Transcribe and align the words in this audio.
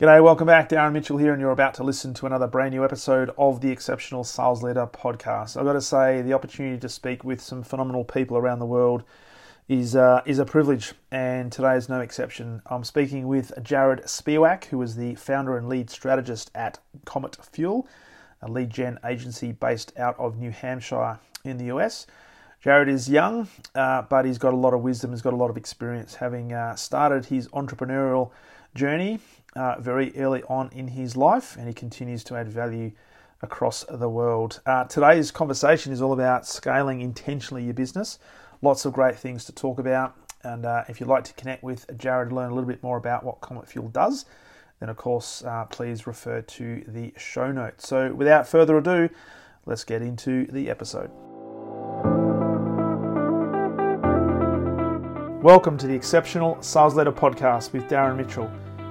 G'day, 0.00 0.22
welcome 0.22 0.46
back. 0.46 0.68
Darren 0.68 0.92
Mitchell 0.92 1.16
here, 1.16 1.32
and 1.32 1.40
you're 1.40 1.50
about 1.50 1.74
to 1.74 1.82
listen 1.82 2.14
to 2.14 2.26
another 2.26 2.46
brand 2.46 2.72
new 2.72 2.84
episode 2.84 3.32
of 3.36 3.60
the 3.60 3.72
Exceptional 3.72 4.22
Sales 4.22 4.62
Leader 4.62 4.86
podcast. 4.86 5.56
I've 5.56 5.64
got 5.64 5.72
to 5.72 5.80
say, 5.80 6.22
the 6.22 6.34
opportunity 6.34 6.78
to 6.78 6.88
speak 6.88 7.24
with 7.24 7.40
some 7.40 7.64
phenomenal 7.64 8.04
people 8.04 8.36
around 8.36 8.60
the 8.60 8.64
world 8.64 9.02
is 9.68 9.96
uh, 9.96 10.22
is 10.24 10.38
a 10.38 10.44
privilege, 10.44 10.92
and 11.10 11.50
today 11.50 11.74
is 11.74 11.88
no 11.88 11.98
exception. 11.98 12.62
I'm 12.66 12.84
speaking 12.84 13.26
with 13.26 13.50
Jarod 13.60 14.04
Spiewak, 14.04 14.66
who 14.66 14.80
is 14.82 14.94
the 14.94 15.16
founder 15.16 15.56
and 15.56 15.68
lead 15.68 15.90
strategist 15.90 16.52
at 16.54 16.78
Comet 17.04 17.36
Fuel, 17.50 17.88
a 18.40 18.48
lead 18.48 18.70
gen 18.70 19.00
agency 19.04 19.50
based 19.50 19.98
out 19.98 20.16
of 20.16 20.38
New 20.38 20.52
Hampshire 20.52 21.18
in 21.42 21.58
the 21.58 21.76
US. 21.76 22.06
Jarod 22.64 22.86
is 22.86 23.10
young, 23.10 23.48
uh, 23.74 24.02
but 24.02 24.26
he's 24.26 24.38
got 24.38 24.54
a 24.54 24.56
lot 24.56 24.74
of 24.74 24.80
wisdom, 24.82 25.10
he's 25.10 25.22
got 25.22 25.32
a 25.32 25.36
lot 25.36 25.50
of 25.50 25.56
experience, 25.56 26.14
having 26.14 26.52
uh, 26.52 26.76
started 26.76 27.24
his 27.24 27.48
entrepreneurial 27.48 28.30
journey 28.76 29.18
uh, 29.56 29.76
very 29.80 30.16
early 30.16 30.42
on 30.44 30.70
in 30.72 30.88
his 30.88 31.16
life, 31.16 31.56
and 31.56 31.68
he 31.68 31.74
continues 31.74 32.22
to 32.24 32.36
add 32.36 32.48
value 32.48 32.92
across 33.42 33.84
the 33.88 34.08
world. 34.08 34.60
Uh, 34.66 34.84
today's 34.84 35.30
conversation 35.30 35.92
is 35.92 36.02
all 36.02 36.12
about 36.12 36.46
scaling 36.46 37.00
intentionally 37.00 37.64
your 37.64 37.74
business. 37.74 38.18
Lots 38.62 38.84
of 38.84 38.92
great 38.92 39.16
things 39.16 39.44
to 39.44 39.52
talk 39.52 39.78
about. 39.78 40.14
And 40.42 40.66
uh, 40.66 40.84
if 40.88 41.00
you'd 41.00 41.08
like 41.08 41.24
to 41.24 41.34
connect 41.34 41.62
with 41.62 41.86
Jarod, 41.96 42.32
learn 42.32 42.50
a 42.50 42.54
little 42.54 42.68
bit 42.68 42.82
more 42.82 42.96
about 42.96 43.24
what 43.24 43.40
Comet 43.40 43.68
Fuel 43.68 43.88
does, 43.88 44.24
then 44.80 44.88
of 44.88 44.96
course, 44.96 45.42
uh, 45.44 45.64
please 45.64 46.06
refer 46.06 46.40
to 46.42 46.84
the 46.86 47.12
show 47.16 47.50
notes. 47.50 47.88
So, 47.88 48.12
without 48.14 48.46
further 48.46 48.78
ado, 48.78 49.08
let's 49.66 49.82
get 49.82 50.02
into 50.02 50.46
the 50.46 50.70
episode. 50.70 51.10
Welcome 55.42 55.76
to 55.78 55.86
the 55.86 55.94
Exceptional 55.94 56.60
Sales 56.62 56.94
Leader 56.94 57.12
Podcast 57.12 57.72
with 57.72 57.88
Darren 57.88 58.16
Mitchell. 58.16 58.50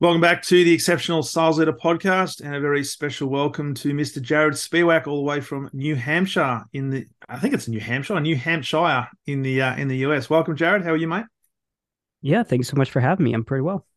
Welcome 0.00 0.20
back 0.20 0.42
to 0.44 0.62
the 0.62 0.72
Exceptional 0.72 1.24
Sales 1.24 1.58
Leader 1.58 1.72
podcast, 1.72 2.40
and 2.40 2.54
a 2.54 2.60
very 2.60 2.84
special 2.84 3.28
welcome 3.28 3.74
to 3.74 3.92
Mr. 3.92 4.22
Jarod 4.22 4.52
Spiewak, 4.52 5.08
all 5.08 5.16
the 5.16 5.22
way 5.24 5.40
from 5.40 5.68
New 5.72 5.96
Hampshire 5.96 6.62
in 6.72 6.90
the, 6.90 7.08
I 7.28 7.40
think 7.40 7.52
it's 7.52 7.66
New 7.66 7.80
Hampshire, 7.80 8.20
New 8.20 8.36
Hampshire 8.36 9.08
in 9.26 9.42
the 9.42 9.60
uh, 9.60 9.74
in 9.74 9.88
the 9.88 9.96
US. 10.06 10.30
Welcome, 10.30 10.56
Jarod. 10.56 10.84
How 10.84 10.92
are 10.92 10.96
you, 10.96 11.08
mate? 11.08 11.24
Yeah, 12.22 12.44
thanks 12.44 12.68
so 12.68 12.76
much 12.76 12.92
for 12.92 13.00
having 13.00 13.24
me. 13.24 13.34
I'm 13.34 13.44
pretty 13.44 13.62
well. 13.62 13.88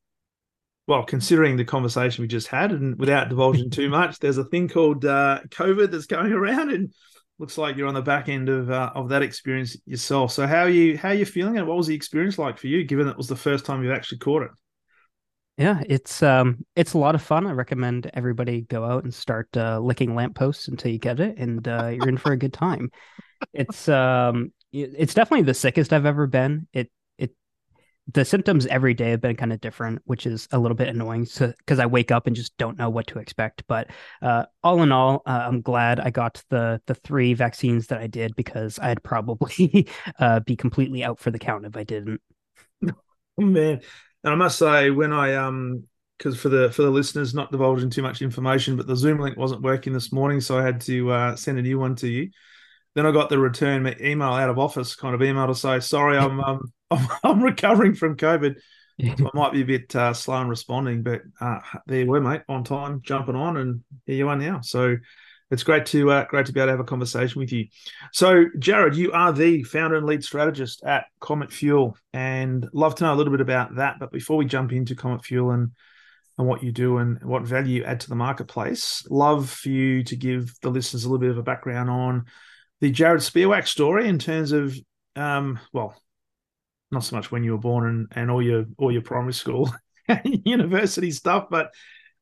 Well, 0.88 1.04
considering 1.04 1.56
the 1.56 1.66
conversation 1.66 2.24
we 2.24 2.28
just 2.28 2.48
had, 2.48 2.72
and 2.72 2.98
without 2.98 3.30
divulging 3.30 3.70
too 3.70 3.90
much, 4.00 4.18
there's 4.18 4.40
a 4.40 4.46
thing 4.46 4.70
called 4.70 5.06
uh, 5.06 5.42
COVID 5.50 5.92
that's 5.92 6.08
going 6.08 6.32
around, 6.34 6.72
and 6.72 6.92
looks 7.38 7.60
like 7.60 7.78
you're 7.78 7.88
on 7.88 7.94
the 7.94 8.02
back 8.02 8.28
end 8.28 8.50
of 8.50 8.72
uh, 8.72 8.90
of 8.96 9.10
that 9.10 9.22
experience 9.22 9.78
yourself. 9.86 10.32
So, 10.32 10.48
how 10.48 10.62
are 10.62 10.70
you? 10.70 10.98
How 10.98 11.10
are 11.10 11.14
you 11.14 11.26
feeling, 11.26 11.60
and 11.60 11.68
what 11.68 11.78
was 11.78 11.86
the 11.86 11.96
experience 11.96 12.40
like 12.40 12.58
for 12.58 12.66
you, 12.66 12.86
given 12.86 13.06
that 13.06 13.12
it 13.12 13.18
was 13.18 13.28
the 13.28 13.36
first 13.36 13.66
time 13.66 13.84
you've 13.84 13.94
actually 13.94 14.18
caught 14.18 14.42
it? 14.42 14.52
Yeah, 15.58 15.82
it's 15.88 16.24
um 16.24 16.66
it's 16.76 16.94
a 16.94 16.98
lot 16.98 17.14
of 17.16 17.22
fun. 17.22 17.46
I 17.46 17.52
recommend 17.52 18.10
everybody 18.14 18.62
go 18.62 18.84
out 18.86 19.04
and 19.04 19.14
start 19.14 19.56
uh, 19.56 19.80
licking 19.80 20.16
lampposts 20.16 20.68
until 20.68 20.92
you 20.92 20.98
get 20.98 21.20
it, 21.20 21.38
and 21.38 21.68
uh, 21.68 21.88
you're 21.88 22.10
in 22.10 22.18
for 22.18 22.32
a 22.32 22.38
good 22.38 22.54
time. 22.54 22.90
It's 23.54 23.90
um 23.90 24.54
it's 24.72 25.14
definitely 25.14 25.44
the 25.44 25.54
sickest 25.54 25.94
I've 25.94 26.06
ever 26.06 26.28
been. 26.28 26.68
It 26.74 26.92
it 27.18 27.32
the 28.14 28.26
symptoms 28.26 28.68
every 28.68 28.94
day 28.94 29.12
have 29.12 29.22
been 29.22 29.36
kind 29.38 29.54
of 29.54 29.62
different, 29.62 30.02
which 30.06 30.26
is 30.28 30.48
a 30.52 30.60
little 30.60 30.78
bit 30.78 30.90
annoying. 30.90 31.26
So 31.26 31.54
because 31.60 31.80
I 31.80 31.88
wake 31.88 32.12
up 32.12 32.28
and 32.28 32.36
just 32.36 32.58
don't 32.58 32.78
know 32.78 32.90
what 32.90 33.08
to 33.08 33.20
expect. 33.20 33.64
But 33.68 33.92
uh, 34.22 34.46
all 34.64 34.84
in 34.84 34.92
all, 34.92 35.24
uh, 35.26 35.46
I'm 35.48 35.62
glad 35.62 36.00
I 36.00 36.12
got 36.12 36.44
the 36.50 36.82
the 36.88 36.96
three 36.96 37.34
vaccines 37.36 37.88
that 37.88 38.00
I 38.02 38.08
did 38.08 38.36
because 38.36 38.80
I'd 38.80 39.04
probably 39.04 39.88
uh, 40.20 40.42
be 40.42 40.56
completely 40.56 41.04
out 41.04 41.20
for 41.20 41.32
the 41.32 41.40
count 41.40 41.66
if 41.66 41.78
I 41.78 41.84
didn't. 41.84 42.22
Oh, 42.88 42.94
man, 43.42 43.82
and 44.24 44.34
I 44.34 44.36
must 44.36 44.58
say, 44.58 44.90
when 44.90 45.14
I 45.14 45.36
um, 45.36 45.84
because 46.18 46.40
for 46.40 46.50
the 46.50 46.72
for 46.72 46.84
the 46.84 46.90
listeners, 46.90 47.34
not 47.34 47.52
divulging 47.52 47.90
too 47.90 48.04
much 48.04 48.22
information, 48.22 48.78
but 48.78 48.86
the 48.86 48.96
Zoom 48.96 49.20
link 49.20 49.38
wasn't 49.38 49.64
working 49.64 49.92
this 49.92 50.14
morning, 50.14 50.40
so 50.40 50.58
I 50.58 50.64
had 50.64 50.82
to 50.82 51.12
uh, 51.12 51.36
send 51.36 51.58
a 51.58 51.64
new 51.64 51.80
one 51.80 51.96
to 51.98 52.08
you. 52.08 52.30
Then 52.94 53.06
I 53.08 53.12
got 53.12 53.30
the 53.30 53.40
return 53.40 53.88
email 54.00 54.30
out 54.30 54.50
of 54.50 54.60
office 54.60 54.96
kind 54.96 55.16
of 55.16 55.24
email 55.24 55.48
to 55.48 55.56
say, 55.56 55.80
sorry, 55.80 56.18
I'm 56.18 56.40
um, 56.40 56.72
I'm, 56.92 57.08
I'm 57.24 57.42
recovering 57.42 57.96
from 57.96 58.18
COVID. 58.18 58.56
So 59.18 59.32
I 59.34 59.38
might 59.38 59.54
be 59.54 59.62
a 59.62 59.66
bit 59.66 59.96
uh, 59.96 60.14
slow 60.14 60.42
in 60.42 60.48
responding, 60.48 61.02
but 61.02 61.22
uh, 61.40 61.60
there 61.88 62.02
you 62.02 62.06
were, 62.06 62.22
mate, 62.22 62.42
on 62.48 62.64
time, 62.64 63.02
jumping 63.04 63.36
on, 63.36 63.58
and 63.58 63.84
here 64.06 64.18
you 64.18 64.30
are 64.30 64.36
now. 64.36 64.62
So 64.62 64.98
it's 65.52 65.64
great 65.64 65.86
to 65.88 66.10
uh, 66.10 66.26
great 66.26 66.46
to 66.46 66.54
be 66.54 66.60
able 66.60 66.68
to 66.68 66.72
have 66.72 66.80
a 66.80 66.86
conversation 66.86 67.40
with 67.40 67.52
you. 67.52 67.68
So, 68.14 68.46
Jarod, 68.58 68.96
you 68.96 69.12
are 69.12 69.34
the 69.34 69.64
founder 69.64 69.98
and 69.98 70.06
lead 70.06 70.24
strategist 70.24 70.84
at 70.84 71.06
Comet 71.20 71.52
Fuel, 71.52 71.98
and 72.14 72.68
love 72.74 72.96
to 72.96 73.04
know 73.04 73.14
a 73.14 73.16
little 73.16 73.32
bit 73.32 73.42
about 73.42 73.76
that. 73.76 73.98
But 74.00 74.12
before 74.12 74.38
we 74.38 74.46
jump 74.46 74.72
into 74.72 74.96
Comet 74.96 75.26
Fuel 75.26 75.52
and 75.52 75.72
and 76.38 76.48
what 76.48 76.64
you 76.64 76.72
do 76.72 76.98
and 76.98 77.22
what 77.24 77.44
value 77.44 77.80
you 77.80 77.84
add 77.84 78.00
to 78.00 78.10
the 78.10 78.16
marketplace, 78.16 79.06
love 79.10 79.50
for 79.50 79.70
you 79.70 80.04
to 80.06 80.16
give 80.16 80.56
the 80.62 80.70
listeners 80.70 81.04
a 81.04 81.10
little 81.10 81.20
bit 81.20 81.30
of 81.30 81.38
a 81.38 81.44
background 81.44 81.90
on 81.90 82.26
the 82.80 82.92
Jarod 82.92 83.18
Spiewak 83.18 83.68
story 83.68 84.08
in 84.08 84.18
terms 84.18 84.54
of, 84.54 84.76
um, 85.16 85.60
well, 85.74 86.02
not 86.90 87.04
so 87.04 87.16
much 87.16 87.30
when 87.30 87.44
you 87.44 87.52
were 87.52 87.58
born 87.58 87.88
and, 87.88 88.08
and 88.12 88.32
all 88.32 88.42
your 88.42 88.66
all 88.78 88.92
your 88.92 89.02
primary 89.02 89.34
school, 89.34 89.70
university 90.24 91.12
stuff, 91.12 91.48
but 91.52 91.74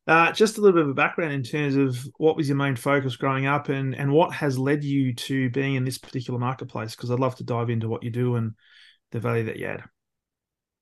uh, 0.10 0.32
just 0.32 0.58
a 0.58 0.62
little 0.62 0.74
bit 0.74 0.86
of 0.86 0.90
a 0.90 0.96
background 0.96 1.32
in 1.32 1.44
terms 1.44 1.76
of 1.76 2.04
what 2.18 2.36
was 2.36 2.50
your 2.50 2.58
main 2.58 2.76
focus 2.76 3.16
growing 3.16 3.46
up 3.46 3.70
and, 3.70 3.94
and 3.94 4.12
what 4.12 4.34
has 4.34 4.58
led 4.58 4.84
you 4.84 5.14
to 5.14 5.52
being 5.52 5.76
in 5.76 5.86
this 5.86 6.00
particular 6.00 6.40
marketplace? 6.40 6.96
Because 6.96 7.12
I'd 7.12 7.20
love 7.20 7.36
to 7.36 7.44
dive 7.44 7.70
into 7.70 7.88
what 7.88 8.02
you 8.02 8.10
do 8.10 8.36
and 8.36 8.56
the 9.12 9.20
value 9.20 9.46
that 9.46 9.58
you 9.58 9.68
add. 9.68 9.84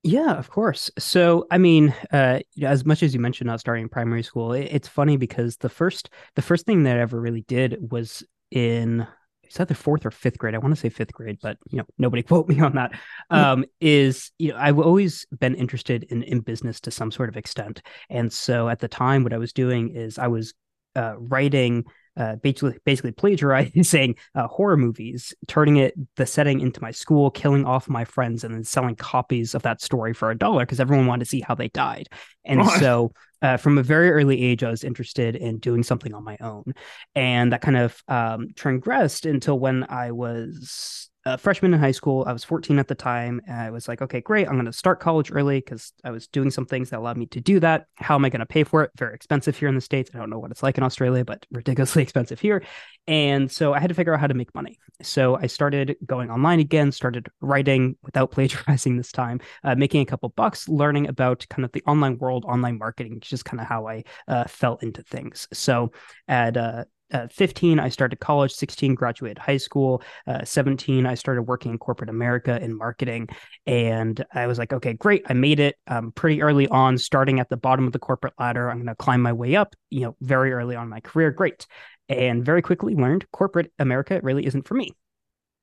Yeah, 0.03 0.35
of 0.35 0.49
course. 0.49 0.89
So, 0.97 1.45
I 1.51 1.57
mean, 1.57 1.93
uh, 2.09 2.39
as 2.61 2.85
much 2.85 3.03
as 3.03 3.13
you 3.13 3.19
mentioned 3.19 3.47
not 3.47 3.59
starting 3.59 3.89
primary 3.89 4.23
school, 4.23 4.53
it, 4.53 4.69
it's 4.71 4.87
funny 4.87 5.17
because 5.17 5.57
the 5.57 5.67
first 5.67 6.09
the 6.35 6.41
first 6.41 6.65
thing 6.65 6.83
that 6.83 6.95
I 6.95 7.01
ever 7.01 7.19
really 7.19 7.41
did 7.41 7.91
was 7.91 8.23
in 8.49 9.05
it's 9.47 9.59
either 9.59 9.73
fourth 9.73 10.05
or 10.05 10.11
fifth 10.11 10.37
grade. 10.37 10.55
I 10.55 10.59
want 10.59 10.73
to 10.75 10.79
say 10.79 10.89
fifth 10.89 11.13
grade, 11.13 11.39
but 11.41 11.57
you 11.69 11.77
know, 11.77 11.85
nobody 11.97 12.23
quote 12.23 12.47
me 12.47 12.59
on 12.59 12.75
that. 12.75 12.91
Um, 13.29 13.65
is 13.81 14.31
you 14.37 14.51
know, 14.51 14.57
I've 14.57 14.79
always 14.79 15.25
been 15.39 15.55
interested 15.55 16.03
in 16.03 16.23
in 16.23 16.41
business 16.41 16.79
to 16.81 16.91
some 16.91 17.11
sort 17.11 17.29
of 17.29 17.37
extent, 17.37 17.81
and 18.09 18.31
so 18.31 18.69
at 18.69 18.79
the 18.79 18.87
time, 18.87 19.23
what 19.23 19.33
I 19.33 19.37
was 19.37 19.53
doing 19.53 19.95
is 19.95 20.17
I 20.17 20.27
was 20.27 20.53
uh, 20.95 21.15
writing 21.17 21.85
uh, 22.17 22.35
basically 22.37 22.77
basically 22.85 23.11
plagiarizing 23.11 24.15
uh, 24.35 24.47
horror 24.47 24.77
movies, 24.77 25.33
turning 25.47 25.77
it 25.77 25.93
the 26.15 26.25
setting 26.25 26.59
into 26.59 26.81
my 26.81 26.91
school, 26.91 27.29
killing 27.31 27.65
off 27.65 27.87
my 27.87 28.03
friends, 28.03 28.43
and 28.43 28.53
then 28.53 28.63
selling 28.63 28.95
copies 28.95 29.53
of 29.53 29.61
that 29.61 29.81
story 29.81 30.13
for 30.13 30.31
a 30.31 30.37
dollar 30.37 30.65
because 30.65 30.79
everyone 30.79 31.07
wanted 31.07 31.25
to 31.25 31.29
see 31.29 31.41
how 31.41 31.55
they 31.55 31.69
died. 31.69 32.07
And 32.43 32.59
right. 32.59 32.79
so, 32.79 33.13
uh, 33.41 33.57
from 33.57 33.77
a 33.77 33.83
very 33.83 34.09
early 34.09 34.41
age, 34.41 34.63
I 34.63 34.71
was 34.71 34.83
interested 34.83 35.35
in 35.35 35.59
doing 35.59 35.83
something 35.83 36.13
on 36.13 36.23
my 36.23 36.37
own, 36.41 36.73
and 37.13 37.53
that 37.53 37.61
kind 37.61 37.77
of 37.77 38.01
um, 38.07 38.47
transgressed 38.55 39.25
until 39.25 39.59
when 39.59 39.85
I 39.87 40.11
was 40.11 41.09
a 41.27 41.37
freshman 41.37 41.73
in 41.73 41.79
high 41.79 41.91
school. 41.91 42.23
I 42.25 42.31
was 42.31 42.43
14 42.43 42.79
at 42.79 42.87
the 42.87 42.95
time. 42.95 43.41
I 43.51 43.69
was 43.69 43.87
like, 43.87 44.01
okay, 44.01 44.21
great. 44.21 44.47
I'm 44.47 44.53
going 44.53 44.65
to 44.65 44.73
start 44.73 44.99
college 45.01 45.29
early 45.31 45.59
because 45.59 45.91
I 46.03 46.11
was 46.11 46.27
doing 46.27 46.51
some 46.51 46.65
things 46.65 46.89
that 46.89 46.99
allowed 46.99 47.17
me 47.17 47.25
to 47.27 47.41
do 47.41 47.59
that. 47.59 47.87
How 47.95 48.15
am 48.15 48.23
I 48.23 48.29
going 48.29 48.39
to 48.39 48.45
pay 48.45 48.63
for 48.63 48.83
it? 48.83 48.91
Very 48.97 49.13
expensive 49.13 49.57
here 49.57 49.67
in 49.67 49.75
the 49.75 49.81
States. 49.81 50.09
I 50.13 50.17
don't 50.19 50.29
know 50.29 50.39
what 50.39 50.51
it's 50.51 50.63
like 50.63 50.77
in 50.77 50.83
Australia, 50.83 51.25
but 51.25 51.45
ridiculously 51.51 52.01
expensive 52.07 52.39
here. 52.39 52.63
And 53.07 53.51
so 53.51 53.73
I 53.73 53.79
had 53.79 53.89
to 53.89 53.95
figure 53.95 54.13
out 54.13 54.21
how 54.21 54.27
to 54.27 54.33
make 54.33 54.55
money. 54.55 54.79
So 55.01 55.35
I 55.35 55.47
started 55.47 55.97
going 56.05 56.31
online 56.31 56.59
again, 56.59 56.91
started 56.91 57.27
writing 57.41 57.97
without 58.03 58.31
plagiarizing 58.37 58.95
this 58.95 59.11
time, 59.11 59.41
uh, 59.63 59.75
making 59.75 60.01
a 60.01 60.05
couple 60.05 60.29
bucks, 60.29 60.69
learning 60.69 61.07
about 61.07 61.45
kind 61.49 61.65
of 61.65 61.71
the 61.73 61.83
online 61.85 62.17
world, 62.19 62.45
online 62.45 62.77
marketing, 62.77 63.15
which 63.15 63.33
is 63.33 63.43
kind 63.43 63.59
of 63.59 63.67
how 63.67 63.87
I 63.87 64.03
uh, 64.27 64.45
fell 64.45 64.77
into 64.81 65.03
things. 65.03 65.47
So 65.51 65.91
at 66.27 66.55
uh, 66.55 66.85
uh, 67.11 67.27
15 67.27 67.79
i 67.79 67.89
started 67.89 68.19
college. 68.19 68.53
16 68.53 68.95
graduated 68.95 69.37
high 69.37 69.57
school. 69.57 70.01
Uh, 70.25 70.43
17 70.43 71.05
i 71.05 71.15
started 71.15 71.43
working 71.43 71.71
in 71.71 71.77
corporate 71.77 72.09
america 72.09 72.61
in 72.61 72.77
marketing. 72.77 73.27
And 73.65 74.23
i 74.33 74.47
was 74.47 74.57
like 74.57 74.73
okay 74.73 74.93
great 74.93 75.23
i 75.27 75.33
made 75.33 75.59
it. 75.59 75.75
Um, 75.87 76.11
pretty 76.11 76.41
early 76.41 76.67
on 76.67 76.97
starting 76.97 77.39
at 77.39 77.49
the 77.49 77.57
bottom 77.57 77.85
of 77.87 77.93
the 77.93 77.99
corporate 77.99 78.33
ladder 78.39 78.69
i'm 78.69 78.77
going 78.77 78.87
to 78.87 78.95
climb 78.95 79.21
my 79.21 79.33
way 79.33 79.55
up 79.55 79.75
you 79.89 80.01
know 80.01 80.15
very 80.21 80.51
early 80.53 80.75
on 80.75 80.89
my 80.89 80.99
career. 80.99 81.31
Great. 81.31 81.65
And 82.09 82.45
very 82.45 82.61
quickly 82.61 82.95
learned 82.95 83.29
corporate 83.31 83.71
america 83.79 84.19
really 84.23 84.45
isn't 84.45 84.67
for 84.67 84.75
me. 84.75 84.91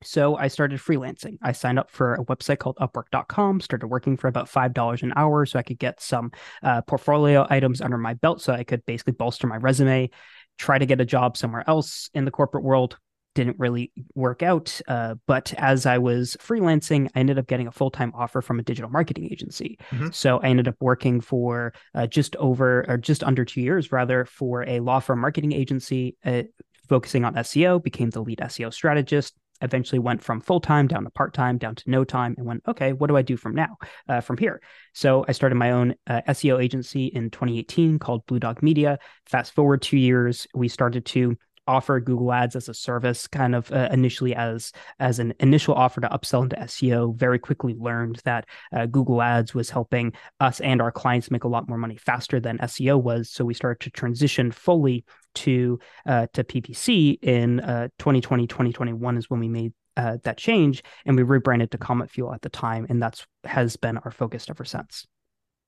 So 0.04 0.36
I 0.36 0.48
started 0.48 0.80
freelancing. 0.80 1.38
I 1.42 1.52
signed 1.52 1.78
up 1.78 1.90
for 1.90 2.14
a 2.14 2.24
website 2.24 2.58
called 2.58 2.76
Upwork.com, 2.76 3.60
started 3.60 3.86
working 3.86 4.16
for 4.16 4.28
about 4.28 4.50
$5 4.50 5.02
an 5.02 5.12
hour 5.16 5.46
so 5.46 5.58
I 5.58 5.62
could 5.62 5.78
get 5.78 6.00
some 6.00 6.30
uh, 6.62 6.82
portfolio 6.82 7.46
items 7.48 7.80
under 7.80 7.98
my 7.98 8.14
belt 8.14 8.42
so 8.42 8.52
I 8.52 8.64
could 8.64 8.84
basically 8.84 9.14
bolster 9.14 9.46
my 9.46 9.56
resume 9.56 10.10
try 10.58 10.78
to 10.78 10.86
get 10.86 11.00
a 11.00 11.04
job 11.04 11.36
somewhere 11.36 11.64
else 11.66 12.10
in 12.14 12.24
the 12.24 12.30
corporate 12.30 12.64
world. 12.64 12.98
didn't 13.34 13.58
really 13.58 13.92
work 14.14 14.42
out. 14.42 14.80
Uh, 14.86 15.16
but 15.26 15.52
as 15.58 15.86
I 15.86 15.98
was 15.98 16.36
freelancing, 16.40 17.08
I 17.14 17.20
ended 17.20 17.38
up 17.38 17.46
getting 17.46 17.66
a 17.66 17.72
full 17.72 17.90
time 17.90 18.12
offer 18.14 18.40
from 18.40 18.60
a 18.60 18.62
digital 18.62 18.90
marketing 18.90 19.30
agency. 19.30 19.78
Mm-hmm. 19.90 20.10
So 20.12 20.38
I 20.38 20.46
ended 20.46 20.68
up 20.68 20.76
working 20.80 21.20
for 21.20 21.74
uh, 21.94 22.06
just 22.06 22.36
over 22.36 22.84
or 22.88 22.96
just 22.96 23.24
under 23.24 23.44
two 23.44 23.60
years, 23.60 23.90
rather, 23.90 24.24
for 24.24 24.62
a 24.68 24.80
law 24.80 25.00
firm 25.00 25.20
marketing 25.20 25.52
agency. 25.52 26.16
Uh, 26.24 26.44
focusing 26.88 27.24
on 27.24 27.34
SEO, 27.36 27.82
became 27.82 28.10
the 28.10 28.22
lead 28.22 28.38
SEO 28.40 28.72
strategist, 28.72 29.34
eventually 29.64 29.98
went 29.98 30.22
from 30.22 30.40
full 30.40 30.60
time 30.60 30.86
down 30.86 31.04
to 31.04 31.10
part 31.10 31.34
time, 31.34 31.58
down 31.58 31.74
to 31.74 31.90
no 31.90 32.04
time, 32.04 32.34
and 32.38 32.46
went, 32.46 32.62
okay, 32.68 32.92
what 32.92 33.08
do 33.08 33.16
I 33.16 33.22
do 33.22 33.36
from 33.36 33.54
now, 33.54 33.76
uh, 34.08 34.20
from 34.20 34.36
here? 34.36 34.60
So 34.92 35.24
I 35.26 35.32
started 35.32 35.56
my 35.56 35.72
own 35.72 35.94
uh, 36.06 36.20
SEO 36.28 36.62
agency 36.62 37.06
in 37.06 37.30
2018 37.30 37.98
called 37.98 38.26
Blue 38.26 38.38
Dog 38.38 38.62
Media. 38.62 38.98
Fast 39.26 39.54
forward 39.54 39.82
two 39.82 39.96
years, 39.96 40.46
we 40.54 40.68
started 40.68 41.04
to 41.06 41.36
offer 41.66 42.00
Google 42.00 42.32
Ads 42.32 42.56
as 42.56 42.68
a 42.68 42.74
service, 42.74 43.26
kind 43.26 43.54
of 43.54 43.70
uh, 43.72 43.88
initially 43.90 44.34
as 44.34 44.72
as 44.98 45.18
an 45.18 45.34
initial 45.40 45.74
offer 45.74 46.00
to 46.00 46.08
upsell 46.08 46.42
into 46.42 46.56
SEO. 46.56 47.16
Very 47.16 47.38
quickly 47.38 47.74
learned 47.78 48.20
that 48.24 48.46
uh, 48.72 48.86
Google 48.86 49.22
Ads 49.22 49.54
was 49.54 49.70
helping 49.70 50.12
us 50.40 50.60
and 50.60 50.80
our 50.80 50.92
clients 50.92 51.30
make 51.30 51.44
a 51.44 51.48
lot 51.48 51.68
more 51.68 51.78
money 51.78 51.96
faster 51.96 52.40
than 52.40 52.58
SEO 52.58 53.02
was. 53.02 53.30
So 53.30 53.44
we 53.44 53.54
started 53.54 53.80
to 53.84 53.90
transition 53.90 54.50
fully 54.50 55.04
to 55.34 55.78
uh, 56.06 56.26
to 56.32 56.44
PPC 56.44 57.18
in 57.22 57.58
2020, 57.98 58.44
uh, 58.44 58.46
2021 58.46 59.16
is 59.16 59.30
when 59.30 59.40
we 59.40 59.48
made 59.48 59.72
uh, 59.96 60.18
that 60.24 60.38
change, 60.38 60.82
and 61.06 61.16
we 61.16 61.22
rebranded 61.22 61.70
to 61.70 61.78
Comet 61.78 62.10
Fuel 62.10 62.32
at 62.32 62.42
the 62.42 62.48
time, 62.48 62.86
and 62.88 63.02
that's 63.02 63.26
has 63.44 63.76
been 63.76 63.98
our 63.98 64.10
focus 64.10 64.46
ever 64.48 64.64
since. 64.64 65.06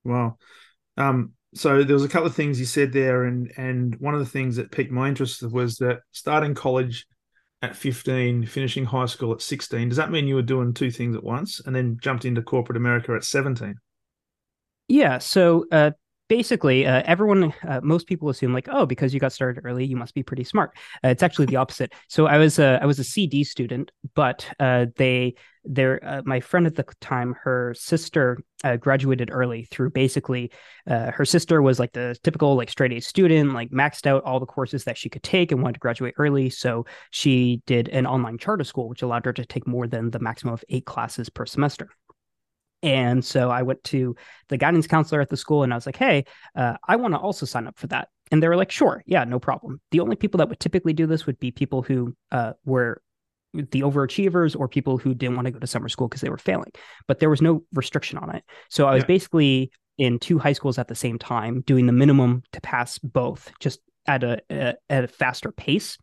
Wow. 0.04 0.36
Um, 0.96 1.32
so 1.54 1.84
there 1.84 1.94
was 1.94 2.04
a 2.04 2.08
couple 2.08 2.26
of 2.26 2.34
things 2.34 2.58
you 2.58 2.66
said 2.66 2.92
there, 2.92 3.24
and 3.24 3.52
and 3.56 3.94
one 4.00 4.14
of 4.14 4.20
the 4.20 4.26
things 4.26 4.56
that 4.56 4.70
piqued 4.70 4.92
my 4.92 5.08
interest 5.08 5.42
was 5.42 5.76
that 5.76 6.00
starting 6.12 6.54
college 6.54 7.06
at 7.62 7.74
15, 7.74 8.46
finishing 8.46 8.84
high 8.84 9.06
school 9.06 9.32
at 9.32 9.40
16. 9.40 9.88
Does 9.88 9.96
that 9.96 10.10
mean 10.10 10.26
you 10.26 10.34
were 10.34 10.42
doing 10.42 10.74
two 10.74 10.90
things 10.90 11.16
at 11.16 11.24
once, 11.24 11.60
and 11.64 11.74
then 11.74 11.98
jumped 12.00 12.24
into 12.24 12.42
corporate 12.42 12.76
America 12.76 13.14
at 13.14 13.24
17? 13.24 13.76
Yeah. 14.88 15.18
So 15.18 15.66
uh, 15.72 15.92
basically 16.28 16.86
uh, 16.86 17.02
everyone 17.04 17.52
uh, 17.66 17.80
most 17.82 18.06
people 18.06 18.28
assume 18.28 18.52
like 18.52 18.68
oh 18.70 18.86
because 18.86 19.14
you 19.14 19.20
got 19.20 19.32
started 19.32 19.62
early 19.64 19.84
you 19.84 19.96
must 19.96 20.14
be 20.14 20.22
pretty 20.22 20.44
smart. 20.44 20.76
Uh, 21.04 21.08
it's 21.08 21.22
actually 21.22 21.46
the 21.46 21.56
opposite. 21.56 21.92
So 22.08 22.26
i 22.26 22.38
was 22.38 22.58
a 22.58 22.78
i 22.82 22.86
was 22.86 22.98
a 22.98 23.04
cd 23.04 23.44
student 23.44 23.90
but 24.14 24.48
uh, 24.60 24.86
they 24.96 25.34
their 25.64 26.04
uh, 26.04 26.22
my 26.24 26.38
friend 26.38 26.66
at 26.66 26.76
the 26.76 26.84
time 27.00 27.34
her 27.42 27.74
sister 27.76 28.38
uh, 28.62 28.76
graduated 28.76 29.30
early 29.32 29.64
through 29.64 29.90
basically 29.90 30.52
her 30.86 31.24
sister 31.24 31.60
was 31.60 31.80
like 31.80 31.92
the 31.92 32.16
typical 32.22 32.54
like 32.54 32.70
straight 32.70 32.92
a 32.92 33.00
student 33.00 33.52
like 33.52 33.70
maxed 33.70 34.06
out 34.06 34.22
all 34.22 34.38
the 34.38 34.46
courses 34.46 34.84
that 34.84 34.96
she 34.96 35.08
could 35.08 35.22
take 35.22 35.50
and 35.50 35.60
wanted 35.60 35.74
to 35.74 35.80
graduate 35.80 36.14
early. 36.18 36.48
So 36.48 36.86
she 37.10 37.62
did 37.66 37.88
an 37.88 38.06
online 38.06 38.38
charter 38.38 38.64
school 38.64 38.88
which 38.88 39.02
allowed 39.02 39.24
her 39.24 39.32
to 39.32 39.44
take 39.44 39.66
more 39.66 39.88
than 39.88 40.10
the 40.10 40.20
maximum 40.20 40.54
of 40.54 40.64
eight 40.68 40.86
classes 40.86 41.28
per 41.28 41.46
semester 41.46 41.90
and 42.86 43.24
so 43.24 43.50
I 43.50 43.62
went 43.62 43.82
to 43.84 44.14
the 44.48 44.56
guidance 44.56 44.86
counselor 44.86 45.20
at 45.20 45.28
the 45.28 45.36
school 45.36 45.64
and 45.64 45.72
I 45.72 45.76
was 45.76 45.86
like, 45.86 45.96
hey, 45.96 46.24
uh, 46.54 46.76
I 46.86 46.94
want 46.94 47.14
to 47.14 47.18
also 47.18 47.44
sign 47.44 47.66
up 47.66 47.76
for 47.76 47.88
that. 47.88 48.10
And 48.30 48.40
they 48.40 48.46
were 48.46 48.54
like, 48.54 48.70
sure, 48.70 49.02
yeah, 49.06 49.24
no 49.24 49.40
problem. 49.40 49.80
The 49.90 49.98
only 49.98 50.14
people 50.14 50.38
that 50.38 50.48
would 50.48 50.60
typically 50.60 50.92
do 50.92 51.04
this 51.04 51.26
would 51.26 51.40
be 51.40 51.50
people 51.50 51.82
who 51.82 52.14
uh, 52.30 52.52
were 52.64 53.02
the 53.52 53.80
overachievers 53.80 54.56
or 54.56 54.68
people 54.68 54.98
who 54.98 55.14
didn't 55.14 55.34
want 55.34 55.46
to 55.46 55.50
go 55.50 55.58
to 55.58 55.66
summer 55.66 55.88
school 55.88 56.06
because 56.06 56.20
they 56.20 56.28
were 56.28 56.38
failing. 56.38 56.70
But 57.08 57.18
there 57.18 57.28
was 57.28 57.42
no 57.42 57.64
restriction 57.74 58.18
on 58.18 58.36
it. 58.36 58.44
So 58.70 58.86
I 58.86 58.94
was 58.94 59.02
yeah. 59.02 59.08
basically 59.08 59.72
in 59.98 60.20
two 60.20 60.38
high 60.38 60.52
schools 60.52 60.78
at 60.78 60.86
the 60.86 60.94
same 60.94 61.18
time, 61.18 61.62
doing 61.62 61.86
the 61.86 61.92
minimum 61.92 62.44
to 62.52 62.60
pass 62.60 62.98
both, 62.98 63.50
just 63.58 63.80
at 64.06 64.22
a, 64.22 64.40
a 64.48 64.74
at 64.88 65.02
a 65.02 65.08
faster 65.08 65.50
pace. 65.50 65.98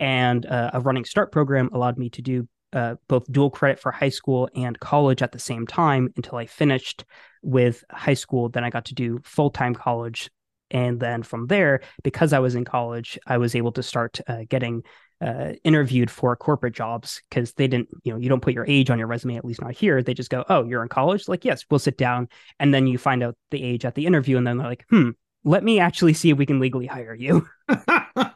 And 0.00 0.46
uh, 0.46 0.70
a 0.72 0.80
running 0.80 1.04
start 1.04 1.30
program 1.30 1.68
allowed 1.74 1.98
me 1.98 2.08
to 2.10 2.22
do 2.22 2.48
uh, 2.72 2.96
both 3.08 3.30
dual 3.30 3.50
credit 3.50 3.78
for 3.78 3.92
high 3.92 4.08
school 4.08 4.48
and 4.54 4.78
college 4.80 5.22
at 5.22 5.32
the 5.32 5.38
same 5.38 5.66
time 5.66 6.12
until 6.16 6.38
I 6.38 6.46
finished 6.46 7.04
with 7.42 7.84
high 7.90 8.14
school. 8.14 8.48
Then 8.48 8.64
I 8.64 8.70
got 8.70 8.86
to 8.86 8.94
do 8.94 9.20
full 9.24 9.50
time 9.50 9.74
college. 9.74 10.30
And 10.70 10.98
then 10.98 11.22
from 11.22 11.48
there, 11.48 11.80
because 12.02 12.32
I 12.32 12.38
was 12.38 12.54
in 12.54 12.64
college, 12.64 13.18
I 13.26 13.36
was 13.36 13.54
able 13.54 13.72
to 13.72 13.82
start 13.82 14.20
uh, 14.26 14.44
getting 14.48 14.82
uh, 15.20 15.52
interviewed 15.64 16.10
for 16.10 16.34
corporate 16.34 16.74
jobs 16.74 17.22
because 17.28 17.52
they 17.52 17.68
didn't, 17.68 17.90
you 18.04 18.12
know, 18.12 18.18
you 18.18 18.30
don't 18.30 18.40
put 18.40 18.54
your 18.54 18.66
age 18.66 18.88
on 18.88 18.98
your 18.98 19.06
resume, 19.06 19.36
at 19.36 19.44
least 19.44 19.60
not 19.60 19.74
here. 19.74 20.02
They 20.02 20.14
just 20.14 20.30
go, 20.30 20.44
oh, 20.48 20.64
you're 20.64 20.82
in 20.82 20.88
college? 20.88 21.28
Like, 21.28 21.44
yes, 21.44 21.64
we'll 21.70 21.78
sit 21.78 21.98
down. 21.98 22.28
And 22.58 22.72
then 22.72 22.86
you 22.86 22.96
find 22.96 23.22
out 23.22 23.36
the 23.50 23.62
age 23.62 23.84
at 23.84 23.94
the 23.94 24.06
interview. 24.06 24.38
And 24.38 24.46
then 24.46 24.56
they're 24.56 24.66
like, 24.66 24.86
hmm, 24.88 25.10
let 25.44 25.62
me 25.62 25.78
actually 25.78 26.14
see 26.14 26.30
if 26.30 26.38
we 26.38 26.46
can 26.46 26.58
legally 26.58 26.86
hire 26.86 27.14
you. 27.14 27.46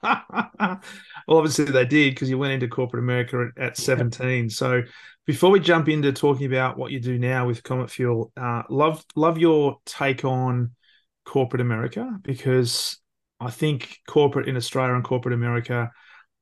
well, 1.27 1.39
obviously 1.39 1.65
they 1.67 1.85
did 1.85 2.15
because 2.15 2.31
you 2.31 2.39
went 2.39 2.53
into 2.53 2.69
corporate 2.69 3.03
America 3.03 3.51
at, 3.57 3.63
at 3.63 3.77
17. 3.77 4.49
So 4.51 4.83
before 5.27 5.51
we 5.51 5.61
jump 5.61 5.89
into 5.89 6.13
talking 6.13 6.47
about 6.47 6.79
what 6.79 6.93
you 6.93 7.01
do 7.01 7.19
now 7.19 7.47
with 7.47 7.63
Comet 7.63 7.91
Fuel, 7.91 8.33
uh, 8.37 8.63
love 8.71 9.05
love 9.17 9.39
your 9.39 9.79
take 9.85 10.25
on 10.25 10.73
corporate 11.25 11.61
America 11.61 12.19
because 12.23 12.99
I 13.41 13.51
think 13.51 13.99
corporate 14.07 14.49
in 14.49 14.57
Australia 14.57 14.95
and 14.95 15.05
corporate 15.05 15.35
America 15.35 15.91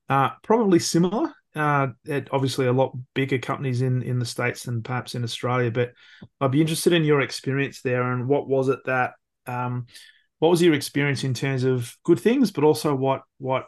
are 0.09 0.37
probably 0.43 0.79
similar. 0.79 1.33
Uh, 1.57 1.89
obviously 2.33 2.67
a 2.67 2.73
lot 2.73 2.97
bigger 3.15 3.39
companies 3.39 3.81
in 3.81 4.03
in 4.03 4.19
the 4.19 4.27
states 4.27 4.65
than 4.65 4.83
perhaps 4.83 5.15
in 5.15 5.25
Australia, 5.25 5.71
but 5.71 5.93
I'd 6.41 6.51
be 6.51 6.61
interested 6.61 6.93
in 6.93 7.05
your 7.05 7.21
experience 7.21 7.81
there 7.81 8.13
and 8.13 8.29
what 8.29 8.49
was 8.49 8.69
it 8.69 8.81
that 8.85 9.13
um, 9.47 9.87
what 10.41 10.51
was 10.51 10.61
your 10.61 10.75
experience 10.75 11.25
in 11.25 11.33
terms 11.33 11.65
of 11.65 11.97
good 12.05 12.21
things, 12.21 12.51
but 12.51 12.65
also 12.65 12.95
what 12.95 13.23
what 13.39 13.67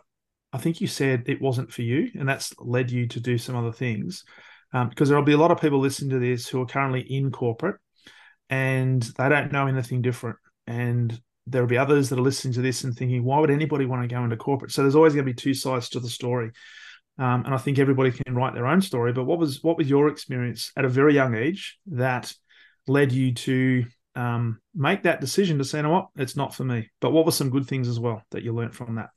I 0.57 0.59
think 0.59 0.81
you 0.81 0.87
said 0.87 1.25
it 1.27 1.43
wasn't 1.43 1.71
for 1.71 1.83
you, 1.83 2.11
and 2.19 2.27
that's 2.27 2.55
led 2.59 2.91
you 2.91 3.07
to 3.09 3.21
do 3.21 3.37
some 3.37 3.57
other 3.57 3.73
things. 3.73 4.25
Um, 4.73 4.89
because 4.89 5.09
there'll 5.09 5.23
be 5.23 5.33
a 5.33 5.39
lot 5.39 5.51
of 5.51 5.61
people 5.61 5.79
listening 5.79 6.11
to 6.11 6.19
this 6.19 6.49
who 6.49 6.61
are 6.61 6.67
currently 6.67 7.01
in 7.01 7.31
corporate 7.31 7.77
and 8.51 9.03
they 9.03 9.29
don't 9.29 9.53
know 9.53 9.67
anything 9.67 10.03
different. 10.03 10.37
And 10.67 11.19
there'll 11.47 11.69
be 11.69 11.79
others 11.79 12.09
that 12.09 12.19
are 12.19 12.23
listening 12.23 12.55
to 12.55 12.63
this 12.63 12.85
and 12.85 12.95
thinking, 12.95 13.23
why 13.23 13.39
would 13.39 13.51
anybody 13.51 13.87
want 13.87 14.03
to 14.03 14.13
go 14.13 14.25
into 14.25 14.37
corporate? 14.37 14.73
So 14.73 14.83
there's 14.83 14.97
always 14.97 15.15
going 15.15 15.25
to 15.27 15.33
be 15.33 15.37
two 15.37 15.55
sides 15.55 15.91
to 15.91 16.01
the 16.01 16.09
story. 16.09 16.51
Um, 17.19 17.45
and 17.45 17.55
I 17.55 17.59
think 17.59 17.79
everybody 17.79 18.11
can 18.11 18.35
write 18.35 18.55
their 18.55 18.67
own 18.67 18.81
story. 18.81 19.13
But 19.13 19.25
what 19.25 19.39
was 19.39 19.63
what 19.63 19.79
was 19.79 19.89
your 19.89 20.09
experience 20.09 20.73
at 20.77 20.85
a 20.85 20.89
very 20.89 21.15
young 21.15 21.35
age 21.35 21.79
that 21.87 22.35
led 22.87 23.13
you 23.13 23.35
to 23.35 23.85
um, 24.15 24.59
make 24.75 25.05
that 25.05 25.21
decision 25.21 25.59
to 25.59 25.65
say, 25.65 25.79
you 25.79 25.83
know 25.83 25.91
what, 25.91 26.09
it's 26.17 26.37
not 26.37 26.55
for 26.55 26.65
me. 26.65 26.91
But 27.01 27.13
what 27.13 27.25
were 27.25 27.33
some 27.33 27.51
good 27.51 27.67
things 27.67 27.89
as 27.89 28.01
well 28.01 28.23
that 28.31 28.43
you 28.43 28.53
learned 28.53 28.75
from 28.75 28.97
that? 28.97 29.11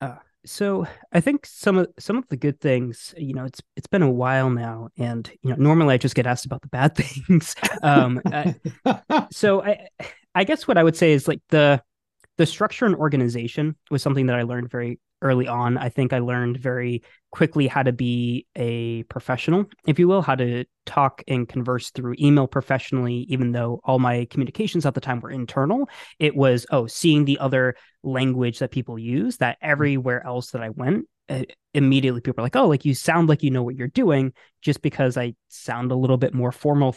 Uh, 0.00 0.16
so 0.48 0.86
I 1.12 1.20
think 1.20 1.44
some 1.46 1.78
of 1.78 1.88
some 1.98 2.16
of 2.16 2.26
the 2.28 2.36
good 2.36 2.60
things, 2.60 3.14
you 3.16 3.34
know, 3.34 3.44
it's 3.44 3.60
it's 3.76 3.86
been 3.86 4.02
a 4.02 4.10
while 4.10 4.50
now, 4.50 4.88
and 4.96 5.30
you 5.42 5.50
know, 5.50 5.56
normally 5.56 5.94
I 5.94 5.98
just 5.98 6.14
get 6.14 6.26
asked 6.26 6.46
about 6.46 6.62
the 6.62 6.68
bad 6.68 6.94
things. 6.96 7.54
um, 7.82 8.20
uh, 8.24 8.52
so 9.30 9.62
I 9.62 9.88
I 10.34 10.44
guess 10.44 10.66
what 10.66 10.78
I 10.78 10.82
would 10.82 10.96
say 10.96 11.12
is 11.12 11.28
like 11.28 11.40
the 11.50 11.82
the 12.38 12.46
structure 12.46 12.86
and 12.86 12.94
organization 12.94 13.76
was 13.90 14.02
something 14.02 14.26
that 14.26 14.36
I 14.36 14.42
learned 14.42 14.70
very 14.70 14.98
early 15.22 15.48
on. 15.48 15.78
I 15.78 15.88
think 15.88 16.12
I 16.12 16.18
learned 16.18 16.58
very 16.58 17.02
quickly 17.30 17.66
how 17.66 17.82
to 17.82 17.92
be 17.92 18.46
a 18.56 19.02
professional, 19.04 19.66
if 19.86 19.98
you 19.98 20.08
will, 20.08 20.22
how 20.22 20.34
to 20.34 20.64
talk 20.86 21.22
and 21.28 21.48
converse 21.48 21.90
through 21.90 22.14
email 22.18 22.46
professionally, 22.46 23.26
even 23.28 23.52
though 23.52 23.80
all 23.84 23.98
my 23.98 24.26
communications 24.30 24.86
at 24.86 24.94
the 24.94 25.00
time 25.00 25.20
were 25.20 25.30
internal. 25.30 25.88
It 26.18 26.34
was, 26.34 26.66
oh, 26.70 26.86
seeing 26.86 27.24
the 27.24 27.38
other 27.38 27.74
language 28.02 28.60
that 28.60 28.70
people 28.70 28.98
use, 28.98 29.38
that 29.38 29.58
everywhere 29.60 30.24
else 30.24 30.52
that 30.52 30.62
I 30.62 30.70
went, 30.70 31.06
uh, 31.28 31.42
immediately 31.74 32.20
people 32.20 32.40
are 32.40 32.46
like, 32.46 32.56
oh, 32.56 32.68
like 32.68 32.84
you 32.84 32.94
sound 32.94 33.28
like 33.28 33.42
you 33.42 33.50
know 33.50 33.62
what 33.62 33.76
you're 33.76 33.88
doing 33.88 34.32
just 34.62 34.80
because 34.80 35.16
I 35.16 35.34
sound 35.48 35.92
a 35.92 35.96
little 35.96 36.16
bit 36.16 36.32
more 36.32 36.52
formal 36.52 36.96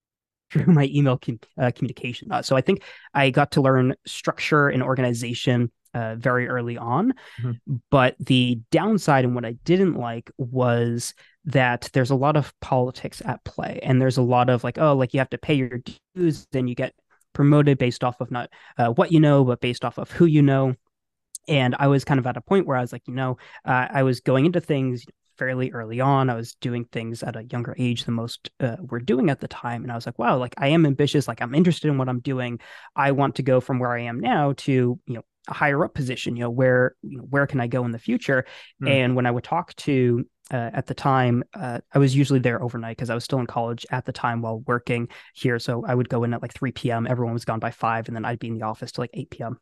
through 0.50 0.72
my 0.72 0.88
email 0.92 1.18
com- 1.18 1.40
uh, 1.58 1.70
communication. 1.74 2.30
Uh, 2.30 2.42
so 2.42 2.54
I 2.54 2.60
think 2.60 2.82
I 3.14 3.30
got 3.30 3.52
to 3.52 3.62
learn 3.62 3.94
structure 4.06 4.68
and 4.68 4.82
organization 4.82 5.72
uh, 5.94 6.16
very 6.16 6.48
early 6.48 6.78
on. 6.78 7.14
Mm-hmm. 7.42 7.76
But 7.90 8.16
the 8.18 8.60
downside 8.70 9.24
and 9.24 9.34
what 9.34 9.44
I 9.44 9.52
didn't 9.64 9.94
like 9.94 10.30
was 10.38 11.14
that 11.44 11.90
there's 11.92 12.10
a 12.10 12.16
lot 12.16 12.36
of 12.36 12.52
politics 12.60 13.22
at 13.24 13.44
play, 13.44 13.80
and 13.82 14.00
there's 14.00 14.18
a 14.18 14.22
lot 14.22 14.50
of 14.50 14.64
like, 14.64 14.78
oh, 14.78 14.94
like 14.94 15.12
you 15.14 15.20
have 15.20 15.30
to 15.30 15.38
pay 15.38 15.54
your 15.54 15.80
dues, 16.14 16.46
then 16.52 16.68
you 16.68 16.74
get 16.74 16.94
promoted 17.32 17.78
based 17.78 18.04
off 18.04 18.20
of 18.20 18.30
not 18.30 18.50
uh, 18.78 18.90
what 18.90 19.12
you 19.12 19.20
know, 19.20 19.44
but 19.44 19.60
based 19.60 19.84
off 19.84 19.98
of 19.98 20.10
who 20.10 20.26
you 20.26 20.42
know. 20.42 20.74
And 21.48 21.74
I 21.78 21.88
was 21.88 22.04
kind 22.04 22.20
of 22.20 22.26
at 22.26 22.36
a 22.36 22.40
point 22.40 22.66
where 22.66 22.76
I 22.76 22.82
was 22.82 22.92
like, 22.92 23.02
you 23.06 23.14
know, 23.14 23.38
uh, 23.64 23.88
I 23.90 24.04
was 24.04 24.20
going 24.20 24.46
into 24.46 24.60
things 24.60 25.04
fairly 25.38 25.72
early 25.72 26.00
on. 26.00 26.30
I 26.30 26.34
was 26.34 26.54
doing 26.54 26.84
things 26.84 27.22
at 27.22 27.34
a 27.34 27.44
younger 27.44 27.74
age 27.78 28.04
than 28.04 28.14
most 28.14 28.50
uh, 28.60 28.76
were 28.80 29.00
doing 29.00 29.28
at 29.28 29.40
the 29.40 29.48
time. 29.48 29.82
And 29.82 29.90
I 29.90 29.96
was 29.96 30.06
like, 30.06 30.18
wow, 30.18 30.36
like 30.36 30.54
I 30.58 30.68
am 30.68 30.86
ambitious. 30.86 31.26
Like 31.26 31.42
I'm 31.42 31.54
interested 31.54 31.88
in 31.88 31.98
what 31.98 32.08
I'm 32.08 32.20
doing. 32.20 32.60
I 32.94 33.10
want 33.10 33.36
to 33.36 33.42
go 33.42 33.60
from 33.60 33.80
where 33.80 33.92
I 33.92 34.02
am 34.02 34.20
now 34.20 34.52
to, 34.58 34.72
you 34.72 35.14
know, 35.14 35.22
a 35.48 35.54
higher 35.54 35.84
up 35.84 35.94
position 35.94 36.36
you 36.36 36.42
know 36.42 36.50
where 36.50 36.94
you 37.02 37.18
know, 37.18 37.24
where 37.24 37.46
can 37.46 37.60
i 37.60 37.66
go 37.66 37.84
in 37.84 37.90
the 37.90 37.98
future? 37.98 38.44
Mm. 38.82 38.88
and 38.88 39.16
when 39.16 39.26
i 39.26 39.30
would 39.30 39.44
talk 39.44 39.74
to 39.76 40.24
uh, 40.50 40.70
at 40.74 40.86
the 40.86 40.94
time 40.94 41.42
uh, 41.54 41.78
i 41.92 41.98
was 41.98 42.14
usually 42.14 42.38
there 42.38 42.62
overnight 42.62 42.96
because 42.96 43.10
i 43.10 43.14
was 43.14 43.24
still 43.24 43.40
in 43.40 43.46
college 43.46 43.86
at 43.90 44.04
the 44.04 44.12
time 44.12 44.42
while 44.42 44.60
working 44.60 45.08
here. 45.34 45.58
So 45.58 45.84
i 45.86 45.94
would 45.94 46.08
go 46.08 46.24
in 46.24 46.34
at 46.34 46.42
like 46.42 46.52
3 46.52 46.72
p.m 46.72 47.06
everyone 47.06 47.34
was 47.34 47.44
gone 47.44 47.60
by 47.60 47.70
5 47.70 48.08
and 48.08 48.16
then 48.16 48.24
i'd 48.24 48.38
be 48.38 48.48
in 48.48 48.58
the 48.58 48.66
office 48.66 48.92
till 48.92 49.02
like 49.02 49.10
8 49.14 49.30
p.m 49.30 49.58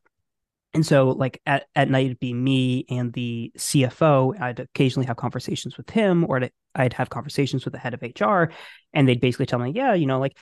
and 0.72 0.86
so 0.86 1.10
like 1.10 1.40
at, 1.46 1.66
at 1.74 1.90
night 1.90 2.06
it'd 2.06 2.20
be 2.20 2.34
me 2.34 2.84
and 2.88 3.12
the 3.12 3.52
cfo 3.56 4.38
i'd 4.40 4.60
occasionally 4.60 5.06
have 5.06 5.16
conversations 5.16 5.76
with 5.76 5.90
him 5.90 6.24
or 6.28 6.48
i'd 6.74 6.92
have 6.92 7.10
conversations 7.10 7.64
with 7.64 7.72
the 7.72 7.78
head 7.78 7.94
of 7.94 8.02
hr 8.02 8.52
and 8.92 9.08
they'd 9.08 9.20
basically 9.20 9.46
tell 9.46 9.58
me 9.58 9.72
yeah 9.74 9.94
you 9.94 10.06
know 10.06 10.18
like 10.18 10.36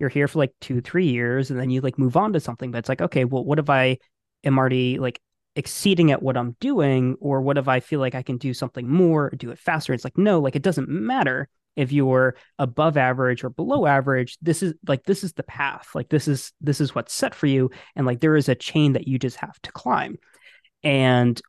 you're 0.00 0.08
here 0.08 0.26
for 0.26 0.38
like 0.38 0.54
two 0.60 0.80
three 0.80 1.06
years 1.06 1.50
and 1.50 1.60
then 1.60 1.70
you 1.70 1.82
like 1.82 1.98
move 1.98 2.16
on 2.16 2.32
to 2.32 2.40
something. 2.40 2.72
But 2.72 2.78
it's 2.78 2.88
like 2.88 3.02
okay 3.02 3.24
well 3.24 3.44
what 3.44 3.60
if 3.60 3.70
i 3.70 3.98
am 4.44 4.58
already 4.58 4.98
like 4.98 5.20
exceeding 5.56 6.12
at 6.12 6.22
what 6.22 6.36
i'm 6.36 6.56
doing 6.60 7.16
or 7.20 7.40
what 7.40 7.58
if 7.58 7.66
i 7.66 7.80
feel 7.80 7.98
like 7.98 8.14
i 8.14 8.22
can 8.22 8.38
do 8.38 8.54
something 8.54 8.88
more 8.88 9.26
or 9.26 9.36
do 9.36 9.50
it 9.50 9.58
faster? 9.58 9.92
It's 9.92 10.04
like 10.04 10.18
no 10.18 10.40
like 10.40 10.56
it 10.56 10.62
doesn't 10.62 10.88
matter 10.88 11.48
if 11.76 11.92
you're 11.92 12.36
above 12.58 12.96
average 12.96 13.44
or 13.44 13.48
below 13.50 13.86
average. 13.86 14.36
This 14.42 14.62
is 14.62 14.74
like 14.86 15.04
this 15.04 15.24
is 15.24 15.32
the 15.32 15.44
path. 15.44 15.88
Like 15.94 16.08
this 16.08 16.28
is 16.28 16.52
this 16.60 16.80
is 16.80 16.94
what's 16.94 17.12
set 17.12 17.34
for 17.34 17.46
you 17.46 17.70
and 17.96 18.06
like 18.06 18.20
there 18.20 18.36
is 18.36 18.48
a 18.48 18.54
chain 18.54 18.94
that 18.94 19.08
you 19.08 19.18
just 19.18 19.36
have 19.36 19.60
to 19.62 19.72
climb. 19.72 20.18
And 20.82 21.40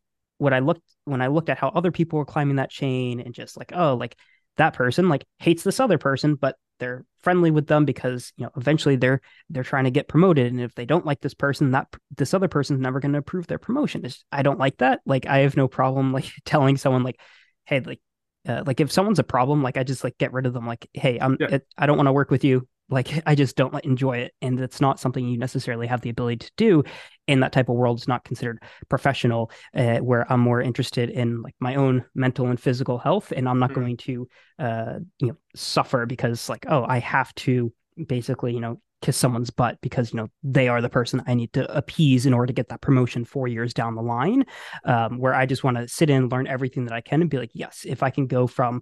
what 0.41 0.53
i 0.53 0.59
looked 0.59 0.81
when 1.05 1.21
i 1.21 1.27
looked 1.27 1.49
at 1.49 1.59
how 1.59 1.69
other 1.69 1.91
people 1.91 2.17
were 2.17 2.25
climbing 2.25 2.55
that 2.55 2.71
chain 2.71 3.19
and 3.19 3.35
just 3.35 3.55
like 3.55 3.71
oh 3.75 3.93
like 3.93 4.17
that 4.57 4.73
person 4.73 5.07
like 5.07 5.23
hates 5.37 5.61
this 5.61 5.79
other 5.79 5.99
person 5.99 6.33
but 6.33 6.55
they're 6.81 7.05
friendly 7.21 7.51
with 7.51 7.67
them 7.67 7.85
because 7.85 8.33
you 8.35 8.43
know 8.43 8.51
eventually 8.57 8.95
they're 8.95 9.21
they're 9.49 9.63
trying 9.63 9.85
to 9.85 9.91
get 9.91 10.07
promoted. 10.07 10.51
And 10.51 10.59
if 10.59 10.73
they 10.75 10.85
don't 10.85 11.05
like 11.05 11.21
this 11.21 11.35
person 11.35 11.71
that 11.71 11.87
this 12.17 12.33
other 12.33 12.47
person's 12.47 12.81
never 12.81 12.99
going 12.99 13.13
to 13.13 13.19
approve 13.19 13.47
their 13.47 13.59
promotion. 13.59 14.03
It's, 14.03 14.25
i 14.31 14.41
don't 14.41 14.59
like 14.59 14.77
that. 14.77 15.01
Like 15.05 15.27
i 15.27 15.39
have 15.39 15.55
no 15.55 15.67
problem 15.67 16.11
like 16.11 16.29
telling 16.45 16.75
someone 16.75 17.03
like 17.03 17.19
hey 17.65 17.79
like 17.79 18.01
uh, 18.47 18.63
like 18.65 18.79
if 18.79 18.91
someone's 18.91 19.19
a 19.19 19.23
problem, 19.23 19.61
like 19.61 19.77
I 19.77 19.83
just 19.83 20.03
like 20.03 20.17
get 20.17 20.33
rid 20.33 20.45
of 20.45 20.53
them. 20.53 20.65
Like, 20.65 20.87
hey, 20.93 21.19
I'm 21.19 21.37
yeah. 21.39 21.55
it, 21.55 21.67
I 21.77 21.85
don't 21.85 21.97
want 21.97 22.07
to 22.07 22.13
work 22.13 22.31
with 22.31 22.43
you. 22.43 22.67
Like 22.89 23.21
I 23.25 23.35
just 23.35 23.55
don't 23.55 23.73
enjoy 23.85 24.17
it, 24.17 24.33
and 24.41 24.59
it's 24.59 24.81
not 24.81 24.99
something 24.99 25.27
you 25.27 25.37
necessarily 25.37 25.87
have 25.87 26.01
the 26.01 26.09
ability 26.09 26.37
to 26.37 26.51
do. 26.57 26.83
In 27.27 27.41
that 27.41 27.53
type 27.53 27.69
of 27.69 27.75
world, 27.75 27.99
it's 27.99 28.07
not 28.07 28.25
considered 28.25 28.61
professional. 28.89 29.51
Uh, 29.75 29.97
where 29.97 30.31
I'm 30.31 30.39
more 30.39 30.61
interested 30.61 31.09
in 31.09 31.41
like 31.41 31.55
my 31.59 31.75
own 31.75 32.03
mental 32.15 32.47
and 32.47 32.59
physical 32.59 32.97
health, 32.97 33.31
and 33.31 33.47
I'm 33.47 33.59
not 33.59 33.71
mm-hmm. 33.71 33.81
going 33.81 33.97
to 33.97 34.27
uh, 34.59 34.99
you 35.19 35.27
know 35.27 35.37
suffer 35.55 36.05
because 36.05 36.49
like 36.49 36.65
oh 36.67 36.83
I 36.83 36.99
have 36.99 37.33
to 37.35 37.71
basically 38.07 38.53
you 38.53 38.59
know 38.59 38.81
kiss 39.01 39.17
someone's 39.17 39.49
butt 39.49 39.79
because 39.81 40.13
you 40.13 40.17
know 40.17 40.27
they 40.43 40.67
are 40.67 40.81
the 40.81 40.89
person 40.89 41.21
I 41.27 41.33
need 41.33 41.53
to 41.53 41.71
appease 41.75 42.25
in 42.25 42.33
order 42.33 42.47
to 42.47 42.53
get 42.53 42.69
that 42.69 42.81
promotion 42.81 43.25
four 43.25 43.47
years 43.47 43.73
down 43.73 43.95
the 43.95 44.01
line. 44.01 44.45
Um, 44.85 45.17
where 45.17 45.33
I 45.33 45.45
just 45.45 45.63
want 45.63 45.77
to 45.77 45.87
sit 45.87 46.09
in, 46.09 46.29
learn 46.29 46.47
everything 46.47 46.85
that 46.85 46.93
I 46.93 47.01
can, 47.01 47.21
and 47.21 47.29
be 47.29 47.37
like, 47.37 47.51
yes, 47.53 47.85
if 47.87 48.03
I 48.03 48.09
can 48.09 48.27
go 48.27 48.47
from 48.47 48.81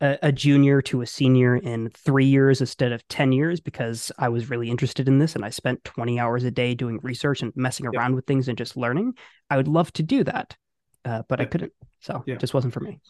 a, 0.00 0.18
a, 0.22 0.32
junior 0.32 0.82
to 0.82 1.02
a 1.02 1.06
senior 1.06 1.56
in 1.56 1.90
three 1.90 2.26
years 2.26 2.60
instead 2.60 2.92
of 2.92 3.06
ten 3.08 3.32
years 3.32 3.60
because 3.60 4.12
I 4.18 4.28
was 4.28 4.50
really 4.50 4.70
interested 4.70 5.08
in 5.08 5.18
this 5.18 5.34
and 5.34 5.44
I 5.44 5.50
spent 5.50 5.84
twenty 5.84 6.20
hours 6.20 6.44
a 6.44 6.50
day 6.50 6.74
doing 6.74 7.00
research 7.02 7.42
and 7.42 7.52
messing 7.56 7.86
around 7.86 8.10
yep. 8.10 8.16
with 8.16 8.26
things 8.26 8.48
and 8.48 8.58
just 8.58 8.76
learning. 8.76 9.14
I 9.50 9.56
would 9.56 9.68
love 9.68 9.92
to 9.94 10.02
do 10.02 10.24
that, 10.24 10.56
uh, 11.04 11.22
but 11.28 11.38
yep. 11.38 11.48
I 11.48 11.50
couldn't. 11.50 11.72
So 12.00 12.22
yep. 12.26 12.36
it 12.36 12.40
just 12.40 12.54
wasn't 12.54 12.74
for 12.74 12.80
me. 12.80 13.00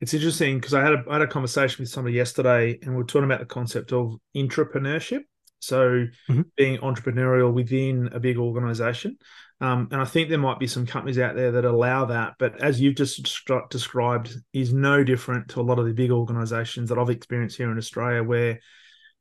It's 0.00 0.12
interesting 0.12 0.58
because 0.58 0.74
I 0.74 0.82
had 0.82 0.92
a, 0.92 1.04
I 1.08 1.14
had 1.14 1.22
a 1.22 1.26
conversation 1.26 1.82
with 1.82 1.88
somebody 1.88 2.14
yesterday, 2.14 2.78
and 2.82 2.94
we 2.94 3.00
are 3.00 3.06
talking 3.06 3.24
about 3.24 3.40
the 3.40 3.46
concept 3.46 3.92
of 3.92 4.16
intrapreneurship 4.36 5.22
so 5.60 6.06
mm-hmm. 6.28 6.42
being 6.56 6.78
entrepreneurial 6.78 7.52
within 7.52 8.10
a 8.12 8.20
big 8.20 8.38
organization. 8.38 9.18
Um, 9.60 9.88
and 9.90 10.00
I 10.00 10.04
think 10.04 10.28
there 10.28 10.38
might 10.38 10.58
be 10.58 10.66
some 10.66 10.86
companies 10.86 11.18
out 11.18 11.34
there 11.34 11.52
that 11.52 11.64
allow 11.64 12.04
that. 12.06 12.34
But 12.38 12.60
as 12.60 12.80
you've 12.80 12.96
just 12.96 13.22
described, 13.70 14.34
is 14.52 14.72
no 14.72 15.02
different 15.02 15.48
to 15.48 15.60
a 15.60 15.62
lot 15.62 15.78
of 15.78 15.86
the 15.86 15.94
big 15.94 16.10
organizations 16.10 16.90
that 16.90 16.98
I've 16.98 17.10
experienced 17.10 17.56
here 17.56 17.70
in 17.70 17.78
Australia, 17.78 18.22
where 18.22 18.60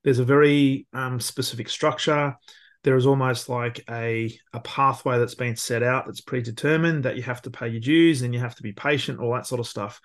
there's 0.03 0.19
a 0.19 0.25
very 0.25 0.87
um, 0.93 1.19
specific 1.19 1.69
structure. 1.69 2.35
There 2.83 2.97
is 2.97 3.07
almost 3.07 3.49
like 3.49 3.83
a, 3.89 4.37
a 4.53 4.59
pathway 4.59 5.17
that's 5.17 5.35
been 5.35 5.55
set 5.55 5.81
out 5.81 6.05
that's 6.05 6.21
predetermined 6.21 7.05
that 7.05 7.15
you 7.15 7.23
have 7.23 7.41
to 7.43 7.49
pay 7.49 7.69
your 7.69 7.79
dues 7.79 8.21
and 8.21 8.33
you 8.33 8.39
have 8.39 8.55
to 8.55 8.63
be 8.63 8.73
patient, 8.73 9.19
all 9.19 9.33
that 9.33 9.47
sort 9.47 9.59
of 9.59 9.67
stuff. 9.67 10.01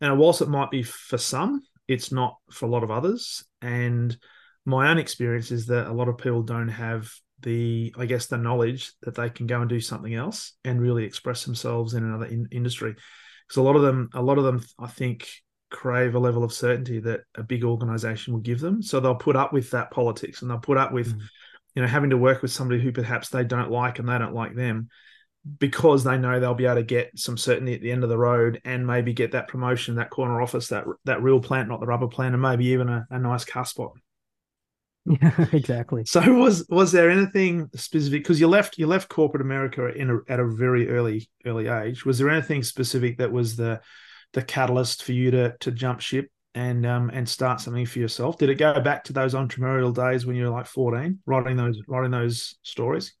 And 0.00 0.18
whilst 0.18 0.42
it 0.42 0.48
might 0.48 0.70
be 0.70 0.82
for 0.82 1.18
some, 1.18 1.62
it's 1.88 2.12
not 2.12 2.36
for 2.52 2.66
a 2.66 2.68
lot 2.68 2.84
of 2.84 2.90
others. 2.90 3.44
And 3.60 4.16
my 4.64 4.90
own 4.90 4.98
experience 4.98 5.50
is 5.50 5.66
that 5.66 5.86
a 5.86 5.92
lot 5.92 6.08
of 6.08 6.18
people 6.18 6.42
don't 6.42 6.68
have 6.68 7.10
the 7.42 7.94
i 7.96 8.04
guess 8.04 8.26
the 8.26 8.36
knowledge 8.36 8.92
that 9.02 9.14
they 9.14 9.30
can 9.30 9.46
go 9.46 9.60
and 9.60 9.70
do 9.70 9.80
something 9.80 10.14
else 10.14 10.52
and 10.62 10.80
really 10.80 11.04
express 11.04 11.44
themselves 11.44 11.94
in 11.94 12.04
another 12.04 12.26
in- 12.26 12.48
industry. 12.52 12.94
Because 13.46 13.56
a 13.56 13.62
lot 13.62 13.76
of 13.76 13.82
them 13.82 14.10
a 14.14 14.22
lot 14.22 14.38
of 14.38 14.44
them 14.44 14.62
i 14.78 14.86
think 14.86 15.28
crave 15.70 16.14
a 16.14 16.18
level 16.18 16.44
of 16.44 16.52
certainty 16.52 16.98
that 16.98 17.20
a 17.36 17.42
big 17.42 17.64
organization 17.64 18.32
will 18.32 18.40
give 18.40 18.60
them. 18.60 18.82
So 18.82 19.00
they'll 19.00 19.14
put 19.14 19.36
up 19.36 19.52
with 19.52 19.70
that 19.70 19.90
politics 19.90 20.42
and 20.42 20.50
they'll 20.50 20.58
put 20.58 20.76
up 20.76 20.92
with 20.92 21.16
mm. 21.16 21.22
you 21.74 21.82
know 21.82 21.88
having 21.88 22.10
to 22.10 22.18
work 22.18 22.42
with 22.42 22.50
somebody 22.50 22.80
who 22.80 22.92
perhaps 22.92 23.30
they 23.30 23.44
don't 23.44 23.70
like 23.70 23.98
and 23.98 24.08
they 24.08 24.18
don't 24.18 24.34
like 24.34 24.54
them 24.54 24.88
because 25.58 26.04
they 26.04 26.18
know 26.18 26.38
they'll 26.38 26.54
be 26.54 26.66
able 26.66 26.76
to 26.76 26.82
get 26.82 27.18
some 27.18 27.38
certainty 27.38 27.74
at 27.74 27.80
the 27.80 27.90
end 27.90 28.02
of 28.02 28.10
the 28.10 28.18
road 28.18 28.60
and 28.64 28.86
maybe 28.86 29.14
get 29.14 29.32
that 29.32 29.48
promotion 29.48 29.94
that 29.94 30.10
corner 30.10 30.42
office 30.42 30.68
that 30.68 30.84
that 31.04 31.22
real 31.22 31.40
plant 31.40 31.66
not 31.66 31.80
the 31.80 31.86
rubber 31.86 32.08
plant 32.08 32.34
and 32.34 32.42
maybe 32.42 32.66
even 32.66 32.90
a, 32.90 33.06
a 33.08 33.18
nice 33.18 33.42
car 33.46 33.64
spot 33.64 33.92
yeah, 35.06 35.46
exactly. 35.52 36.04
So 36.04 36.20
was 36.34 36.66
was 36.68 36.92
there 36.92 37.10
anything 37.10 37.68
specific 37.74 38.22
because 38.22 38.40
you 38.40 38.48
left 38.48 38.78
you 38.78 38.86
left 38.86 39.08
corporate 39.08 39.42
America 39.42 39.86
in 39.88 40.10
a, 40.10 40.32
at 40.32 40.40
a 40.40 40.46
very 40.46 40.88
early 40.88 41.28
early 41.46 41.68
age? 41.68 42.04
Was 42.04 42.18
there 42.18 42.28
anything 42.28 42.62
specific 42.62 43.18
that 43.18 43.32
was 43.32 43.56
the 43.56 43.80
the 44.32 44.42
catalyst 44.42 45.02
for 45.02 45.12
you 45.12 45.30
to 45.30 45.56
to 45.60 45.70
jump 45.70 46.00
ship 46.00 46.30
and 46.54 46.84
um 46.84 47.10
and 47.12 47.28
start 47.28 47.60
something 47.60 47.86
for 47.86 47.98
yourself? 47.98 48.38
Did 48.38 48.50
it 48.50 48.56
go 48.56 48.78
back 48.80 49.04
to 49.04 49.12
those 49.12 49.34
entrepreneurial 49.34 49.94
days 49.94 50.26
when 50.26 50.36
you 50.36 50.44
were 50.44 50.50
like 50.50 50.66
14, 50.66 51.20
writing 51.26 51.56
those 51.56 51.80
writing 51.88 52.10
those 52.10 52.56
stories? 52.62 53.14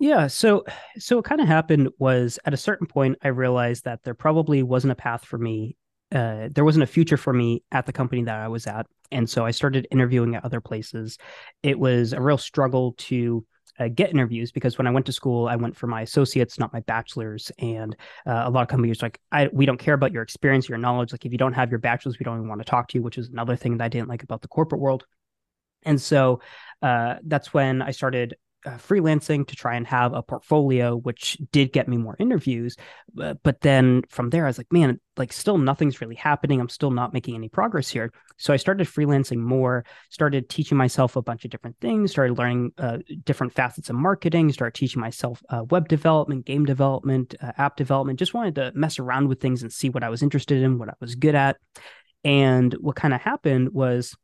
Yeah, 0.00 0.28
so 0.28 0.64
so 0.98 1.16
what 1.16 1.26
kind 1.26 1.40
of 1.40 1.46
happened 1.46 1.90
was 1.98 2.38
at 2.44 2.54
a 2.54 2.56
certain 2.56 2.86
point 2.86 3.18
I 3.22 3.28
realized 3.28 3.84
that 3.84 4.02
there 4.02 4.14
probably 4.14 4.62
wasn't 4.62 4.92
a 4.92 4.96
path 4.96 5.24
for 5.24 5.38
me 5.38 5.76
uh, 6.12 6.48
there 6.50 6.64
wasn't 6.64 6.82
a 6.82 6.86
future 6.86 7.16
for 7.16 7.32
me 7.32 7.62
at 7.70 7.86
the 7.86 7.92
company 7.92 8.24
that 8.24 8.38
I 8.38 8.48
was 8.48 8.66
at. 8.66 8.86
And 9.12 9.28
so 9.28 9.44
I 9.44 9.50
started 9.50 9.86
interviewing 9.90 10.34
at 10.34 10.44
other 10.44 10.60
places. 10.60 11.18
It 11.62 11.78
was 11.78 12.12
a 12.12 12.20
real 12.20 12.38
struggle 12.38 12.94
to 12.98 13.44
uh, 13.78 13.88
get 13.88 14.10
interviews 14.10 14.52
because 14.52 14.76
when 14.76 14.86
I 14.86 14.90
went 14.90 15.06
to 15.06 15.12
school, 15.12 15.48
I 15.48 15.56
went 15.56 15.76
for 15.76 15.86
my 15.86 16.02
associates, 16.02 16.58
not 16.58 16.72
my 16.72 16.80
bachelor's. 16.80 17.50
And 17.58 17.96
uh, 18.26 18.42
a 18.44 18.50
lot 18.50 18.62
of 18.62 18.68
companies 18.68 19.02
like, 19.02 19.18
we 19.52 19.66
don't 19.66 19.78
care 19.78 19.94
about 19.94 20.12
your 20.12 20.22
experience, 20.22 20.68
your 20.68 20.78
knowledge. 20.78 21.12
Like 21.12 21.24
if 21.24 21.32
you 21.32 21.38
don't 21.38 21.54
have 21.54 21.70
your 21.70 21.78
bachelor's, 21.78 22.18
we 22.18 22.24
don't 22.24 22.36
even 22.36 22.48
want 22.48 22.60
to 22.60 22.66
talk 22.66 22.88
to 22.88 22.98
you, 22.98 23.02
which 23.02 23.18
is 23.18 23.28
another 23.28 23.56
thing 23.56 23.78
that 23.78 23.84
I 23.84 23.88
didn't 23.88 24.08
like 24.08 24.22
about 24.22 24.42
the 24.42 24.48
corporate 24.48 24.80
world. 24.80 25.04
And 25.84 26.00
so 26.00 26.40
uh, 26.82 27.16
that's 27.24 27.54
when 27.54 27.82
I 27.82 27.92
started 27.92 28.36
uh, 28.66 28.72
freelancing 28.72 29.46
to 29.46 29.56
try 29.56 29.74
and 29.76 29.86
have 29.86 30.12
a 30.12 30.22
portfolio, 30.22 30.96
which 30.96 31.38
did 31.52 31.72
get 31.72 31.88
me 31.88 31.96
more 31.96 32.16
interviews. 32.18 32.76
Uh, 33.20 33.34
but 33.42 33.60
then 33.60 34.02
from 34.08 34.30
there, 34.30 34.44
I 34.44 34.48
was 34.48 34.58
like, 34.58 34.72
man, 34.72 35.00
like 35.16 35.32
still 35.32 35.58
nothing's 35.58 36.00
really 36.00 36.14
happening. 36.14 36.60
I'm 36.60 36.68
still 36.68 36.90
not 36.90 37.12
making 37.12 37.34
any 37.34 37.48
progress 37.48 37.88
here. 37.88 38.12
So 38.36 38.52
I 38.52 38.56
started 38.56 38.86
freelancing 38.86 39.38
more, 39.38 39.84
started 40.10 40.48
teaching 40.48 40.78
myself 40.78 41.16
a 41.16 41.22
bunch 41.22 41.44
of 41.44 41.50
different 41.50 41.76
things, 41.80 42.10
started 42.10 42.38
learning 42.38 42.72
uh, 42.78 42.98
different 43.24 43.52
facets 43.52 43.90
of 43.90 43.96
marketing, 43.96 44.52
started 44.52 44.78
teaching 44.78 45.00
myself 45.00 45.42
uh, 45.50 45.64
web 45.70 45.88
development, 45.88 46.46
game 46.46 46.64
development, 46.64 47.34
uh, 47.42 47.52
app 47.58 47.76
development. 47.76 48.18
Just 48.18 48.34
wanted 48.34 48.54
to 48.56 48.72
mess 48.74 48.98
around 48.98 49.28
with 49.28 49.40
things 49.40 49.62
and 49.62 49.72
see 49.72 49.88
what 49.88 50.04
I 50.04 50.08
was 50.08 50.22
interested 50.22 50.62
in, 50.62 50.78
what 50.78 50.88
I 50.88 50.94
was 51.00 51.14
good 51.14 51.34
at. 51.34 51.56
And 52.24 52.74
what 52.74 52.96
kind 52.96 53.14
of 53.14 53.20
happened 53.20 53.72
was 53.72 54.14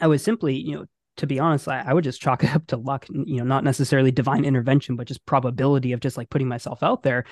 I 0.00 0.06
was 0.06 0.22
simply, 0.22 0.56
you 0.56 0.74
know, 0.74 0.86
to 1.18 1.26
be 1.26 1.38
honest, 1.38 1.68
I, 1.68 1.84
I, 1.86 1.92
would 1.92 2.04
just 2.04 2.20
chalk 2.20 2.42
it 2.44 2.54
up 2.54 2.66
to 2.68 2.76
luck, 2.76 3.06
you 3.08 3.36
know, 3.36 3.44
not 3.44 3.64
necessarily 3.64 4.10
divine 4.10 4.44
intervention, 4.44 4.96
but 4.96 5.06
just 5.06 5.24
probability 5.26 5.92
of 5.92 6.00
just 6.00 6.16
like 6.16 6.30
putting 6.30 6.48
myself 6.48 6.82
out 6.82 7.02
there. 7.02 7.24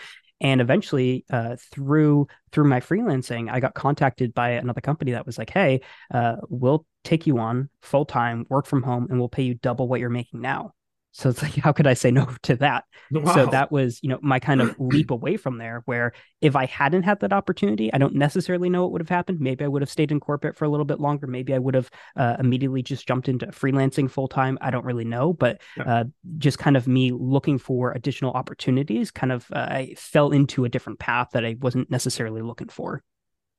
And 0.43 0.61
eventually, 0.61 1.25
uh, 1.31 1.57
through 1.71 2.27
through 2.51 2.65
my 2.65 2.81
freelancing, 2.81 3.51
I 3.51 3.61
got 3.61 3.75
contacted 3.75 4.33
by 4.33 4.51
another 4.51 4.81
company 4.81 5.13
that 5.13 5.27
was 5.27 5.37
like, 5.37 5.51
"Hey, 5.51 5.83
uh, 6.13 6.37
we'll 6.49 6.87
take 7.05 7.27
you 7.27 7.39
on 7.39 7.69
full 7.83 8.07
time, 8.07 8.47
work 8.49 8.65
from 8.67 8.83
home, 8.83 9.07
and 9.11 9.19
we'll 9.19 9.29
pay 9.29 9.43
you 9.43 9.55
double 9.55 9.87
what 9.87 10.01
you're 10.01 10.09
making 10.09 10.41
now." 10.41 10.73
So 11.13 11.29
it's 11.29 11.43
like, 11.43 11.55
how 11.57 11.73
could 11.73 11.87
I 11.87 11.95
say 11.95 12.11
no 12.11 12.29
to 12.43 12.57
that? 12.57 12.85
Wow. 13.11 13.35
So 13.35 13.47
that 13.47 13.73
was, 13.73 13.99
you 14.03 14.09
know, 14.09 14.19
my 14.23 14.39
kind 14.39 14.61
of 14.61 14.77
leap 14.79 15.11
away 15.11 15.37
from 15.37 15.59
there. 15.59 15.83
Where 15.87 16.13
if 16.41 16.57
I 16.57 16.67
hadn't 16.67 17.03
had 17.03 17.21
that 17.21 17.33
opportunity, 17.33 17.93
I 17.93 17.99
don't 17.99 18.15
necessarily 18.15 18.69
know 18.69 18.83
what 18.83 18.93
would 18.93 19.01
have 19.03 19.09
happened. 19.09 19.41
Maybe 19.41 19.65
I 19.65 19.69
would 19.69 19.83
have 19.83 19.91
stayed 19.91 20.13
in 20.13 20.21
corporate 20.21 20.57
for 20.57 20.65
a 20.65 20.69
little 20.69 20.85
bit 20.85 21.01
longer. 21.01 21.27
Maybe 21.27 21.55
I 21.55 21.59
would 21.59 21.75
have 21.75 21.91
uh, 22.17 22.37
immediately 22.39 22.83
just 22.83 23.07
jumped 23.07 23.29
into 23.29 23.47
freelancing 23.47 24.11
full 24.11 24.29
time. 24.29 24.59
I 24.61 24.71
don't 24.71 24.85
really 24.85 25.05
know, 25.05 25.33
but 25.33 25.61
uh, 25.85 26.05
just 26.39 26.59
kind 26.59 26.77
of 26.77 26.87
me 26.87 27.11
looking 27.13 27.59
for 27.59 27.93
additional 27.93 28.33
opportunities, 28.33 29.11
kind 29.11 29.33
of, 29.33 29.47
uh, 29.53 29.59
I 29.59 29.95
fell 29.97 30.31
into 30.31 30.65
a 30.65 30.69
different 30.69 30.99
path 30.99 31.31
that 31.33 31.45
I 31.45 31.57
wasn't 31.61 31.91
necessarily 31.91 32.43
looking 32.43 32.69
for. 32.69 33.03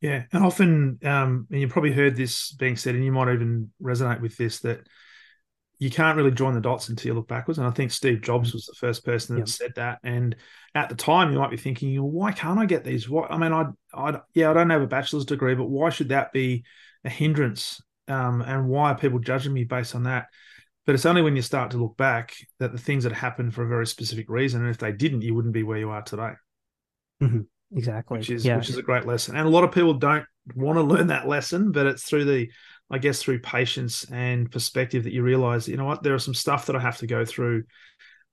Yeah, 0.01 0.23
and 0.31 0.43
often, 0.43 0.97
um, 1.03 1.47
and 1.51 1.61
you 1.61 1.67
probably 1.67 1.91
heard 1.91 2.15
this 2.15 2.51
being 2.53 2.75
said, 2.75 2.95
and 2.95 3.05
you 3.05 3.11
might 3.11 3.31
even 3.31 3.71
resonate 3.81 4.19
with 4.19 4.35
this 4.35 4.59
that 4.61 4.87
you 5.81 5.89
can't 5.89 6.15
really 6.15 6.29
join 6.29 6.53
the 6.53 6.61
dots 6.61 6.89
until 6.89 7.07
you 7.07 7.13
look 7.15 7.27
backwards. 7.27 7.57
And 7.57 7.67
I 7.67 7.71
think 7.71 7.89
Steve 7.89 8.21
Jobs 8.21 8.53
was 8.53 8.67
the 8.67 8.75
first 8.75 9.03
person 9.03 9.39
that 9.39 9.49
said 9.49 9.73
that. 9.77 9.97
And 10.03 10.35
at 10.75 10.89
the 10.89 10.95
time, 10.95 11.33
you 11.33 11.39
might 11.39 11.49
be 11.49 11.57
thinking, 11.57 11.99
why 11.99 12.33
can't 12.33 12.59
I 12.59 12.67
get 12.67 12.83
these? 12.83 13.09
What 13.09 13.31
I 13.31 13.37
mean, 13.37 13.51
I, 13.51 13.65
I, 13.91 14.19
yeah, 14.35 14.51
I 14.51 14.53
don't 14.53 14.69
have 14.69 14.83
a 14.83 14.87
bachelor's 14.87 15.25
degree, 15.25 15.55
but 15.55 15.71
why 15.71 15.89
should 15.89 16.09
that 16.09 16.33
be 16.33 16.65
a 17.03 17.09
hindrance? 17.09 17.81
Um, 18.07 18.43
and 18.43 18.69
why 18.69 18.91
are 18.91 18.95
people 18.95 19.17
judging 19.17 19.53
me 19.53 19.63
based 19.63 19.95
on 19.95 20.03
that? 20.03 20.27
But 20.85 20.93
it's 20.93 21.07
only 21.07 21.23
when 21.23 21.35
you 21.35 21.41
start 21.41 21.71
to 21.71 21.77
look 21.77 21.97
back 21.97 22.35
that 22.59 22.71
the 22.71 22.77
things 22.77 23.03
that 23.03 23.13
happened 23.13 23.55
for 23.55 23.63
a 23.63 23.67
very 23.67 23.87
specific 23.87 24.29
reason, 24.29 24.61
and 24.61 24.69
if 24.69 24.77
they 24.77 24.91
didn't, 24.91 25.23
you 25.23 25.33
wouldn't 25.33 25.55
be 25.55 25.63
where 25.63 25.79
you 25.79 25.89
are 25.89 26.03
today. 26.03 26.33
Mm-hmm. 27.23 27.41
Exactly. 27.75 28.19
Which 28.19 28.29
is 28.29 28.45
yeah. 28.45 28.57
which 28.57 28.69
is 28.69 28.77
a 28.77 28.83
great 28.83 29.07
lesson. 29.07 29.35
And 29.35 29.47
a 29.47 29.51
lot 29.51 29.63
of 29.63 29.71
people 29.71 29.95
don't 29.95 30.25
want 30.55 30.77
to 30.77 30.83
learn 30.83 31.07
that 31.07 31.27
lesson, 31.27 31.71
but 31.71 31.87
it's 31.87 32.03
through 32.03 32.25
the 32.25 32.51
I 32.91 32.97
guess 32.97 33.21
through 33.21 33.39
patience 33.39 34.05
and 34.11 34.51
perspective 34.51 35.05
that 35.05 35.13
you 35.13 35.23
realize, 35.23 35.67
you 35.67 35.77
know 35.77 35.85
what, 35.85 36.03
there 36.03 36.13
are 36.13 36.19
some 36.19 36.33
stuff 36.33 36.65
that 36.65 36.75
I 36.75 36.79
have 36.79 36.97
to 36.97 37.07
go 37.07 37.25
through 37.25 37.63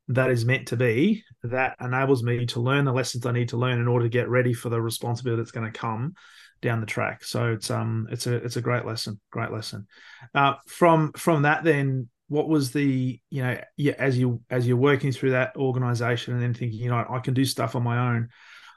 that 0.09 0.31
is 0.31 0.45
meant 0.45 0.69
to 0.69 0.77
be 0.77 1.23
that 1.43 1.77
enables 1.81 2.23
me 2.23 2.47
to 2.47 2.61
learn 2.61 2.85
the 2.85 2.93
lessons 2.93 3.27
I 3.27 3.33
need 3.33 3.51
to 3.51 3.59
learn 3.59 3.79
in 3.79 3.87
order 3.87 4.07
to 4.07 4.11
get 4.11 4.29
ready 4.29 4.55
for 4.55 4.71
the 4.71 4.81
responsibility 4.81 5.41
that's 5.41 5.53
going 5.53 5.71
to 5.71 5.79
come 5.79 6.15
down 6.61 6.81
the 6.81 6.87
track. 6.87 7.25
So 7.25 7.53
it's 7.53 7.71
um 7.71 8.09
it's 8.11 8.27
a 8.27 8.35
it's 8.37 8.57
a 8.57 8.63
great 8.63 8.85
lesson, 8.85 9.21
great 9.31 9.53
lesson. 9.53 9.87
Uh, 10.35 10.55
from 10.67 11.13
from 11.13 11.43
that 11.43 11.63
then 11.63 12.09
what 12.29 12.49
was 12.49 12.73
the 12.73 13.21
you 13.31 13.43
know 13.43 13.59
yeah 13.77 13.95
as 13.99 14.19
you 14.19 14.41
as 14.51 14.67
you're 14.67 14.77
working 14.77 15.13
through 15.13 15.31
that 15.31 15.57
organization 15.57 16.35
and 16.35 16.43
then 16.43 16.55
thinking 16.55 16.79
you 16.79 16.91
know 16.91 17.05
I 17.09 17.21
can 17.21 17.35
do 17.35 17.45
stuff 17.45 17.75
on 17.75 17.83
my 17.83 18.15
own 18.15 18.29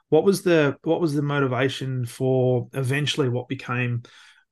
what 0.09 0.23
was 0.23 0.41
the 0.41 0.77
what 0.83 1.01
was 1.01 1.13
the 1.13 1.21
motivation 1.21 2.05
for 2.05 2.67
eventually 2.73 3.29
what 3.29 3.47
became 3.47 4.03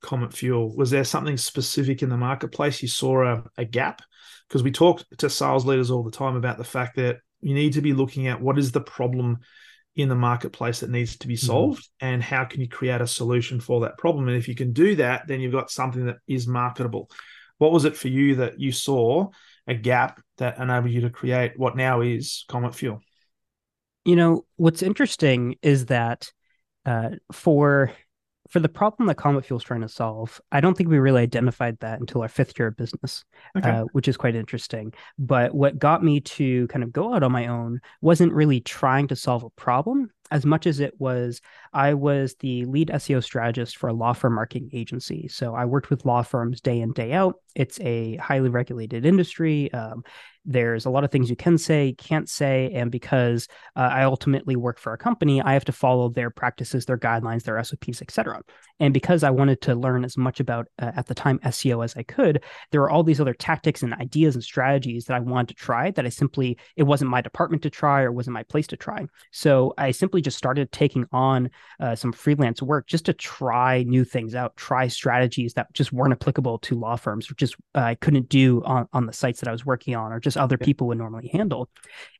Comet 0.01 0.33
Fuel? 0.33 0.75
Was 0.75 0.91
there 0.91 1.03
something 1.03 1.37
specific 1.37 2.01
in 2.01 2.09
the 2.09 2.17
marketplace 2.17 2.81
you 2.81 2.87
saw 2.87 3.23
a, 3.23 3.43
a 3.57 3.65
gap? 3.65 4.01
Because 4.47 4.63
we 4.63 4.71
talk 4.71 5.03
to 5.17 5.29
sales 5.29 5.65
leaders 5.65 5.91
all 5.91 6.03
the 6.03 6.11
time 6.11 6.35
about 6.35 6.57
the 6.57 6.63
fact 6.63 6.95
that 6.95 7.17
you 7.41 7.53
need 7.53 7.73
to 7.73 7.81
be 7.81 7.93
looking 7.93 8.27
at 8.27 8.41
what 8.41 8.57
is 8.57 8.71
the 8.71 8.81
problem 8.81 9.39
in 9.95 10.09
the 10.09 10.15
marketplace 10.15 10.79
that 10.79 10.89
needs 10.89 11.17
to 11.17 11.27
be 11.27 11.35
mm-hmm. 11.35 11.47
solved 11.47 11.83
mm-hmm. 11.83 12.05
and 12.07 12.23
how 12.23 12.45
can 12.45 12.61
you 12.61 12.67
create 12.67 13.01
a 13.01 13.07
solution 13.07 13.59
for 13.59 13.81
that 13.81 13.97
problem 13.97 14.27
and 14.27 14.37
if 14.37 14.47
you 14.47 14.55
can 14.55 14.71
do 14.71 14.95
that 14.95 15.27
then 15.27 15.39
you've 15.39 15.51
got 15.51 15.71
something 15.71 16.05
that 16.05 16.17
is 16.27 16.47
marketable 16.47 17.09
what 17.57 17.71
was 17.71 17.85
it 17.85 17.97
for 17.97 18.07
you 18.07 18.35
that 18.35 18.59
you 18.59 18.71
saw 18.71 19.27
a 19.67 19.73
gap 19.73 20.21
that 20.37 20.57
enabled 20.57 20.91
you 20.91 21.01
to 21.01 21.09
create 21.09 21.53
what 21.57 21.75
now 21.75 22.01
is 22.01 22.45
comet 22.47 22.73
fuel 22.73 23.01
you 24.05 24.15
know 24.15 24.45
what's 24.55 24.83
interesting 24.83 25.55
is 25.61 25.87
that 25.87 26.31
uh, 26.85 27.09
for 27.31 27.91
for 28.49 28.59
the 28.59 28.69
problem 28.69 29.07
that 29.07 29.15
Comet 29.15 29.45
Fuel 29.45 29.59
is 29.59 29.63
trying 29.63 29.81
to 29.81 29.89
solve, 29.89 30.41
I 30.51 30.59
don't 30.59 30.75
think 30.75 30.89
we 30.89 30.97
really 30.97 31.21
identified 31.21 31.79
that 31.79 31.99
until 31.99 32.21
our 32.21 32.27
fifth 32.27 32.57
year 32.57 32.69
of 32.69 32.77
business, 32.77 33.23
okay. 33.55 33.69
uh, 33.69 33.83
which 33.91 34.07
is 34.07 34.17
quite 34.17 34.35
interesting. 34.35 34.93
But 35.17 35.53
what 35.53 35.77
got 35.77 36.03
me 36.03 36.19
to 36.21 36.67
kind 36.67 36.83
of 36.83 36.91
go 36.91 37.13
out 37.13 37.23
on 37.23 37.31
my 37.31 37.47
own 37.47 37.79
wasn't 38.01 38.33
really 38.33 38.59
trying 38.59 39.07
to 39.09 39.15
solve 39.15 39.43
a 39.43 39.49
problem 39.51 40.11
as 40.31 40.45
much 40.45 40.67
as 40.67 40.79
it 40.79 40.93
was 40.99 41.41
I 41.73 41.93
was 41.93 42.35
the 42.39 42.65
lead 42.65 42.89
SEO 42.89 43.23
strategist 43.23 43.77
for 43.77 43.89
a 43.89 43.93
law 43.93 44.13
firm 44.13 44.35
marketing 44.35 44.69
agency. 44.73 45.27
So 45.27 45.55
I 45.55 45.65
worked 45.65 45.89
with 45.89 46.05
law 46.05 46.21
firms 46.21 46.61
day 46.61 46.81
in, 46.81 46.93
day 46.93 47.13
out. 47.13 47.35
It's 47.55 47.79
a 47.81 48.15
highly 48.17 48.49
regulated 48.49 49.05
industry. 49.05 49.71
Um, 49.73 50.03
there's 50.45 50.85
a 50.85 50.89
lot 50.89 51.03
of 51.03 51.11
things 51.11 51.29
you 51.29 51.35
can 51.35 51.57
say, 51.57 51.93
can't 51.97 52.29
say. 52.29 52.71
And 52.73 52.89
because 52.89 53.47
uh, 53.75 53.81
I 53.91 54.03
ultimately 54.03 54.55
work 54.55 54.79
for 54.79 54.93
a 54.93 54.97
company, 54.97 55.41
I 55.41 55.53
have 55.53 55.65
to 55.65 55.71
follow 55.71 56.09
their 56.09 56.29
practices, 56.29 56.85
their 56.85 56.97
guidelines, 56.97 57.43
their 57.43 57.61
SOPs, 57.63 58.01
etc. 58.01 58.41
And 58.79 58.93
because 58.93 59.23
I 59.23 59.29
wanted 59.29 59.61
to 59.61 59.75
learn 59.75 60.05
as 60.05 60.17
much 60.17 60.39
about, 60.39 60.67
uh, 60.81 60.91
at 60.95 61.07
the 61.07 61.13
time, 61.13 61.39
SEO 61.39 61.83
as 61.83 61.95
I 61.95 62.03
could, 62.03 62.43
there 62.71 62.81
were 62.81 62.89
all 62.89 63.03
these 63.03 63.21
other 63.21 63.33
tactics 63.33 63.83
and 63.83 63.93
ideas 63.93 64.35
and 64.35 64.43
strategies 64.43 65.05
that 65.05 65.15
I 65.15 65.19
wanted 65.19 65.49
to 65.49 65.53
try 65.55 65.91
that 65.91 66.05
I 66.05 66.09
simply, 66.09 66.57
it 66.75 66.83
wasn't 66.83 67.11
my 67.11 67.21
department 67.21 67.63
to 67.63 67.69
try 67.69 68.01
or 68.01 68.11
wasn't 68.11 68.33
my 68.33 68.43
place 68.43 68.67
to 68.67 68.77
try. 68.77 69.05
So 69.31 69.73
I 69.77 69.91
simply 69.91 70.21
just 70.21 70.37
started 70.37 70.71
taking 70.71 71.05
on 71.11 71.51
uh, 71.79 71.95
some 71.95 72.11
freelance 72.11 72.61
work 72.61 72.87
just 72.87 73.05
to 73.05 73.13
try 73.13 73.83
new 73.83 74.03
things 74.03 74.35
out, 74.35 74.55
try 74.57 74.87
strategies 74.87 75.53
that 75.53 75.71
just 75.73 75.93
weren't 75.93 76.13
applicable 76.13 76.59
to 76.59 76.75
law 76.75 76.95
firms 76.95 77.29
or 77.29 77.35
just 77.35 77.55
uh, 77.75 77.79
I 77.79 77.95
couldn't 77.95 78.29
do 78.29 78.63
on, 78.63 78.87
on 78.93 79.05
the 79.05 79.13
sites 79.13 79.39
that 79.39 79.49
I 79.49 79.51
was 79.51 79.65
working 79.65 79.95
on 79.95 80.11
or 80.11 80.19
just 80.19 80.37
other 80.37 80.57
people 80.57 80.87
would 80.87 80.97
normally 80.97 81.29
handle. 81.29 81.69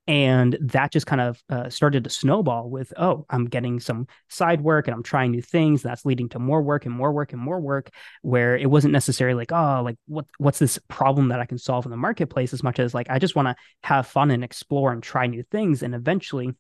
And 0.08 0.58
that 0.62 0.92
just 0.92 1.06
kind 1.06 1.22
of 1.22 1.44
uh, 1.50 1.70
started 1.70 2.04
to 2.04 2.10
snowball 2.10 2.70
with, 2.70 2.92
oh, 2.98 3.26
I'm 3.30 3.46
getting 3.46 3.80
some 3.80 4.08
side 4.28 4.60
work 4.62 4.88
and 4.88 4.96
I'm 4.96 5.04
trying 5.04 5.30
new 5.30 5.42
things. 5.42 5.84
That's 5.84 6.04
leading 6.04 6.30
to 6.30 6.40
more 6.40 6.64
work 6.64 6.88
and 6.88 6.96
more 6.96 7.12
work 7.12 7.32
and 7.34 7.42
more 7.42 7.60
work, 7.60 7.92
where 8.24 8.58
it 8.58 8.70
wasn't 8.70 8.94
necessarily 8.94 9.38
like, 9.38 9.52
oh, 9.52 9.82
like 9.84 9.98
what 10.08 10.26
what's 10.40 10.58
this 10.58 10.80
problem 10.88 11.28
that 11.28 11.40
I 11.40 11.46
can 11.46 11.60
solve 11.60 11.86
in 11.86 11.92
the 11.92 11.98
marketplace 11.98 12.54
as 12.54 12.64
much 12.64 12.80
as 12.80 12.96
like 12.96 13.08
I 13.10 13.20
just 13.20 13.36
want 13.36 13.50
to 13.50 13.56
have 13.84 14.08
fun 14.08 14.32
and 14.32 14.44
explore 14.44 14.92
and 14.92 15.04
try 15.04 15.28
new 15.28 15.44
things. 15.44 15.84
And 15.84 15.94
eventually 15.94 16.56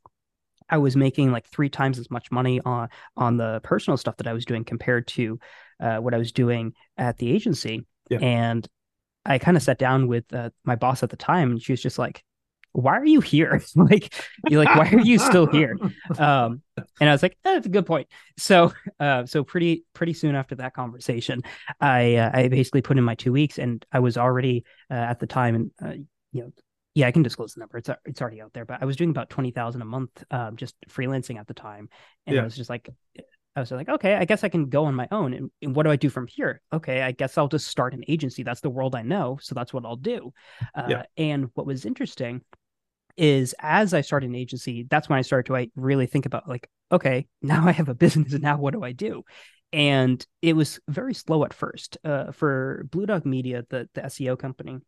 I 0.69 0.77
was 0.77 0.95
making 0.95 1.31
like 1.31 1.47
three 1.47 1.69
times 1.69 1.99
as 1.99 2.09
much 2.11 2.31
money 2.31 2.61
on 2.63 2.89
on 3.17 3.37
the 3.37 3.59
personal 3.63 3.97
stuff 3.97 4.17
that 4.17 4.27
I 4.27 4.33
was 4.33 4.45
doing 4.45 4.63
compared 4.63 5.07
to 5.09 5.39
uh, 5.79 5.97
what 5.97 6.13
I 6.13 6.17
was 6.17 6.31
doing 6.31 6.73
at 6.97 7.17
the 7.17 7.31
agency. 7.31 7.85
Yeah. 8.09 8.19
And 8.19 8.67
I 9.25 9.37
kind 9.37 9.57
of 9.57 9.63
sat 9.63 9.77
down 9.77 10.07
with 10.07 10.31
uh, 10.33 10.49
my 10.63 10.75
boss 10.75 11.03
at 11.03 11.09
the 11.09 11.17
time, 11.17 11.51
and 11.51 11.61
she 11.61 11.73
was 11.73 11.81
just 11.81 11.99
like, 11.99 12.23
"Why 12.71 12.97
are 12.97 13.05
you 13.05 13.21
here? 13.21 13.61
like, 13.75 14.13
you're 14.47 14.63
like, 14.63 14.75
why 14.75 14.89
are 14.89 15.05
you 15.05 15.19
still 15.19 15.45
here?" 15.45 15.77
Um, 16.17 16.61
and 16.99 17.09
I 17.09 17.11
was 17.11 17.21
like, 17.21 17.37
eh, 17.45 17.53
"That's 17.53 17.67
a 17.67 17.69
good 17.69 17.85
point." 17.85 18.07
So, 18.37 18.73
uh, 18.99 19.25
so 19.25 19.43
pretty 19.43 19.85
pretty 19.93 20.13
soon 20.13 20.35
after 20.35 20.55
that 20.55 20.73
conversation, 20.73 21.43
I 21.79 22.15
uh, 22.15 22.31
I 22.33 22.47
basically 22.47 22.81
put 22.81 22.97
in 22.97 23.03
my 23.03 23.15
two 23.15 23.31
weeks, 23.31 23.59
and 23.59 23.85
I 23.91 23.99
was 23.99 24.17
already 24.17 24.65
uh, 24.89 24.95
at 24.95 25.19
the 25.19 25.27
time, 25.27 25.55
and 25.55 25.71
uh, 25.83 25.93
you 26.31 26.43
know. 26.43 26.51
Yeah, 26.95 27.07
I 27.07 27.11
can 27.11 27.23
disclose 27.23 27.53
the 27.53 27.59
number. 27.59 27.77
It's 27.77 27.89
it's 28.05 28.21
already 28.21 28.41
out 28.41 28.53
there, 28.53 28.65
but 28.65 28.81
I 28.81 28.85
was 28.85 28.95
doing 28.95 29.11
about 29.11 29.29
twenty 29.29 29.51
thousand 29.51 29.81
a 29.81 29.85
month, 29.85 30.23
um, 30.31 30.55
just 30.55 30.75
freelancing 30.89 31.39
at 31.39 31.47
the 31.47 31.53
time, 31.53 31.89
and 32.25 32.35
yeah. 32.35 32.41
I 32.41 32.43
was 32.43 32.55
just 32.55 32.69
like, 32.69 32.89
I 33.55 33.59
was 33.59 33.71
like, 33.71 33.89
okay, 33.89 34.15
I 34.15 34.25
guess 34.25 34.43
I 34.43 34.49
can 34.49 34.69
go 34.69 34.85
on 34.85 34.95
my 34.95 35.07
own. 35.11 35.33
And, 35.33 35.51
and, 35.61 35.75
what 35.75 35.83
do 35.83 35.91
I 35.91 35.95
do 35.95 36.09
from 36.09 36.27
here? 36.27 36.61
Okay, 36.71 37.01
I 37.01 37.11
guess 37.11 37.37
I'll 37.37 37.47
just 37.47 37.67
start 37.67 37.93
an 37.93 38.03
agency. 38.07 38.43
That's 38.43 38.61
the 38.61 38.69
world 38.69 38.95
I 38.95 39.01
know. 39.01 39.37
So 39.41 39.53
that's 39.55 39.73
what 39.73 39.85
I'll 39.85 39.95
do. 39.95 40.33
Uh, 40.73 40.87
yeah. 40.87 41.03
And 41.17 41.49
what 41.55 41.67
was 41.67 41.85
interesting 41.85 42.41
is 43.17 43.53
as 43.59 43.93
I 43.93 44.01
started 44.01 44.29
an 44.29 44.35
agency, 44.35 44.87
that's 44.89 45.09
when 45.09 45.19
I 45.19 45.23
started 45.23 45.47
to 45.47 45.57
I 45.57 45.69
really 45.75 46.05
think 46.05 46.25
about 46.25 46.47
like, 46.47 46.69
okay, 46.91 47.27
now 47.41 47.67
I 47.67 47.71
have 47.71 47.89
a 47.89 47.95
business. 47.95 48.33
Now 48.33 48.57
what 48.57 48.73
do 48.73 48.83
I 48.83 48.93
do? 48.93 49.23
And 49.71 50.25
it 50.41 50.53
was 50.53 50.79
very 50.87 51.13
slow 51.13 51.43
at 51.43 51.53
first. 51.53 51.97
Uh, 52.03 52.31
for 52.31 52.87
Blue 52.89 53.05
Dog 53.05 53.25
Media, 53.25 53.65
the, 53.69 53.89
the 53.93 54.01
SEO 54.01 54.39
company, 54.39 54.79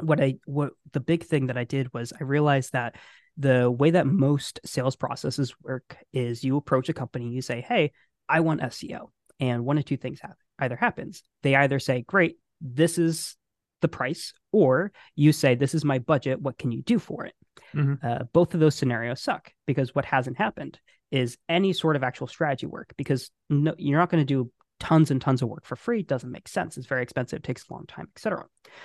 what 0.00 0.20
I 0.20 0.36
what 0.44 0.72
the 0.92 1.00
big 1.00 1.24
thing 1.24 1.46
that 1.46 1.58
I 1.58 1.64
did 1.64 1.92
was 1.92 2.12
I 2.18 2.24
realized 2.24 2.72
that 2.72 2.96
the 3.36 3.70
way 3.70 3.90
that 3.92 4.06
most 4.06 4.60
sales 4.64 4.96
processes 4.96 5.54
work 5.62 5.96
is 6.12 6.42
you 6.42 6.56
approach 6.56 6.88
a 6.88 6.92
company, 6.92 7.28
you 7.28 7.40
say, 7.40 7.60
Hey, 7.60 7.92
I 8.28 8.40
want 8.40 8.60
SEO. 8.60 9.10
And 9.40 9.64
one 9.64 9.78
of 9.78 9.84
two 9.84 9.96
things 9.96 10.20
happen 10.20 10.36
either 10.58 10.76
happens. 10.76 11.22
They 11.42 11.54
either 11.54 11.78
say, 11.78 12.02
Great, 12.02 12.38
this 12.60 12.98
is 12.98 13.36
the 13.80 13.88
price, 13.88 14.32
or 14.50 14.90
you 15.14 15.32
say, 15.32 15.54
This 15.54 15.74
is 15.74 15.84
my 15.84 16.00
budget. 16.00 16.40
What 16.40 16.58
can 16.58 16.72
you 16.72 16.82
do 16.82 16.98
for 16.98 17.26
it? 17.26 17.34
Mm-hmm. 17.74 18.06
Uh, 18.06 18.24
both 18.32 18.54
of 18.54 18.60
those 18.60 18.74
scenarios 18.74 19.22
suck 19.22 19.52
because 19.66 19.94
what 19.94 20.04
hasn't 20.04 20.38
happened 20.38 20.80
is 21.10 21.38
any 21.48 21.72
sort 21.72 21.96
of 21.96 22.02
actual 22.02 22.26
strategy 22.26 22.66
work 22.66 22.92
because 22.96 23.30
no, 23.48 23.74
you're 23.78 23.98
not 23.98 24.10
going 24.10 24.26
to 24.26 24.26
do 24.26 24.50
tons 24.80 25.10
and 25.10 25.20
tons 25.20 25.42
of 25.42 25.48
work 25.48 25.64
for 25.64 25.76
free. 25.76 26.02
Doesn't 26.02 26.30
make 26.30 26.48
sense. 26.48 26.76
It's 26.76 26.86
very 26.86 27.02
expensive, 27.02 27.42
takes 27.42 27.68
a 27.68 27.72
long 27.72 27.86
time, 27.86 28.08
etc. 28.14 28.44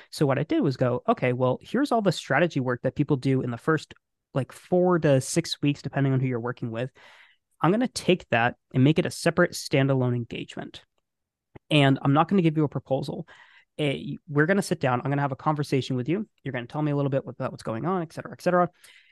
So 0.10 0.25
what 0.25 0.39
I 0.39 0.43
did 0.43 0.62
was 0.62 0.77
go, 0.77 1.03
okay, 1.08 1.34
well, 1.34 1.60
here's 1.62 1.91
all 1.91 2.01
the 2.01 2.12
strategy 2.12 2.60
work 2.60 2.82
that 2.84 2.95
people 2.95 3.17
do 3.17 3.41
in 3.41 3.51
the 3.51 3.58
first 3.58 3.93
like 4.34 4.51
four 4.51 4.99
to 4.99 5.21
six 5.21 5.62
weeks, 5.62 5.82
depending 5.82 6.13
on 6.13 6.19
who 6.19 6.27
you're 6.27 6.39
working 6.39 6.71
with. 6.71 6.91
I'm 7.62 7.71
going 7.71 7.82
to 7.82 7.88
take 7.88 8.27
that 8.29 8.56
and 8.73 8.84
make 8.84 8.99
it 8.99 9.06
a 9.06 9.12
separate 9.12 9.51
standalone 9.51 10.15
engagement. 10.15 10.82
And 11.69 11.97
I'm 12.01 12.13
not 12.13 12.27
going 12.27 12.38
to 12.38 12.43
give 12.43 12.58
you 12.58 12.63
a 12.63 12.69
proposal. 12.69 13.27
Eh, 13.77 13.84
a, 13.84 14.17
we're 14.27 14.45
going 14.45 14.58
to 14.58 14.63
sit 14.63 14.79
down. 14.79 14.99
I'm 14.99 15.06
going 15.06 15.17
to 15.17 15.23
have 15.23 15.32
a 15.32 15.38
conversation 15.38 15.95
with 15.95 16.10
you. 16.10 16.27
You're 16.43 16.51
going 16.51 16.67
to 16.67 16.71
tell 16.71 16.82
me 16.82 16.91
a 16.91 16.95
little 16.95 17.10
bit 17.10 17.23
about 17.25 17.51
what's 17.51 17.63
going 17.63 17.86
on, 17.86 18.01
et 18.01 18.12
cetera, 18.12 18.34
et 18.34 18.41
cetera. 18.41 18.69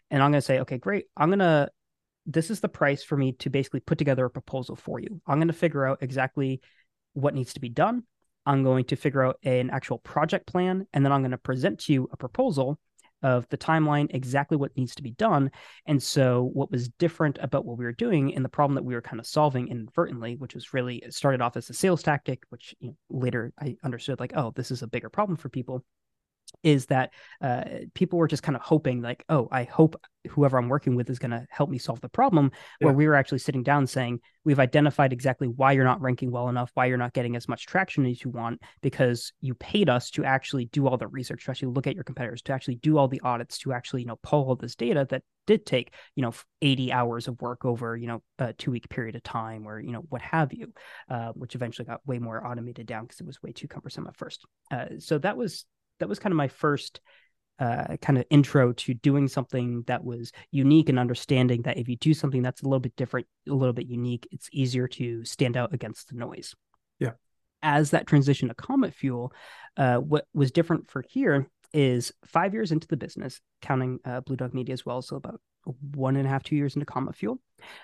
And 0.09 0.21
I'm 0.21 0.31
going 0.31 0.41
to 0.41 0.45
say, 0.45 0.59
okay, 0.59 0.77
great. 0.77 1.05
I'm 1.15 1.29
going 1.29 1.39
to, 1.39 1.69
this 2.25 2.49
is 2.49 2.59
the 2.59 2.69
price 2.69 3.03
for 3.03 3.17
me 3.17 3.33
to 3.33 3.49
basically 3.49 3.79
put 3.79 3.97
together 3.97 4.25
a 4.25 4.29
proposal 4.29 4.75
for 4.75 4.99
you. 4.99 5.21
I'm 5.25 5.37
going 5.37 5.47
to 5.47 5.53
figure 5.53 5.85
out 5.85 5.99
exactly 6.01 6.61
what 7.13 7.33
needs 7.33 7.53
to 7.53 7.59
be 7.59 7.69
done. 7.69 8.03
I'm 8.45 8.63
going 8.63 8.85
to 8.85 8.95
figure 8.95 9.23
out 9.23 9.37
an 9.43 9.69
actual 9.69 9.99
project 9.99 10.47
plan, 10.47 10.87
and 10.93 11.05
then 11.05 11.11
I'm 11.11 11.21
going 11.21 11.31
to 11.31 11.37
present 11.37 11.79
to 11.81 11.93
you 11.93 12.09
a 12.11 12.17
proposal 12.17 12.79
of 13.23 13.47
the 13.49 13.57
timeline, 13.57 14.07
exactly 14.09 14.57
what 14.57 14.75
needs 14.75 14.95
to 14.95 15.03
be 15.03 15.11
done. 15.11 15.51
And 15.85 16.01
so, 16.01 16.49
what 16.53 16.71
was 16.71 16.89
different 16.89 17.37
about 17.39 17.65
what 17.65 17.77
we 17.77 17.85
were 17.85 17.91
doing 17.91 18.33
and 18.35 18.43
the 18.43 18.49
problem 18.49 18.75
that 18.75 18.83
we 18.83 18.95
were 18.95 19.01
kind 19.01 19.19
of 19.19 19.27
solving 19.27 19.67
inadvertently, 19.67 20.35
which 20.37 20.55
was 20.55 20.73
really 20.73 21.03
started 21.09 21.41
off 21.41 21.55
as 21.55 21.69
a 21.69 21.73
sales 21.73 22.01
tactic, 22.01 22.43
which 22.49 22.73
you 22.79 22.89
know, 22.89 22.95
later 23.09 23.53
I 23.59 23.77
understood 23.83 24.19
like, 24.19 24.33
oh, 24.35 24.53
this 24.55 24.71
is 24.71 24.81
a 24.81 24.87
bigger 24.87 25.09
problem 25.09 25.37
for 25.37 25.49
people, 25.49 25.83
is 26.63 26.87
that 26.87 27.13
uh, 27.41 27.63
people 27.93 28.19
were 28.19 28.27
just 28.27 28.43
kind 28.43 28.55
of 28.55 28.61
hoping 28.61 29.01
like 29.01 29.23
oh 29.29 29.47
i 29.51 29.63
hope 29.63 29.95
whoever 30.29 30.57
i'm 30.57 30.69
working 30.69 30.95
with 30.95 31.09
is 31.09 31.19
going 31.19 31.31
to 31.31 31.45
help 31.49 31.69
me 31.69 31.77
solve 31.77 31.99
the 32.01 32.09
problem 32.09 32.51
yeah. 32.79 32.85
where 32.85 32.95
we 32.95 33.07
were 33.07 33.15
actually 33.15 33.39
sitting 33.39 33.63
down 33.63 33.87
saying 33.87 34.19
we've 34.43 34.59
identified 34.59 35.13
exactly 35.13 35.47
why 35.47 35.71
you're 35.71 35.83
not 35.83 36.01
ranking 36.01 36.31
well 36.31 36.49
enough 36.49 36.71
why 36.73 36.85
you're 36.85 36.97
not 36.97 37.13
getting 37.13 37.35
as 37.35 37.47
much 37.47 37.65
traction 37.65 38.05
as 38.05 38.23
you 38.23 38.29
want 38.29 38.61
because 38.81 39.33
you 39.41 39.53
paid 39.55 39.89
us 39.89 40.09
to 40.09 40.23
actually 40.23 40.65
do 40.65 40.87
all 40.87 40.97
the 40.97 41.07
research 41.07 41.45
to 41.45 41.51
actually 41.51 41.71
look 41.71 41.87
at 41.87 41.95
your 41.95 42.03
competitors 42.03 42.41
to 42.41 42.53
actually 42.53 42.75
do 42.75 42.97
all 42.97 43.07
the 43.07 43.21
audits 43.21 43.57
to 43.57 43.73
actually 43.73 44.01
you 44.01 44.07
know 44.07 44.19
pull 44.21 44.47
all 44.47 44.55
this 44.55 44.75
data 44.75 45.07
that 45.09 45.23
did 45.47 45.65
take 45.65 45.93
you 46.15 46.21
know 46.21 46.33
80 46.61 46.91
hours 46.91 47.27
of 47.27 47.41
work 47.41 47.65
over 47.65 47.97
you 47.97 48.07
know 48.07 48.21
a 48.39 48.53
two 48.53 48.71
week 48.71 48.87
period 48.89 49.15
of 49.15 49.23
time 49.23 49.67
or 49.67 49.79
you 49.79 49.91
know 49.91 50.03
what 50.09 50.21
have 50.21 50.53
you 50.53 50.71
uh, 51.09 51.31
which 51.33 51.55
eventually 51.55 51.85
got 51.85 52.05
way 52.05 52.19
more 52.19 52.45
automated 52.45 52.85
down 52.85 53.03
because 53.03 53.19
it 53.19 53.25
was 53.25 53.41
way 53.41 53.51
too 53.51 53.67
cumbersome 53.67 54.07
at 54.07 54.17
first 54.17 54.45
uh, 54.71 54.85
so 54.99 55.17
that 55.17 55.37
was 55.37 55.65
that 56.01 56.09
was 56.09 56.19
kind 56.19 56.33
of 56.33 56.37
my 56.37 56.49
first 56.49 56.99
uh, 57.59 57.95
kind 58.01 58.17
of 58.17 58.25
intro 58.31 58.73
to 58.73 58.93
doing 58.95 59.27
something 59.27 59.83
that 59.85 60.03
was 60.03 60.31
unique 60.49 60.89
and 60.89 60.97
understanding 60.97 61.61
that 61.61 61.77
if 61.77 61.87
you 61.87 61.95
do 61.95 62.13
something 62.13 62.41
that's 62.41 62.63
a 62.63 62.65
little 62.65 62.79
bit 62.79 62.95
different, 62.95 63.27
a 63.47 63.53
little 63.53 63.73
bit 63.73 63.85
unique, 63.85 64.27
it's 64.31 64.49
easier 64.51 64.87
to 64.87 65.23
stand 65.23 65.55
out 65.55 65.73
against 65.73 66.09
the 66.09 66.15
noise. 66.15 66.55
Yeah. 66.99 67.11
As 67.61 67.91
that 67.91 68.07
transition 68.07 68.47
to 68.47 68.55
Comet 68.55 68.95
Fuel, 68.95 69.31
uh, 69.77 69.97
what 69.97 70.25
was 70.33 70.51
different 70.51 70.89
for 70.89 71.03
here 71.07 71.47
is 71.71 72.11
five 72.25 72.53
years 72.53 72.71
into 72.71 72.87
the 72.87 72.97
business, 72.97 73.39
counting 73.61 73.99
uh, 74.03 74.21
Blue 74.21 74.35
Dog 74.35 74.53
Media 74.55 74.73
as 74.73 74.85
well, 74.85 75.03
so 75.03 75.15
about 75.15 75.39
one 75.95 76.15
and 76.15 76.25
a 76.25 76.29
half, 76.29 76.43
two 76.43 76.55
years 76.55 76.75
into 76.75 76.85
Comet 76.85 77.15
Fuel, 77.15 77.39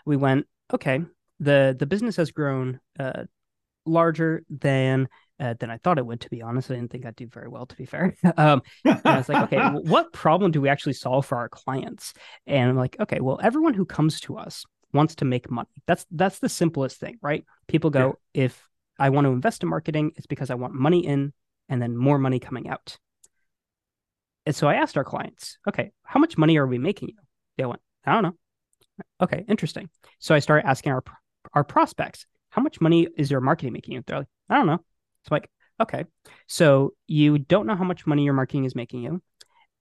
we 0.05 0.17
went, 0.17 0.47
okay, 0.73 1.01
the 1.39 1.75
the 1.77 1.85
business 1.85 2.15
has 2.15 2.31
grown 2.31 2.79
uh, 2.99 3.25
larger 3.85 4.43
than 4.49 5.07
uh, 5.39 5.53
than 5.59 5.69
I 5.69 5.77
thought 5.77 5.97
it 5.97 6.05
would. 6.05 6.21
To 6.21 6.29
be 6.29 6.41
honest, 6.41 6.71
I 6.71 6.75
didn't 6.75 6.91
think 6.91 7.05
I'd 7.05 7.15
do 7.15 7.27
very 7.27 7.47
well. 7.47 7.65
To 7.65 7.75
be 7.75 7.85
fair, 7.85 8.15
um, 8.37 8.61
and 8.83 9.01
I 9.05 9.17
was 9.17 9.29
like, 9.29 9.51
okay, 9.51 9.59
what 9.89 10.13
problem 10.13 10.51
do 10.51 10.61
we 10.61 10.69
actually 10.69 10.93
solve 10.93 11.25
for 11.25 11.37
our 11.37 11.49
clients? 11.49 12.13
And 12.45 12.69
I'm 12.69 12.77
like, 12.77 12.95
okay, 12.99 13.19
well, 13.19 13.39
everyone 13.41 13.73
who 13.73 13.85
comes 13.85 14.19
to 14.21 14.37
us 14.37 14.65
wants 14.93 15.15
to 15.15 15.25
make 15.25 15.49
money. 15.51 15.69
That's 15.85 16.05
that's 16.11 16.39
the 16.39 16.49
simplest 16.49 16.99
thing, 16.99 17.17
right? 17.21 17.45
People 17.67 17.89
go, 17.89 18.15
yeah. 18.33 18.45
if 18.45 18.67
I 18.99 19.09
want 19.09 19.25
to 19.25 19.31
invest 19.31 19.63
in 19.63 19.69
marketing, 19.69 20.11
it's 20.15 20.27
because 20.27 20.49
I 20.49 20.55
want 20.55 20.73
money 20.73 21.05
in 21.05 21.33
and 21.69 21.81
then 21.81 21.95
more 21.95 22.17
money 22.17 22.39
coming 22.39 22.67
out. 22.67 22.97
And 24.45 24.55
so 24.55 24.67
I 24.67 24.75
asked 24.75 24.97
our 24.97 25.03
clients, 25.03 25.57
okay, 25.67 25.91
how 26.03 26.19
much 26.19 26.37
money 26.37 26.57
are 26.57 26.65
we 26.65 26.77
making 26.77 27.09
you? 27.09 27.15
They 27.57 27.65
went, 27.65 27.81
I 28.05 28.13
don't 28.13 28.23
know. 28.23 28.35
Okay, 29.21 29.43
interesting. 29.47 29.89
So 30.19 30.33
I 30.33 30.39
started 30.39 30.67
asking 30.67 30.93
our 30.93 31.03
our 31.53 31.63
prospects, 31.63 32.25
how 32.49 32.61
much 32.61 32.81
money 32.81 33.07
is 33.17 33.29
your 33.29 33.41
marketing 33.41 33.73
making 33.73 33.93
you? 33.93 34.03
They're 34.05 34.19
like, 34.19 34.27
I 34.49 34.55
don't 34.55 34.67
know. 34.67 34.83
So 35.27 35.35
I'm 35.35 35.41
like, 35.41 35.49
okay. 35.81 36.05
So 36.47 36.93
you 37.07 37.37
don't 37.37 37.67
know 37.67 37.75
how 37.75 37.83
much 37.83 38.05
money 38.05 38.23
your 38.23 38.33
marketing 38.33 38.65
is 38.65 38.75
making 38.75 39.03
you, 39.03 39.21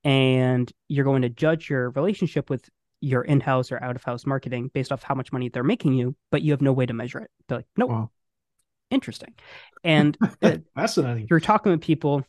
and 0.04 0.70
you're 0.88 1.04
going 1.04 1.22
to 1.22 1.28
judge 1.28 1.70
your 1.70 1.90
relationship 1.90 2.50
with 2.50 2.68
your 3.00 3.22
in-house 3.22 3.70
or 3.70 3.82
out-of-house 3.82 4.26
marketing 4.26 4.70
based 4.72 4.90
off 4.90 5.02
how 5.02 5.14
much 5.14 5.32
money 5.32 5.48
they're 5.48 5.62
making 5.62 5.92
you, 5.94 6.16
but 6.30 6.42
you 6.42 6.52
have 6.52 6.62
no 6.62 6.72
way 6.72 6.86
to 6.86 6.94
measure 6.94 7.18
it. 7.18 7.30
They're 7.48 7.58
like, 7.58 7.66
nope. 7.76 7.90
Wow. 7.90 8.10
Interesting. 8.90 9.34
And 9.84 10.16
uh, 10.42 10.58
fascinating. 10.74 11.26
You're 11.28 11.40
talking 11.40 11.72
with 11.72 11.80
people 11.80 12.24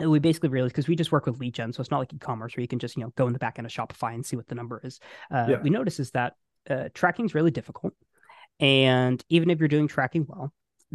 we 0.00 0.18
basically 0.18 0.48
realized 0.48 0.74
because 0.74 0.88
we 0.88 0.96
just 0.96 1.12
work 1.12 1.26
with 1.26 1.38
lead 1.38 1.54
gen, 1.54 1.72
so 1.72 1.80
it's 1.80 1.90
not 1.90 1.98
like 1.98 2.12
e-commerce 2.12 2.56
where 2.56 2.62
you 2.62 2.68
can 2.68 2.78
just 2.78 2.96
you 2.96 3.04
know 3.04 3.12
go 3.16 3.26
in 3.26 3.32
the 3.32 3.38
back 3.38 3.58
end 3.58 3.66
of 3.66 3.72
Shopify 3.72 4.14
and 4.14 4.26
see 4.26 4.36
what 4.36 4.48
the 4.48 4.54
number 4.54 4.80
is. 4.82 4.98
Uh, 5.30 5.46
yeah. 5.50 5.62
We 5.62 5.70
notice 5.70 6.00
is 6.00 6.10
that 6.12 6.34
uh, 6.68 6.88
tracking 6.94 7.26
is 7.26 7.34
really 7.34 7.50
difficult, 7.50 7.94
and 8.58 9.22
even 9.28 9.50
if 9.50 9.58
you're 9.58 9.68
doing 9.68 9.86
tracking 9.86 10.26
well, 10.28 10.52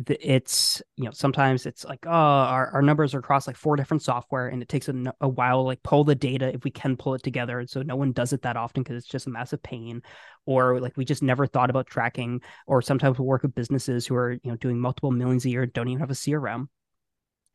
it's 0.07 0.81
you 0.95 1.03
know 1.03 1.11
sometimes 1.11 1.65
it's 1.65 1.83
like 1.83 2.05
oh 2.05 2.09
our, 2.09 2.69
our 2.71 2.81
numbers 2.81 3.13
are 3.13 3.19
across 3.19 3.47
like 3.47 3.57
four 3.57 3.75
different 3.75 4.01
software 4.01 4.47
and 4.47 4.61
it 4.61 4.69
takes 4.69 4.87
a, 4.87 5.13
a 5.19 5.27
while 5.27 5.65
like 5.65 5.83
pull 5.83 6.05
the 6.05 6.15
data 6.15 6.53
if 6.53 6.63
we 6.63 6.71
can 6.71 6.95
pull 6.95 7.15
it 7.15 7.23
together 7.23 7.59
and 7.59 7.69
so 7.69 7.81
no 7.81 7.97
one 7.97 8.13
does 8.13 8.31
it 8.31 8.41
that 8.43 8.55
often 8.55 8.81
because 8.81 8.95
it's 8.95 9.11
just 9.11 9.27
a 9.27 9.29
massive 9.29 9.61
pain 9.61 10.01
or 10.45 10.79
like 10.79 10.95
we 10.95 11.03
just 11.03 11.21
never 11.21 11.45
thought 11.45 11.69
about 11.69 11.85
tracking 11.85 12.39
or 12.65 12.81
sometimes 12.81 13.19
we 13.19 13.25
work 13.25 13.43
with 13.43 13.53
businesses 13.55 14.07
who 14.07 14.15
are 14.15 14.31
you 14.31 14.51
know 14.51 14.55
doing 14.55 14.79
multiple 14.79 15.11
millions 15.11 15.43
a 15.43 15.49
year 15.49 15.63
and 15.63 15.73
don't 15.73 15.89
even 15.89 15.99
have 15.99 16.11
a 16.11 16.13
crm 16.13 16.67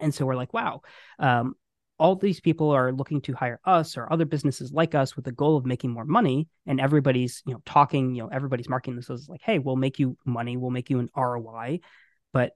and 0.00 0.14
so 0.14 0.26
we're 0.26 0.36
like, 0.36 0.52
wow, 0.52 0.82
um, 1.18 1.54
all 1.98 2.16
these 2.16 2.40
people 2.40 2.70
are 2.70 2.92
looking 2.92 3.20
to 3.22 3.34
hire 3.34 3.60
us 3.64 3.96
or 3.96 4.12
other 4.12 4.24
businesses 4.24 4.72
like 4.72 4.94
us 4.94 5.14
with 5.14 5.24
the 5.24 5.32
goal 5.32 5.56
of 5.56 5.64
making 5.64 5.90
more 5.90 6.04
money. 6.04 6.48
And 6.66 6.80
everybody's, 6.80 7.42
you 7.46 7.54
know, 7.54 7.62
talking, 7.64 8.14
you 8.14 8.22
know, 8.22 8.28
everybody's 8.28 8.68
marketing 8.68 8.96
this 8.96 9.10
as 9.10 9.28
like, 9.28 9.42
hey, 9.42 9.60
we'll 9.60 9.76
make 9.76 9.98
you 9.98 10.18
money, 10.24 10.56
we'll 10.56 10.70
make 10.70 10.90
you 10.90 10.98
an 10.98 11.08
ROI. 11.16 11.80
But 12.34 12.50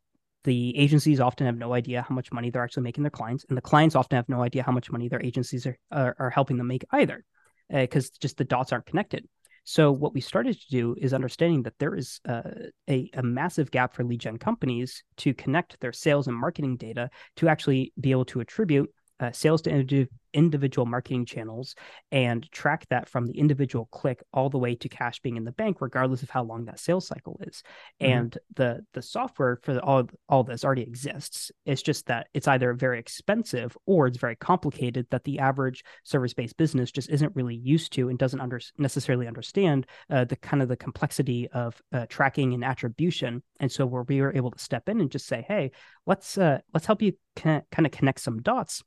the 0.45 0.77
agencies 0.77 1.21
often 1.21 1.47
have 1.47 1.57
no 1.57 1.73
idea 1.73 2.05
how 2.07 2.15
much 2.15 2.33
money 2.33 2.51
they're 2.51 2.65
actually 2.65 2.83
making 2.83 3.05
their 3.05 3.19
clients, 3.21 3.47
and 3.49 3.57
the 3.57 3.63
clients 3.71 3.97
often 3.97 4.17
have 4.17 4.29
no 4.29 4.43
idea 4.43 4.63
how 4.63 4.73
much 4.73 4.91
money 4.91 5.09
their 5.09 5.23
agencies 5.23 5.67
are 5.67 5.79
are, 5.91 6.15
are 6.19 6.31
helping 6.31 6.59
them 6.59 6.67
make 6.67 6.85
either, 6.91 7.25
because 7.71 8.07
uh, 8.09 8.17
just 8.21 8.37
the 8.37 8.45
dots 8.45 8.73
aren't 8.73 8.91
connected. 8.93 9.23
So 9.65 9.93
what 9.93 10.15
we 10.15 10.21
started 10.21 10.55
to 10.61 10.69
do 10.71 10.97
is 10.99 11.13
understanding 11.13 11.63
that 11.65 11.79
there 11.79 11.95
is 11.95 12.21
uh, 12.27 12.43
a, 12.89 13.11
a 13.13 13.23
massive 13.23 13.71
gap 13.71 13.95
for 13.95 14.03
lead 14.03 14.21
gen 14.21 14.39
companies 14.39 15.05
to 15.19 15.35
connect 15.35 15.79
their 15.81 15.93
sales 15.93 16.27
and 16.27 16.37
marketing 16.37 16.77
data 16.79 17.11
to 17.37 17.49
actually 17.49 17.93
be 18.01 18.11
able 18.11 18.25
to 18.27 18.41
attribute 18.41 18.91
uh, 19.21 19.33
sales 19.33 19.63
to 19.63 20.09
individual 20.35 20.87
marketing 20.87 21.25
channels 21.25 21.75
and 22.13 22.51
track 22.53 22.87
that 22.91 23.09
from 23.09 23.27
the 23.27 23.39
individual 23.39 23.87
click 23.91 24.23
all 24.33 24.51
the 24.51 24.59
way 24.59 24.75
to 24.75 24.89
cash 24.89 25.21
being 25.21 25.37
in 25.37 25.45
the 25.45 25.53
bank 25.53 25.79
regardless 25.81 26.23
of 26.23 26.31
how 26.31 26.43
long 26.43 26.67
that 26.67 26.79
sales 26.79 27.07
cycle 27.07 27.41
is. 27.47 27.63
Mm-hmm. 28.01 28.13
and 28.13 28.39
the 28.55 28.85
the 28.93 29.03
software 29.03 29.59
for 29.63 29.75
the, 29.75 29.83
all 29.83 30.09
all 30.29 30.45
this 30.45 30.65
already 30.65 30.83
exists. 30.83 31.51
It's 31.65 31.83
just 31.83 32.07
that 32.07 32.29
it's 32.35 32.49
either 32.49 32.75
very 32.75 32.99
expensive 32.99 33.77
or 33.87 34.07
it's 34.07 34.19
very 34.19 34.37
complicated 34.37 35.07
that 35.11 35.25
the 35.25 35.39
average 35.39 35.83
service 36.05 36.35
based 36.35 36.57
business 36.57 36.93
just 36.93 37.11
isn't 37.11 37.35
really 37.35 37.57
used 37.57 37.93
to 37.95 38.09
and 38.09 38.19
doesn't 38.19 38.41
under, 38.41 38.61
necessarily 38.77 39.27
understand 39.27 39.87
uh, 40.11 40.25
the 40.25 40.37
kind 40.37 40.63
of 40.63 40.69
the 40.69 40.77
complexity 40.77 41.49
of 41.49 41.81
uh, 41.93 42.07
tracking 42.09 42.55
and 42.55 42.65
attribution. 42.65 43.43
And 43.61 43.73
so 43.73 43.87
where 43.87 44.03
we 44.03 44.21
were 44.21 44.35
able 44.37 44.51
to 44.51 44.59
step 44.59 44.89
in 44.89 45.01
and 45.01 45.11
just 45.11 45.27
say 45.27 45.45
hey 45.47 45.71
let's 46.07 46.39
uh, 46.39 46.59
let's 46.75 46.87
help 46.87 47.03
you 47.03 47.13
kind 47.37 47.63
of 47.79 47.91
connect 47.91 48.21
some 48.21 48.43
dots 48.43 48.83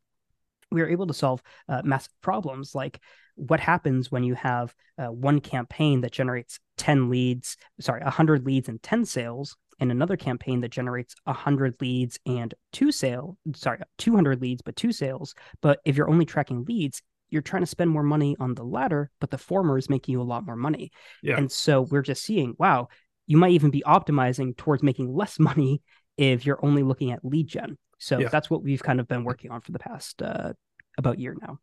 we 0.71 0.81
were 0.81 0.89
able 0.89 1.07
to 1.07 1.13
solve 1.13 1.41
uh, 1.69 1.81
massive 1.83 2.13
problems 2.21 2.73
like 2.75 2.99
what 3.35 3.59
happens 3.59 4.11
when 4.11 4.23
you 4.23 4.35
have 4.35 4.73
uh, 4.97 5.07
one 5.07 5.39
campaign 5.39 6.01
that 6.01 6.11
generates 6.11 6.59
10 6.77 7.09
leads 7.09 7.57
sorry 7.79 8.01
100 8.03 8.45
leads 8.45 8.69
and 8.69 8.81
10 8.83 9.05
sales 9.05 9.55
and 9.79 9.91
another 9.91 10.15
campaign 10.15 10.61
that 10.61 10.69
generates 10.69 11.15
100 11.23 11.75
leads 11.81 12.19
and 12.25 12.53
two 12.71 12.91
sale 12.91 13.37
sorry 13.55 13.79
200 13.97 14.41
leads 14.41 14.61
but 14.61 14.75
two 14.75 14.91
sales. 14.91 15.33
But 15.61 15.79
if 15.85 15.97
you're 15.97 16.09
only 16.09 16.25
tracking 16.25 16.63
leads 16.65 17.01
you're 17.29 17.41
trying 17.41 17.63
to 17.63 17.67
spend 17.67 17.89
more 17.89 18.03
money 18.03 18.35
on 18.39 18.53
the 18.55 18.63
latter 18.63 19.09
but 19.19 19.31
the 19.31 19.37
former 19.37 19.77
is 19.77 19.89
making 19.89 20.13
you 20.13 20.21
a 20.21 20.23
lot 20.23 20.45
more 20.45 20.55
money. 20.55 20.91
Yeah. 21.23 21.37
and 21.37 21.51
so 21.51 21.81
we're 21.81 22.01
just 22.01 22.23
seeing 22.23 22.55
wow 22.57 22.87
you 23.27 23.37
might 23.37 23.51
even 23.51 23.71
be 23.71 23.83
optimizing 23.85 24.55
towards 24.57 24.83
making 24.83 25.13
less 25.13 25.39
money 25.39 25.81
if 26.17 26.45
you're 26.45 26.63
only 26.63 26.83
looking 26.83 27.11
at 27.11 27.25
lead 27.25 27.47
gen 27.47 27.77
so 28.01 28.17
yeah. 28.17 28.29
that's 28.29 28.49
what 28.49 28.63
we've 28.63 28.81
kind 28.81 28.99
of 28.99 29.07
been 29.07 29.23
working 29.23 29.51
on 29.51 29.61
for 29.61 29.71
the 29.71 29.79
past 29.79 30.23
uh, 30.23 30.53
about 30.97 31.19
year 31.19 31.37
now. 31.39 31.59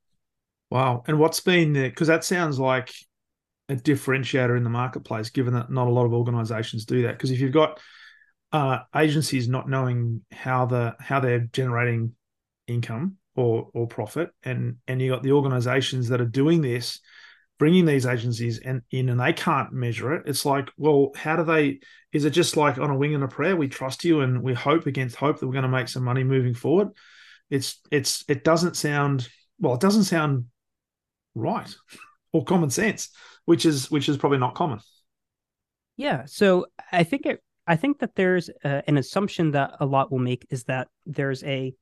Wow. 0.71 1.03
And 1.09 1.19
what's 1.19 1.41
been 1.41 1.73
there? 1.73 1.91
Because 1.91 2.07
that 2.07 2.23
sounds 2.23 2.61
like 2.61 2.95
a 3.69 3.75
differentiator 3.75 4.57
in 4.57 4.63
the 4.63 4.71
marketplace, 4.71 5.31
given 5.31 5.55
that 5.55 5.69
not 5.69 5.89
a 5.89 5.91
lot 5.91 6.07
of 6.07 6.15
organizations 6.15 6.85
do 6.85 7.03
that. 7.03 7.13
Because 7.13 7.33
if 7.33 7.41
you've 7.41 7.53
got 7.53 7.81
uh, 8.53 8.79
agencies 8.95 9.49
not 9.49 9.69
knowing 9.69 10.23
how 10.31 10.65
the 10.65 10.95
how 11.01 11.19
they're 11.19 11.49
generating 11.53 12.13
income 12.69 13.17
or 13.35 13.71
or 13.75 13.89
profit, 13.89 14.31
and 14.45 14.77
and 14.87 15.03
you 15.03 15.11
got 15.11 15.25
the 15.25 15.33
organizations 15.33 16.09
that 16.11 16.21
are 16.21 16.27
doing 16.27 16.63
this, 16.63 17.01
bringing 17.59 17.85
these 17.85 18.07
agencies 18.07 18.59
and 18.59 18.83
in, 18.91 19.09
and 19.09 19.21
they 19.21 19.33
can't 19.33 19.73
measure 19.73 20.15
it. 20.15 20.23
It's 20.27 20.47
like, 20.47 20.71
well, 20.77 21.11
how 21.17 21.37
do 21.37 21.45
they? 21.45 21.81
Is 22.13 22.25
it 22.25 22.31
just 22.31 22.57
like 22.57 22.79
on 22.79 22.91
a 22.91 22.97
wing 22.97 23.15
and 23.15 23.25
a 23.25 23.29
prayer? 23.29 23.57
We 23.57 23.69
trust 23.69 24.05
you 24.05 24.21
and 24.21 24.43
we 24.43 24.55
hope 24.55 24.87
against 24.87 25.17
hope 25.17 25.41
that 25.41 25.47
we're 25.47 25.53
going 25.53 25.63
to 25.63 25.69
make 25.69 25.89
some 25.89 26.05
money 26.05 26.25
moving 26.25 26.55
forward 26.55 26.89
it's 27.51 27.81
it's 27.91 28.25
it 28.29 28.45
doesn't 28.45 28.77
sound 28.77 29.29
well 29.61 29.75
it 29.75 29.81
doesn't 29.81 30.05
sound 30.05 30.47
right 31.35 31.75
or 32.33 32.45
common 32.45 32.71
sense 32.71 33.11
which 33.45 33.65
is 33.65 33.91
which 33.91 34.09
is 34.09 34.17
probably 34.17 34.39
not 34.39 34.55
common 34.55 34.81
yeah 35.97 36.25
so 36.27 36.67
i 36.93 37.03
think 37.03 37.27
it 37.27 37.43
i 37.67 37.77
think 37.77 37.99
that 37.99 38.15
there's 38.15 38.51
uh, 38.65 38.83
an 38.87 38.99
assumption 38.99 39.53
that 39.53 39.77
a 39.81 39.87
lot 39.87 40.11
will 40.11 40.19
make 40.19 40.47
is 40.51 40.65
that 40.65 40.89
there's 41.07 41.43
a 41.45 41.75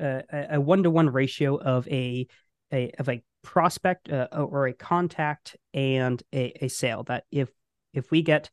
a 0.00 0.60
one-to-one 0.60 1.08
ratio 1.08 1.56
of 1.56 1.88
a, 1.88 2.24
a 2.72 2.92
of 3.00 3.08
a 3.08 3.20
prospect 3.48 4.12
uh, 4.12 4.28
or 4.30 4.66
a 4.66 4.74
contact 4.74 5.56
and 5.72 6.22
a, 6.34 6.52
a 6.66 6.68
sale 6.68 7.02
that 7.04 7.24
if 7.30 7.48
if 7.94 8.10
we 8.10 8.20
get 8.20 8.50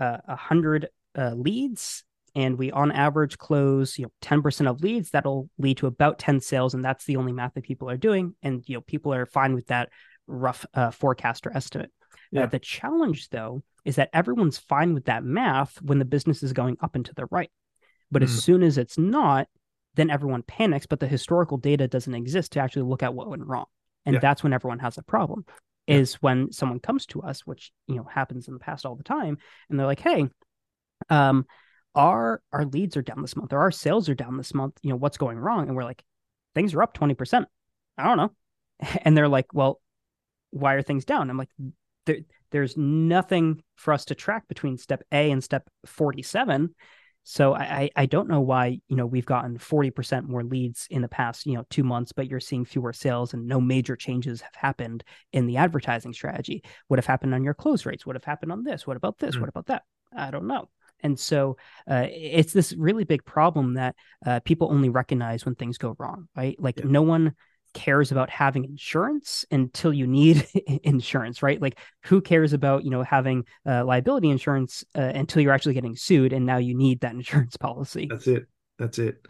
uh, 0.00 0.18
a 0.26 0.32
uh, 0.32 0.36
hundred 0.36 0.88
uh, 1.16 1.30
leads 1.30 2.02
and 2.34 2.58
we 2.58 2.72
on 2.72 2.90
average 2.90 3.38
close 3.38 3.96
you 3.96 4.04
know 4.04 4.10
10% 4.20 4.68
of 4.68 4.82
leads 4.82 5.10
that'll 5.10 5.48
lead 5.58 5.76
to 5.76 5.86
about 5.86 6.18
10 6.18 6.40
sales 6.40 6.74
and 6.74 6.84
that's 6.84 7.04
the 7.04 7.14
only 7.14 7.30
math 7.30 7.54
that 7.54 7.62
people 7.62 7.88
are 7.88 7.96
doing 7.96 8.34
and 8.42 8.64
you 8.66 8.74
know 8.74 8.80
people 8.80 9.14
are 9.14 9.26
fine 9.26 9.54
with 9.54 9.68
that 9.68 9.90
rough 10.26 10.66
uh, 10.74 10.90
forecast 10.90 11.46
or 11.46 11.56
estimate 11.56 11.92
uh, 12.12 12.16
yeah. 12.32 12.42
Uh, 12.42 12.46
the 12.46 12.58
challenge 12.58 13.28
though 13.28 13.62
is 13.84 13.94
that 13.94 14.10
everyone's 14.12 14.58
fine 14.58 14.92
with 14.92 15.04
that 15.04 15.22
math 15.22 15.80
when 15.82 16.00
the 16.00 16.04
business 16.04 16.42
is 16.42 16.52
going 16.52 16.76
up 16.82 16.96
and 16.96 17.04
to 17.04 17.14
the 17.14 17.26
right 17.30 17.52
but 18.10 18.22
mm. 18.22 18.24
as 18.24 18.42
soon 18.42 18.64
as 18.64 18.76
it's 18.76 18.98
not 18.98 19.46
then 19.94 20.10
everyone 20.10 20.42
panics 20.42 20.86
but 20.86 20.98
the 20.98 21.06
historical 21.06 21.58
data 21.58 21.86
doesn't 21.86 22.16
exist 22.16 22.50
to 22.50 22.58
actually 22.58 22.82
look 22.82 23.04
at 23.04 23.14
what 23.14 23.28
went 23.28 23.46
wrong 23.46 23.66
and 24.06 24.14
yeah. 24.14 24.20
that's 24.20 24.42
when 24.42 24.52
everyone 24.52 24.78
has 24.78 24.98
a 24.98 25.02
problem 25.02 25.44
yeah. 25.86 25.96
is 25.96 26.14
when 26.14 26.52
someone 26.52 26.80
comes 26.80 27.06
to 27.06 27.22
us 27.22 27.46
which 27.46 27.72
you 27.86 27.96
know 27.96 28.04
happens 28.04 28.48
in 28.48 28.54
the 28.54 28.60
past 28.60 28.86
all 28.86 28.96
the 28.96 29.02
time 29.02 29.38
and 29.68 29.78
they're 29.78 29.86
like 29.86 30.00
hey 30.00 30.28
um 31.10 31.44
our 31.94 32.40
our 32.52 32.64
leads 32.64 32.96
are 32.96 33.02
down 33.02 33.22
this 33.22 33.36
month 33.36 33.52
or 33.52 33.60
our 33.60 33.70
sales 33.70 34.08
are 34.08 34.14
down 34.14 34.36
this 34.36 34.54
month 34.54 34.78
you 34.82 34.90
know 34.90 34.96
what's 34.96 35.18
going 35.18 35.38
wrong 35.38 35.68
and 35.68 35.76
we're 35.76 35.84
like 35.84 36.02
things 36.54 36.74
are 36.74 36.82
up 36.82 36.96
20% 36.96 37.44
i 37.98 38.04
don't 38.04 38.16
know 38.16 38.32
and 39.02 39.16
they're 39.16 39.28
like 39.28 39.52
well 39.52 39.80
why 40.50 40.74
are 40.74 40.82
things 40.82 41.04
down 41.04 41.30
i'm 41.30 41.38
like 41.38 41.50
there, 42.06 42.18
there's 42.50 42.76
nothing 42.76 43.62
for 43.76 43.92
us 43.92 44.06
to 44.06 44.14
track 44.14 44.46
between 44.48 44.76
step 44.78 45.02
a 45.12 45.30
and 45.30 45.42
step 45.42 45.68
47 45.86 46.74
So 47.24 47.54
I, 47.54 47.90
I 47.94 48.06
don't 48.06 48.28
know 48.28 48.40
why, 48.40 48.80
you 48.88 48.96
know, 48.96 49.06
we've 49.06 49.26
gotten 49.26 49.56
40% 49.58 50.28
more 50.28 50.42
leads 50.42 50.86
in 50.90 51.02
the 51.02 51.08
past, 51.08 51.46
you 51.46 51.54
know, 51.54 51.64
two 51.70 51.84
months, 51.84 52.12
but 52.12 52.28
you're 52.28 52.40
seeing 52.40 52.64
fewer 52.64 52.92
sales 52.92 53.32
and 53.32 53.46
no 53.46 53.60
major 53.60 53.94
changes 53.94 54.40
have 54.40 54.54
happened 54.54 55.04
in 55.32 55.46
the 55.46 55.56
advertising 55.56 56.12
strategy. 56.12 56.64
What 56.88 56.98
have 56.98 57.06
happened 57.06 57.34
on 57.34 57.44
your 57.44 57.54
close 57.54 57.86
rates? 57.86 58.04
What 58.04 58.16
have 58.16 58.24
happened 58.24 58.52
on 58.52 58.64
this? 58.64 58.86
What 58.86 58.96
about 58.96 59.18
this? 59.18 59.36
Mm. 59.36 59.40
What 59.40 59.48
about 59.48 59.66
that? 59.66 59.82
I 60.16 60.30
don't 60.30 60.46
know. 60.48 60.68
And 61.02 61.18
so 61.18 61.56
uh, 61.90 62.06
it's 62.10 62.52
this 62.52 62.72
really 62.72 63.04
big 63.04 63.24
problem 63.24 63.74
that 63.74 63.96
uh, 64.24 64.40
people 64.40 64.68
only 64.70 64.88
recognize 64.88 65.44
when 65.44 65.54
things 65.54 65.78
go 65.78 65.96
wrong, 65.98 66.28
right? 66.36 66.56
Like 66.60 66.78
yeah. 66.78 66.84
no 66.86 67.02
one 67.02 67.34
cares 67.72 68.12
about 68.12 68.30
having 68.30 68.64
insurance 68.64 69.44
until 69.50 69.92
you 69.92 70.06
need 70.06 70.46
insurance, 70.84 71.42
right? 71.42 71.60
Like 71.60 71.78
who 72.04 72.20
cares 72.20 72.52
about, 72.52 72.84
you 72.84 72.90
know, 72.90 73.02
having 73.02 73.44
uh, 73.66 73.84
liability 73.84 74.30
insurance 74.30 74.84
uh, 74.94 75.00
until 75.00 75.42
you're 75.42 75.52
actually 75.52 75.74
getting 75.74 75.96
sued 75.96 76.32
and 76.32 76.46
now 76.46 76.58
you 76.58 76.74
need 76.74 77.00
that 77.00 77.14
insurance 77.14 77.56
policy. 77.56 78.08
That's 78.10 78.26
it. 78.26 78.46
That's 78.78 78.98
it. 78.98 79.26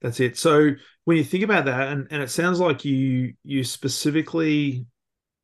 That's 0.00 0.20
it. 0.20 0.38
So 0.38 0.70
when 1.04 1.16
you 1.16 1.24
think 1.24 1.44
about 1.44 1.64
that 1.64 1.88
and, 1.88 2.06
and 2.10 2.22
it 2.22 2.30
sounds 2.30 2.60
like 2.60 2.84
you 2.84 3.34
you 3.42 3.64
specifically 3.64 4.86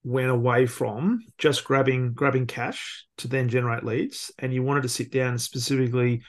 went 0.04 0.28
away 0.28 0.66
from 0.66 1.24
just 1.38 1.64
grabbing 1.64 2.12
grabbing 2.12 2.46
cash 2.46 3.07
to 3.16 3.26
then 3.26 3.48
generate 3.48 3.85
leads 3.85 4.30
and 4.38 4.52
you 4.52 4.62
wanted 4.62 4.83
to 4.83 4.88
sit 4.88 5.11
down 5.11 5.38
specifically 5.38 6.22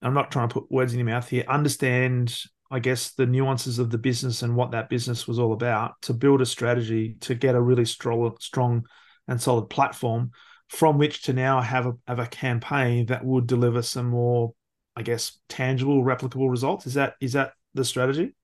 I'm 0.00 0.14
not 0.14 0.30
trying 0.30 0.48
to 0.48 0.54
put 0.54 0.70
words 0.70 0.92
in 0.92 1.00
your 1.00 1.06
mouth 1.06 1.28
here 1.28 1.44
understand 1.48 2.38
I 2.74 2.80
guess 2.80 3.12
the 3.12 3.26
nuances 3.26 3.78
of 3.78 3.90
the 3.90 3.98
business 3.98 4.42
and 4.42 4.56
what 4.56 4.72
that 4.72 4.88
business 4.88 5.28
was 5.28 5.38
all 5.38 5.52
about 5.52 5.94
to 6.02 6.12
build 6.12 6.40
a 6.40 6.46
strategy 6.46 7.16
to 7.20 7.34
get 7.34 7.54
a 7.54 7.60
really 7.60 7.84
strong 7.84 8.36
strong 8.40 8.86
and 9.28 9.40
solid 9.40 9.70
platform 9.70 10.32
from 10.68 10.98
which 10.98 11.22
to 11.22 11.32
now 11.32 11.60
have 11.60 11.86
a 11.86 11.92
have 12.08 12.18
a 12.18 12.26
campaign 12.26 13.06
that 13.06 13.24
would 13.24 13.46
deliver 13.46 13.80
some 13.80 14.06
more 14.06 14.54
I 14.96 15.02
guess 15.02 15.38
tangible 15.48 16.02
replicable 16.02 16.50
results. 16.50 16.86
Is 16.86 16.94
that 16.94 17.14
is 17.20 17.34
that 17.34 17.52
the 17.74 17.84
strategy? 17.84 18.34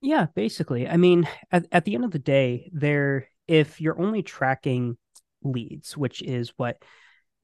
Yeah 0.00 0.26
basically. 0.34 0.88
I 0.88 0.96
mean 0.96 1.28
at, 1.52 1.66
at 1.70 1.84
the 1.84 1.94
end 1.94 2.06
of 2.06 2.12
the 2.12 2.18
day 2.18 2.70
there 2.72 3.28
if 3.46 3.78
you're 3.78 4.00
only 4.00 4.22
tracking 4.22 4.96
leads, 5.42 5.96
which 5.96 6.22
is 6.22 6.52
what, 6.56 6.82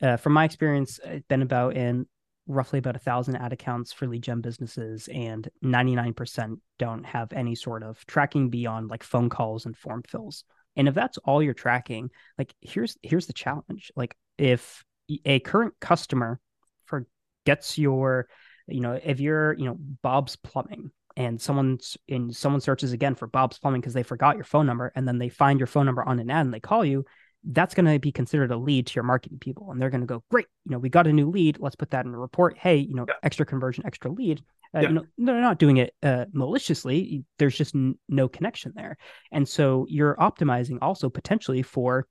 uh, 0.03 0.17
from 0.17 0.33
my 0.33 0.45
experience, 0.45 1.01
it's 1.05 1.27
been 1.27 1.43
about 1.43 1.77
in 1.77 2.07
roughly 2.47 2.79
about 2.79 2.97
a 2.97 3.01
thousand 3.01 3.37
ad 3.37 3.53
accounts 3.53 3.93
for 3.93 4.07
lead 4.07 4.23
gen 4.23 4.41
businesses, 4.41 5.09
and 5.09 5.49
99% 5.65 6.59
don't 6.79 7.05
have 7.05 7.33
any 7.33 7.55
sort 7.55 7.83
of 7.83 8.05
tracking 8.07 8.51
beyond 8.51 8.89
like 8.89 9.03
phone 9.03 9.29
calls 9.29 9.67
and 9.67 9.77
form 9.77 10.03
fills. 10.07 10.45
And 10.77 10.89
if 10.89 10.95
that's 10.95 11.19
all 11.19 11.43
you're 11.43 11.55
tracking, 11.55 12.11
like 12.39 12.55
here's 12.61 12.97
here's 13.03 13.27
the 13.27 13.33
challenge. 13.33 13.93
Like 13.97 14.17
if 14.39 14.85
a 15.25 15.39
current 15.41 15.75
customer 15.81 16.41
forgets 16.85 17.79
your, 17.79 18.29
you 18.67 18.81
know, 18.81 18.99
if 19.03 19.21
you're, 19.21 19.55
you 19.55 19.67
know, 19.67 19.77
Bob's 20.03 20.37
Plumbing 20.37 20.91
and 21.17 21.41
someone's 21.41 21.97
in 22.09 22.33
someone 22.33 22.61
searches 22.61 22.93
again 22.93 23.15
for 23.15 23.27
Bob's 23.27 23.59
Plumbing 23.59 23.81
because 23.81 23.95
they 23.95 24.03
forgot 24.03 24.37
your 24.37 24.45
phone 24.45 24.67
number 24.67 24.91
and 24.95 25.07
then 25.07 25.19
they 25.19 25.29
find 25.29 25.61
your 25.61 25.67
phone 25.67 25.87
number 25.87 26.03
on 26.03 26.19
an 26.19 26.31
ad 26.31 26.47
and 26.47 26.55
they 26.55 26.61
call 26.61 26.85
you, 26.85 27.05
that's 27.45 27.75
going 27.75 27.87
to 27.87 27.99
be 27.99 28.13
considered 28.13 28.51
a 28.51 28.57
lead 28.57 28.87
to 28.87 28.95
your 28.95 29.05
marketing 29.05 29.39
people. 29.39 29.71
And 29.71 29.81
they're 29.81 29.91
going 29.91 30.01
to 30.01 30.07
go, 30.07 30.23
great, 30.31 30.47
you 30.65 30.73
know, 30.73 30.79
we 30.79 30.89
got 30.89 31.07
a 31.07 31.13
new 31.13 31.31
lead. 31.31 31.59
Let's 31.61 31.77
put 31.77 31.91
that 31.91 32.07
in 32.07 32.15
a 32.15 32.19
report. 32.19 32.57
Hey, 32.59 32.77
you 32.77 32.95
know, 32.95 33.05
yeah. 33.07 33.15
extra 33.23 33.45
conversion, 33.45 33.85
extra 33.87 34.11
lead. 34.11 34.43
Uh, 34.75 34.81
yeah. 34.81 34.89
You 34.89 34.95
know, 34.95 35.05
they're 35.19 35.41
not 35.41 35.59
doing 35.59 35.77
it 35.77 35.95
uh, 36.03 36.25
maliciously. 36.33 37.25
There's 37.39 37.57
just 37.57 37.75
n- 37.75 37.99
no 38.09 38.29
connection 38.29 38.73
there. 38.75 38.97
And 39.31 39.49
so 39.49 39.87
you're 39.89 40.17
optimizing 40.17 40.79
also 40.83 41.09
potentially 41.09 41.63
for 41.63 42.07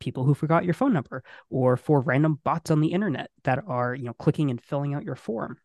people 0.00 0.24
who 0.24 0.34
forgot 0.34 0.64
your 0.64 0.74
phone 0.74 0.92
number 0.92 1.22
or 1.50 1.76
for 1.76 2.00
random 2.00 2.40
bots 2.42 2.70
on 2.70 2.80
the 2.80 2.88
internet 2.88 3.30
that 3.44 3.62
are, 3.66 3.94
you 3.94 4.04
know, 4.04 4.14
clicking 4.14 4.50
and 4.50 4.60
filling 4.60 4.94
out 4.94 5.04
your 5.04 5.14
form 5.14 5.58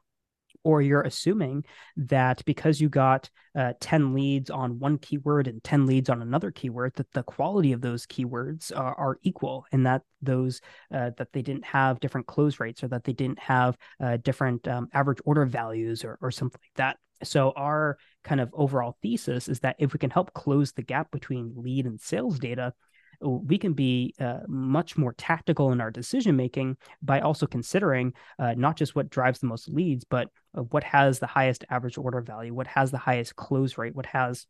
or 0.66 0.82
you're 0.82 1.04
assuming 1.04 1.64
that 1.96 2.44
because 2.44 2.82
you 2.82 2.90
got 2.90 3.30
uh, 3.58 3.74
10 3.80 4.14
leads 4.14 4.50
on 4.50 4.80
one 4.80 4.98
keyword 4.98 5.48
and 5.48 5.64
10 5.64 5.86
leads 5.86 6.10
on 6.10 6.22
another 6.22 6.52
keyword 6.52 6.92
that 6.96 7.10
the 7.14 7.24
quality 7.24 7.72
of 7.72 7.80
those 7.80 8.06
keywords 8.08 8.76
are, 8.76 8.96
are 8.96 9.20
equal 9.22 9.66
and 9.72 9.86
that 9.86 10.02
those 10.22 10.60
uh, 10.94 11.12
that 11.18 11.32
they 11.32 11.44
didn't 11.44 11.64
have 11.64 12.00
different 12.00 12.28
close 12.28 12.60
rates 12.60 12.84
or 12.84 12.88
that 12.88 13.04
they 13.04 13.14
didn't 13.14 13.40
have 13.40 13.78
uh, 14.04 14.18
different 14.18 14.68
um, 14.68 14.90
average 14.92 15.20
order 15.24 15.46
values 15.46 16.04
or, 16.04 16.18
or 16.20 16.32
something 16.32 16.60
like 16.62 16.76
that. 16.76 16.98
So 17.24 17.54
our 17.56 17.98
kind 18.24 18.42
of 18.42 18.50
overall 18.54 18.98
thesis 19.02 19.48
is 19.48 19.60
that 19.62 19.76
if 19.80 19.94
we 19.94 20.00
can 20.00 20.10
help 20.10 20.34
close 20.34 20.74
the 20.74 20.82
gap 20.82 21.12
between 21.12 21.54
lead 21.56 21.86
and 21.86 22.02
sales 22.02 22.40
data 22.40 22.74
we 23.22 23.58
can 23.58 23.74
be 23.74 24.14
uh, 24.20 24.40
much 24.48 24.98
more 24.98 25.14
tactical 25.14 25.72
in 25.72 25.82
our 25.82 25.92
decision 25.92 26.36
making 26.36 26.78
by 27.02 27.20
also 27.20 27.48
considering 27.48 28.14
uh, 28.40 28.54
not 28.56 28.78
just 28.78 28.96
what 28.96 29.10
drives 29.10 29.40
the 29.40 29.48
most 29.48 29.70
leads, 29.70 30.04
but 30.04 30.30
uh, 30.58 30.62
what 30.62 30.84
has 30.84 31.20
the 31.20 31.28
highest 31.28 31.66
average 31.70 31.98
order 31.98 32.22
value, 32.22 32.54
what 32.54 32.68
has 32.68 32.92
the 32.92 32.98
highest 32.98 33.36
close 33.36 33.78
rate, 33.78 33.96
what 33.96 34.06
has 34.06 34.46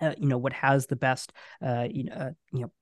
uh, 0.00 0.14
you 0.18 0.26
know 0.26 0.38
what 0.38 0.52
has 0.52 0.86
the 0.86 0.96
best 0.96 1.32
uh, 1.64 1.86
you 1.90 2.04
know 2.04 2.12
uh, 2.14 2.30
you 2.52 2.60
know 2.60 2.72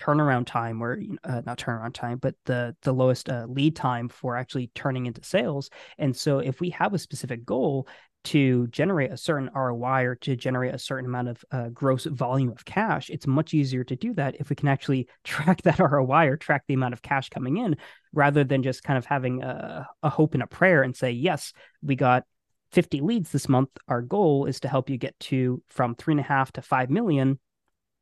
turnaround 0.00 0.46
time 0.46 0.82
or 0.82 0.98
uh, 1.24 1.42
not 1.44 1.58
turnaround 1.58 1.92
time 1.92 2.16
but 2.16 2.34
the 2.46 2.74
the 2.82 2.92
lowest 2.92 3.28
uh, 3.28 3.44
lead 3.48 3.76
time 3.76 4.08
for 4.08 4.36
actually 4.36 4.70
turning 4.74 5.06
into 5.06 5.22
sales. 5.22 5.68
And 5.98 6.16
so 6.16 6.38
if 6.38 6.60
we 6.60 6.70
have 6.70 6.94
a 6.94 6.98
specific 6.98 7.44
goal 7.44 7.86
to 8.22 8.66
generate 8.68 9.10
a 9.10 9.16
certain 9.16 9.50
ROI 9.54 10.04
or 10.04 10.14
to 10.16 10.36
generate 10.36 10.74
a 10.74 10.78
certain 10.78 11.06
amount 11.06 11.28
of 11.28 11.44
uh, 11.50 11.68
gross 11.68 12.04
volume 12.04 12.50
of 12.50 12.64
cash, 12.64 13.08
it's 13.10 13.26
much 13.26 13.54
easier 13.54 13.82
to 13.84 13.96
do 13.96 14.12
that 14.14 14.36
if 14.38 14.50
we 14.50 14.56
can 14.56 14.68
actually 14.68 15.08
track 15.24 15.62
that 15.62 15.78
ROI 15.78 16.26
or 16.26 16.36
track 16.36 16.64
the 16.66 16.74
amount 16.74 16.92
of 16.92 17.02
cash 17.02 17.28
coming 17.30 17.56
in 17.56 17.76
rather 18.12 18.44
than 18.44 18.62
just 18.62 18.82
kind 18.82 18.98
of 18.98 19.06
having 19.06 19.42
a, 19.42 19.86
a 20.02 20.10
hope 20.10 20.34
and 20.34 20.42
a 20.42 20.46
prayer 20.46 20.82
and 20.82 20.96
say, 20.96 21.10
yes, 21.10 21.52
we 21.82 21.96
got 21.96 22.24
50 22.72 23.00
leads 23.00 23.30
this 23.30 23.48
month. 23.48 23.70
Our 23.88 24.02
goal 24.02 24.46
is 24.46 24.60
to 24.60 24.68
help 24.68 24.90
you 24.90 24.96
get 24.96 25.18
to 25.20 25.62
from 25.68 25.94
three 25.94 26.12
and 26.12 26.20
a 26.20 26.24
half 26.24 26.52
to 26.52 26.62
five 26.62 26.90
million. 26.90 27.38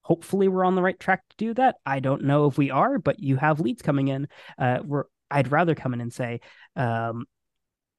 Hopefully, 0.02 0.48
we're 0.48 0.64
on 0.64 0.74
the 0.74 0.82
right 0.82 0.98
track 0.98 1.22
to 1.30 1.36
do 1.36 1.54
that. 1.54 1.76
I 1.84 2.00
don't 2.00 2.24
know 2.24 2.46
if 2.46 2.56
we 2.56 2.70
are, 2.70 2.98
but 2.98 3.20
you 3.20 3.36
have 3.36 3.60
leads 3.60 3.82
coming 3.82 4.08
in. 4.08 4.28
Uh, 4.58 4.78
we're 4.84 5.04
I'd 5.30 5.52
rather 5.52 5.74
come 5.74 5.92
in 5.92 6.00
and 6.00 6.12
say, 6.12 6.40
um, 6.76 7.26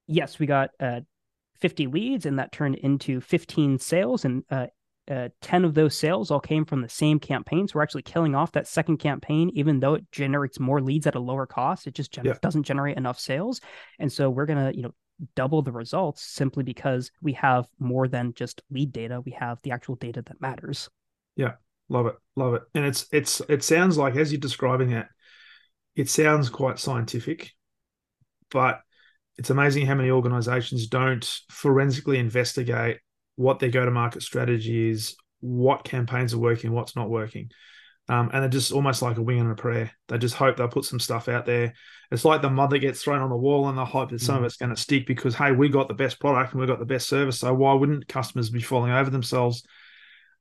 yes, 0.06 0.38
we 0.38 0.46
got 0.46 0.70
uh, 0.80 1.00
50 1.60 1.86
leads 1.86 2.26
and 2.26 2.38
that 2.38 2.52
turned 2.52 2.76
into 2.76 3.20
15 3.20 3.78
sales 3.78 4.24
and 4.24 4.44
uh, 4.50 4.66
uh, 5.10 5.28
10 5.40 5.64
of 5.64 5.74
those 5.74 5.96
sales 5.96 6.30
all 6.30 6.40
came 6.40 6.64
from 6.64 6.82
the 6.82 6.88
same 6.88 7.18
campaign. 7.18 7.66
So 7.66 7.72
we're 7.74 7.82
actually 7.82 8.02
killing 8.02 8.34
off 8.34 8.52
that 8.52 8.68
second 8.68 8.98
campaign, 8.98 9.50
even 9.54 9.80
though 9.80 9.94
it 9.94 10.10
generates 10.12 10.60
more 10.60 10.80
leads 10.80 11.06
at 11.06 11.16
a 11.16 11.20
lower 11.20 11.46
cost. 11.46 11.86
It 11.86 11.94
just 11.94 12.16
yeah. 12.22 12.34
doesn't 12.40 12.62
generate 12.62 12.96
enough 12.96 13.18
sales. 13.18 13.60
And 13.98 14.12
so 14.12 14.30
we're 14.30 14.46
going 14.46 14.64
to, 14.72 14.76
you 14.76 14.84
know, 14.84 14.94
double 15.34 15.62
the 15.62 15.72
results 15.72 16.22
simply 16.22 16.62
because 16.62 17.10
we 17.20 17.32
have 17.34 17.66
more 17.78 18.08
than 18.08 18.32
just 18.34 18.62
lead 18.70 18.92
data. 18.92 19.20
We 19.20 19.32
have 19.32 19.60
the 19.62 19.72
actual 19.72 19.96
data 19.96 20.22
that 20.22 20.40
matters. 20.40 20.88
Yeah. 21.36 21.54
Love 21.88 22.06
it. 22.06 22.14
Love 22.36 22.54
it. 22.54 22.62
And 22.74 22.84
it's, 22.84 23.06
it's, 23.10 23.42
it 23.48 23.64
sounds 23.64 23.98
like, 23.98 24.14
as 24.14 24.30
you're 24.30 24.40
describing 24.40 24.92
it, 24.92 25.06
it 25.96 26.08
sounds 26.08 26.48
quite 26.48 26.78
scientific, 26.78 27.50
but 28.50 28.80
it's 29.36 29.50
amazing 29.50 29.86
how 29.86 29.94
many 29.94 30.10
organizations 30.10 30.86
don't 30.86 31.24
forensically 31.50 32.18
investigate 32.18 32.98
what 33.36 33.58
their 33.58 33.70
go 33.70 33.84
to 33.84 33.90
market 33.90 34.22
strategy 34.22 34.90
is, 34.90 35.16
what 35.40 35.84
campaigns 35.84 36.34
are 36.34 36.38
working, 36.38 36.72
what's 36.72 36.96
not 36.96 37.08
working. 37.08 37.50
Um, 38.08 38.30
and 38.32 38.42
they're 38.42 38.50
just 38.50 38.72
almost 38.72 39.02
like 39.02 39.18
a 39.18 39.22
wing 39.22 39.38
and 39.38 39.52
a 39.52 39.54
prayer. 39.54 39.92
They 40.08 40.18
just 40.18 40.34
hope 40.34 40.56
they'll 40.56 40.68
put 40.68 40.84
some 40.84 40.98
stuff 40.98 41.28
out 41.28 41.46
there. 41.46 41.74
It's 42.10 42.24
like 42.24 42.42
the 42.42 42.50
mud 42.50 42.70
that 42.70 42.80
gets 42.80 43.02
thrown 43.02 43.22
on 43.22 43.30
the 43.30 43.36
wall 43.36 43.68
and 43.68 43.78
they 43.78 43.84
hope 43.84 44.10
that 44.10 44.20
some 44.20 44.36
mm. 44.36 44.38
of 44.40 44.44
it's 44.46 44.56
going 44.56 44.74
to 44.74 44.80
stick 44.80 45.06
because, 45.06 45.34
hey, 45.34 45.52
we 45.52 45.68
got 45.68 45.86
the 45.86 45.94
best 45.94 46.18
product 46.18 46.52
and 46.52 46.60
we 46.60 46.66
got 46.66 46.80
the 46.80 46.84
best 46.84 47.08
service. 47.08 47.38
So 47.38 47.54
why 47.54 47.72
wouldn't 47.72 48.08
customers 48.08 48.50
be 48.50 48.60
falling 48.60 48.90
over 48.90 49.10
themselves 49.10 49.62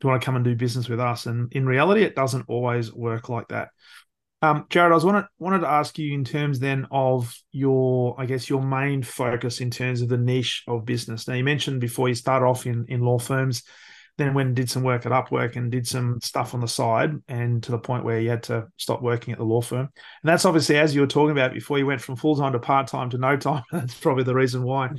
to 0.02 0.08
want 0.08 0.20
to 0.20 0.26
come 0.26 0.36
and 0.36 0.44
do 0.44 0.56
business 0.56 0.90
with 0.90 1.00
us? 1.00 1.28
And 1.28 1.54
in 1.54 1.68
reality, 1.68 2.02
it 2.02 2.16
doesn't 2.16 2.46
always 2.48 2.92
work 2.92 3.30
like 3.30 3.50
that. 3.50 3.70
Um, 4.42 4.66
Jarod, 4.70 4.92
I 4.92 4.96
was 4.96 5.06
wanted 5.06 5.26
wanted 5.38 5.60
to 5.60 5.68
ask 5.68 5.98
you 6.00 6.14
in 6.14 6.24
terms 6.24 6.60
then 6.60 6.88
of 6.92 7.36
your, 7.52 8.16
I 8.18 8.26
guess, 8.26 8.50
your 8.50 8.62
main 8.62 9.04
focus 9.04 9.60
in 9.60 9.70
terms 9.70 10.02
of 10.02 10.08
the 10.08 10.18
niche 10.18 10.64
of 10.68 10.86
business. 10.86 11.28
Now, 11.28 11.34
you 11.34 11.44
mentioned 11.44 11.82
before 11.82 12.08
you 12.08 12.16
started 12.16 12.46
off 12.46 12.66
in 12.66 12.86
in 12.88 13.02
law 13.02 13.20
firms, 13.20 13.64
then 14.18 14.34
went 14.34 14.48
and 14.48 14.56
did 14.56 14.70
some 14.70 14.84
work 14.84 15.06
at 15.06 15.12
Upwork 15.12 15.58
and 15.58 15.70
did 15.70 15.86
some 15.86 16.20
stuff 16.22 16.54
on 16.54 16.62
the 16.62 16.70
side, 16.70 17.16
and 17.28 17.62
to 17.64 17.72
the 17.72 17.80
point 17.80 18.06
where 18.06 18.22
you 18.22 18.30
had 18.30 18.44
to 18.44 18.68
stop 18.78 19.02
working 19.02 19.34
at 19.34 19.40
the 19.40 19.46
law 19.46 19.62
firm. 19.62 19.90
And 19.90 19.90
that's 20.24 20.46
obviously 20.46 20.78
as 20.78 20.96
you 20.96 21.02
were 21.02 21.08
talking 21.08 21.32
about 21.32 21.54
before 21.54 21.78
you 21.78 21.86
went 21.86 22.02
from 22.02 22.16
full 22.16 22.38
time 22.38 22.54
to 22.54 22.60
part 22.60 22.88
time 22.88 23.10
to 23.10 23.18
no 23.18 23.36
time. 23.36 23.64
That's 23.72 24.00
probably 24.00 24.24
the 24.24 24.36
reason 24.36 24.64
why. 24.64 24.92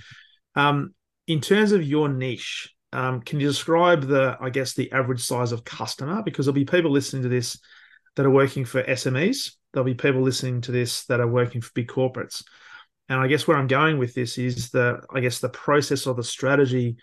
Um, 0.55 0.95
in 1.27 1.41
terms 1.41 1.73
of 1.73 1.83
your 1.83 2.09
niche, 2.09 2.75
um, 2.93 3.23
can 3.23 3.41
you 3.41 3.47
describe 3.47 4.03
the, 4.03 4.37
I 4.41 4.51
guess, 4.51 4.75
the 4.75 4.91
average 4.93 5.23
size 5.23 5.53
of 5.53 5.65
customer? 5.65 6.23
Because 6.23 6.45
there'll 6.45 6.55
be 6.55 6.65
people 6.65 6.91
listening 6.91 7.23
to 7.23 7.29
this 7.29 7.59
that 8.21 8.27
are 8.27 8.31
working 8.31 8.67
for 8.67 8.83
SMEs. 8.83 9.53
There'll 9.73 9.87
be 9.87 9.95
people 9.95 10.21
listening 10.21 10.61
to 10.63 10.73
this 10.73 11.07
that 11.07 11.21
are 11.21 11.27
working 11.27 11.63
for 11.63 11.71
big 11.75 11.89
corporates. 11.89 12.45
And 13.09 13.19
I 13.19 13.29
guess 13.29 13.49
where 13.49 13.57
I'm 13.57 13.67
going 13.67 13.97
with 13.97 14.13
this 14.13 14.37
is 14.37 14.69
that 14.73 15.07
I 15.11 15.21
guess 15.21 15.39
the 15.39 15.49
process 15.49 16.07
or 16.07 16.15
the 16.15 16.23
strategy 16.23 16.99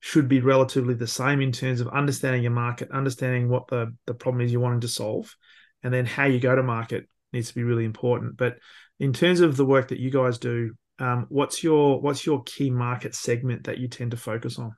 should 0.00 0.28
be 0.28 0.40
relatively 0.40 0.94
the 0.94 1.06
same 1.06 1.42
in 1.42 1.52
terms 1.52 1.82
of 1.82 1.88
understanding 1.88 2.42
your 2.42 2.52
market, 2.52 2.90
understanding 2.90 3.50
what 3.50 3.68
the, 3.68 3.94
the 4.06 4.14
problem 4.14 4.40
is 4.40 4.50
you're 4.50 4.62
wanting 4.62 4.80
to 4.80 4.88
solve, 4.88 5.36
and 5.82 5.92
then 5.92 6.06
how 6.06 6.24
you 6.24 6.40
go 6.40 6.56
to 6.56 6.62
market 6.62 7.06
needs 7.34 7.48
to 7.48 7.54
be 7.54 7.64
really 7.64 7.84
important. 7.84 8.38
But 8.38 8.56
in 8.98 9.12
terms 9.12 9.40
of 9.40 9.58
the 9.58 9.66
work 9.66 9.88
that 9.88 10.00
you 10.00 10.10
guys 10.10 10.38
do 10.38 10.74
um, 10.98 11.26
what's 11.28 11.62
your 11.62 12.00
what's 12.00 12.24
your 12.24 12.42
key 12.44 12.70
market 12.70 13.14
segment 13.14 13.64
that 13.64 13.76
you 13.76 13.88
tend 13.88 14.12
to 14.12 14.16
focus 14.16 14.58
on? 14.58 14.74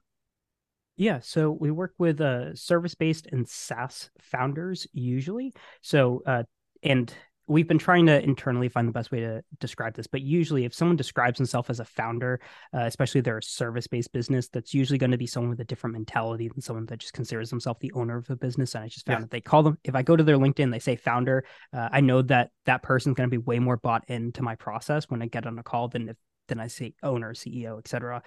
Yeah, 0.97 1.21
so 1.21 1.51
we 1.51 1.71
work 1.71 1.95
with 1.99 2.21
uh, 2.21 2.55
service-based 2.55 3.27
and 3.33 3.49
SaaS 3.49 4.11
founders 4.21 4.87
usually. 4.93 5.53
So, 5.83 6.23
uh, 6.25 6.45
and 6.83 7.13
we've 7.47 7.69
been 7.69 7.79
trying 7.79 8.07
to 8.07 8.23
internally 8.23 8.69
find 8.69 8.89
the 8.89 8.93
best 8.93 9.11
way 9.11 9.21
to 9.21 9.43
describe 9.61 9.95
this 9.95 10.07
but 10.07 10.23
usually 10.23 10.65
if 10.65 10.75
someone 10.75 10.97
describes 10.97 11.39
himself 11.39 11.69
as 11.69 11.81
a 11.81 11.85
founder 11.85 12.41
uh, 12.73 12.85
especially 12.85 13.21
they're 13.21 13.39
a 13.39 13.43
service-based 13.43 14.13
business 14.13 14.49
that's 14.49 14.73
usually 14.73 14.99
going 14.99 15.11
to 15.11 15.19
be 15.19 15.27
someone 15.27 15.51
with 15.51 15.61
a 15.61 15.65
different 15.65 15.93
mentality 15.93 16.49
than 16.49 16.61
someone 16.61 16.87
that 16.87 16.99
just 16.99 17.13
considers 17.13 17.51
themselves 17.51 17.79
the 17.81 17.93
owner 17.93 18.17
of 18.17 18.31
a 18.31 18.37
business 18.37 18.75
and 18.75 18.85
i 18.85 18.89
just 18.89 19.07
found 19.07 19.19
yeah. 19.19 19.21
that 19.21 19.31
they 19.31 19.41
call 19.41 19.63
them 19.63 19.79
if 19.85 19.95
i 19.95 20.03
go 20.03 20.17
to 20.17 20.25
their 20.25 20.39
linkedin 20.39 20.71
they 20.71 20.79
say 20.79 20.97
founder 20.97 21.45
uh, 21.73 21.89
i 21.93 22.01
know 22.01 22.23
that 22.23 22.51
that 22.67 22.83
person's 22.83 23.15
going 23.15 23.29
to 23.29 23.31
be 23.31 23.39
way 23.39 23.59
more 23.59 23.77
bought 23.77 24.05
into 24.09 24.43
my 24.43 24.55
process 24.55 25.11
when 25.11 25.23
i 25.23 25.27
get 25.27 25.47
on 25.47 25.59
a 25.59 25.63
call 25.63 25.89
than 25.89 26.09
if 26.09 26.17
than 26.49 26.61
i 26.61 26.67
say 26.67 26.95
owner 27.03 27.35
ceo 27.35 27.79
etc 27.79 28.23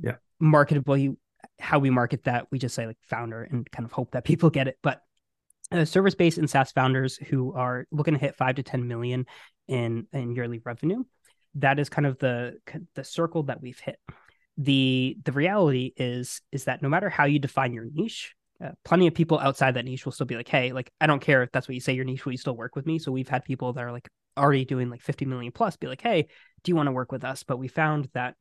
yeah 0.00 0.16
marketably 0.42 1.14
how 1.58 1.78
we 1.78 1.90
market 1.90 2.24
that 2.24 2.46
we 2.50 2.58
just 2.58 2.74
say 2.74 2.86
like 2.86 2.98
founder 3.02 3.42
and 3.42 3.70
kind 3.70 3.84
of 3.84 3.92
hope 3.92 4.12
that 4.12 4.24
people 4.30 4.50
get 4.50 4.68
it 4.68 4.78
but 4.82 5.00
uh, 5.72 5.84
service 5.84 6.14
based 6.14 6.38
and 6.38 6.48
SaaS 6.48 6.72
founders 6.72 7.16
who 7.16 7.54
are 7.54 7.86
looking 7.90 8.14
to 8.14 8.20
hit 8.20 8.36
five 8.36 8.56
to 8.56 8.62
10 8.62 8.86
million 8.86 9.26
in, 9.68 10.06
in 10.12 10.34
yearly 10.34 10.60
revenue. 10.64 11.04
That 11.56 11.78
is 11.78 11.88
kind 11.88 12.06
of 12.06 12.18
the 12.18 12.58
the 12.94 13.04
circle 13.04 13.44
that 13.44 13.62
we've 13.62 13.78
hit. 13.78 13.96
The 14.58 15.16
the 15.24 15.30
reality 15.30 15.92
is 15.96 16.40
is 16.50 16.64
that 16.64 16.82
no 16.82 16.88
matter 16.88 17.08
how 17.08 17.26
you 17.26 17.38
define 17.38 17.72
your 17.72 17.86
niche, 17.92 18.34
uh, 18.62 18.72
plenty 18.84 19.06
of 19.06 19.14
people 19.14 19.38
outside 19.38 19.74
that 19.74 19.84
niche 19.84 20.04
will 20.04 20.12
still 20.12 20.26
be 20.26 20.34
like, 20.34 20.48
hey, 20.48 20.72
like 20.72 20.90
I 21.00 21.06
don't 21.06 21.20
care 21.20 21.44
if 21.44 21.52
that's 21.52 21.68
what 21.68 21.74
you 21.74 21.80
say 21.80 21.92
your 21.92 22.04
niche, 22.04 22.24
will 22.24 22.32
you 22.32 22.38
still 22.38 22.56
work 22.56 22.74
with 22.74 22.86
me? 22.86 22.98
So 22.98 23.12
we've 23.12 23.28
had 23.28 23.44
people 23.44 23.72
that 23.72 23.84
are 23.84 23.92
like 23.92 24.08
already 24.36 24.64
doing 24.64 24.90
like 24.90 25.00
50 25.00 25.26
million 25.26 25.52
plus 25.52 25.76
be 25.76 25.86
like, 25.86 26.02
hey, 26.02 26.26
do 26.64 26.70
you 26.70 26.76
want 26.76 26.88
to 26.88 26.92
work 26.92 27.12
with 27.12 27.22
us? 27.22 27.44
But 27.44 27.58
we 27.58 27.68
found 27.68 28.08
that 28.14 28.34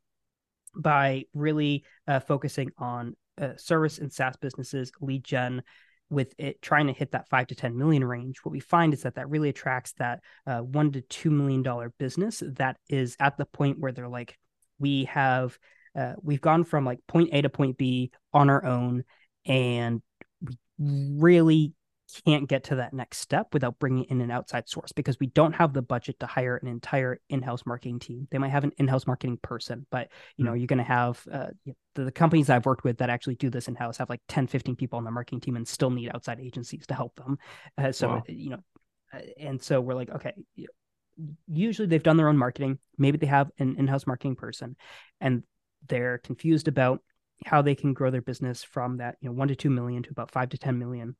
by 0.75 1.25
really 1.33 1.83
uh, 2.07 2.19
focusing 2.19 2.71
on 2.77 3.15
uh, 3.39 3.55
service 3.57 3.97
and 3.97 4.11
SaaS 4.11 4.35
businesses, 4.37 4.91
lead 5.01 5.23
gen, 5.23 5.63
with 6.09 6.33
it 6.37 6.61
trying 6.61 6.87
to 6.87 6.93
hit 6.93 7.11
that 7.11 7.27
five 7.27 7.47
to 7.47 7.55
10 7.55 7.77
million 7.77 8.03
range, 8.03 8.37
what 8.43 8.51
we 8.51 8.59
find 8.59 8.93
is 8.93 9.03
that 9.03 9.15
that 9.15 9.29
really 9.29 9.49
attracts 9.49 9.93
that 9.93 10.21
uh, 10.45 10.59
one 10.59 10.91
to 10.91 11.01
two 11.01 11.31
million 11.31 11.63
dollar 11.63 11.91
business 11.97 12.43
that 12.45 12.77
is 12.89 13.17
at 13.19 13.37
the 13.37 13.45
point 13.45 13.79
where 13.79 13.91
they're 13.91 14.07
like, 14.07 14.37
we 14.79 15.05
have, 15.05 15.57
uh, 15.97 16.13
we've 16.21 16.41
gone 16.41 16.63
from 16.63 16.85
like 16.85 16.99
point 17.07 17.29
A 17.33 17.41
to 17.41 17.49
point 17.49 17.77
B 17.77 18.11
on 18.31 18.49
our 18.49 18.63
own, 18.63 19.03
and 19.45 20.01
we 20.77 21.15
really 21.17 21.73
can't 22.21 22.47
get 22.47 22.65
to 22.65 22.75
that 22.75 22.93
next 22.93 23.19
step 23.19 23.53
without 23.53 23.79
bringing 23.79 24.05
in 24.05 24.21
an 24.21 24.31
outside 24.31 24.67
source 24.67 24.91
because 24.91 25.19
we 25.19 25.27
don't 25.27 25.53
have 25.53 25.73
the 25.73 25.81
budget 25.81 26.19
to 26.19 26.25
hire 26.25 26.57
an 26.57 26.67
entire 26.67 27.19
in-house 27.29 27.65
marketing 27.65 27.99
team. 27.99 28.27
They 28.31 28.37
might 28.37 28.49
have 28.49 28.63
an 28.63 28.73
in-house 28.77 29.07
marketing 29.07 29.39
person, 29.41 29.85
but 29.89 30.09
you 30.37 30.45
know, 30.45 30.51
mm-hmm. 30.51 30.59
you're 30.59 30.67
going 30.67 30.77
to 30.77 30.83
have 30.83 31.25
uh, 31.31 31.47
the, 31.95 32.03
the, 32.05 32.11
companies 32.11 32.49
I've 32.49 32.65
worked 32.65 32.83
with 32.83 32.97
that 32.97 33.09
actually 33.09 33.35
do 33.35 33.49
this 33.49 33.67
in-house 33.67 33.97
have 33.97 34.09
like 34.09 34.21
10, 34.27 34.47
15 34.47 34.75
people 34.75 34.97
on 34.97 35.05
the 35.05 35.11
marketing 35.11 35.41
team 35.41 35.55
and 35.55 35.67
still 35.67 35.89
need 35.89 36.11
outside 36.13 36.39
agencies 36.39 36.85
to 36.87 36.93
help 36.93 37.15
them. 37.15 37.37
Uh, 37.77 37.91
so, 37.91 38.07
wow. 38.07 38.23
you 38.27 38.51
know, 38.51 38.59
uh, 39.13 39.19
and 39.37 39.61
so 39.61 39.79
we're 39.81 39.95
like, 39.95 40.09
okay, 40.09 40.33
usually 41.47 41.87
they've 41.87 42.03
done 42.03 42.17
their 42.17 42.29
own 42.29 42.37
marketing. 42.37 42.79
Maybe 42.97 43.17
they 43.17 43.27
have 43.27 43.51
an 43.59 43.75
in-house 43.77 44.07
marketing 44.07 44.35
person 44.35 44.75
and 45.21 45.43
they're 45.87 46.17
confused 46.17 46.67
about 46.67 47.01
how 47.45 47.61
they 47.61 47.75
can 47.75 47.93
grow 47.93 48.09
their 48.09 48.21
business 48.21 48.63
from 48.63 48.97
that, 48.97 49.17
you 49.19 49.29
know, 49.29 49.33
one 49.33 49.47
to 49.47 49.55
2 49.55 49.69
million 49.69 50.03
to 50.03 50.09
about 50.11 50.31
five 50.31 50.49
to 50.49 50.57
10 50.57 50.79
million 50.79 51.15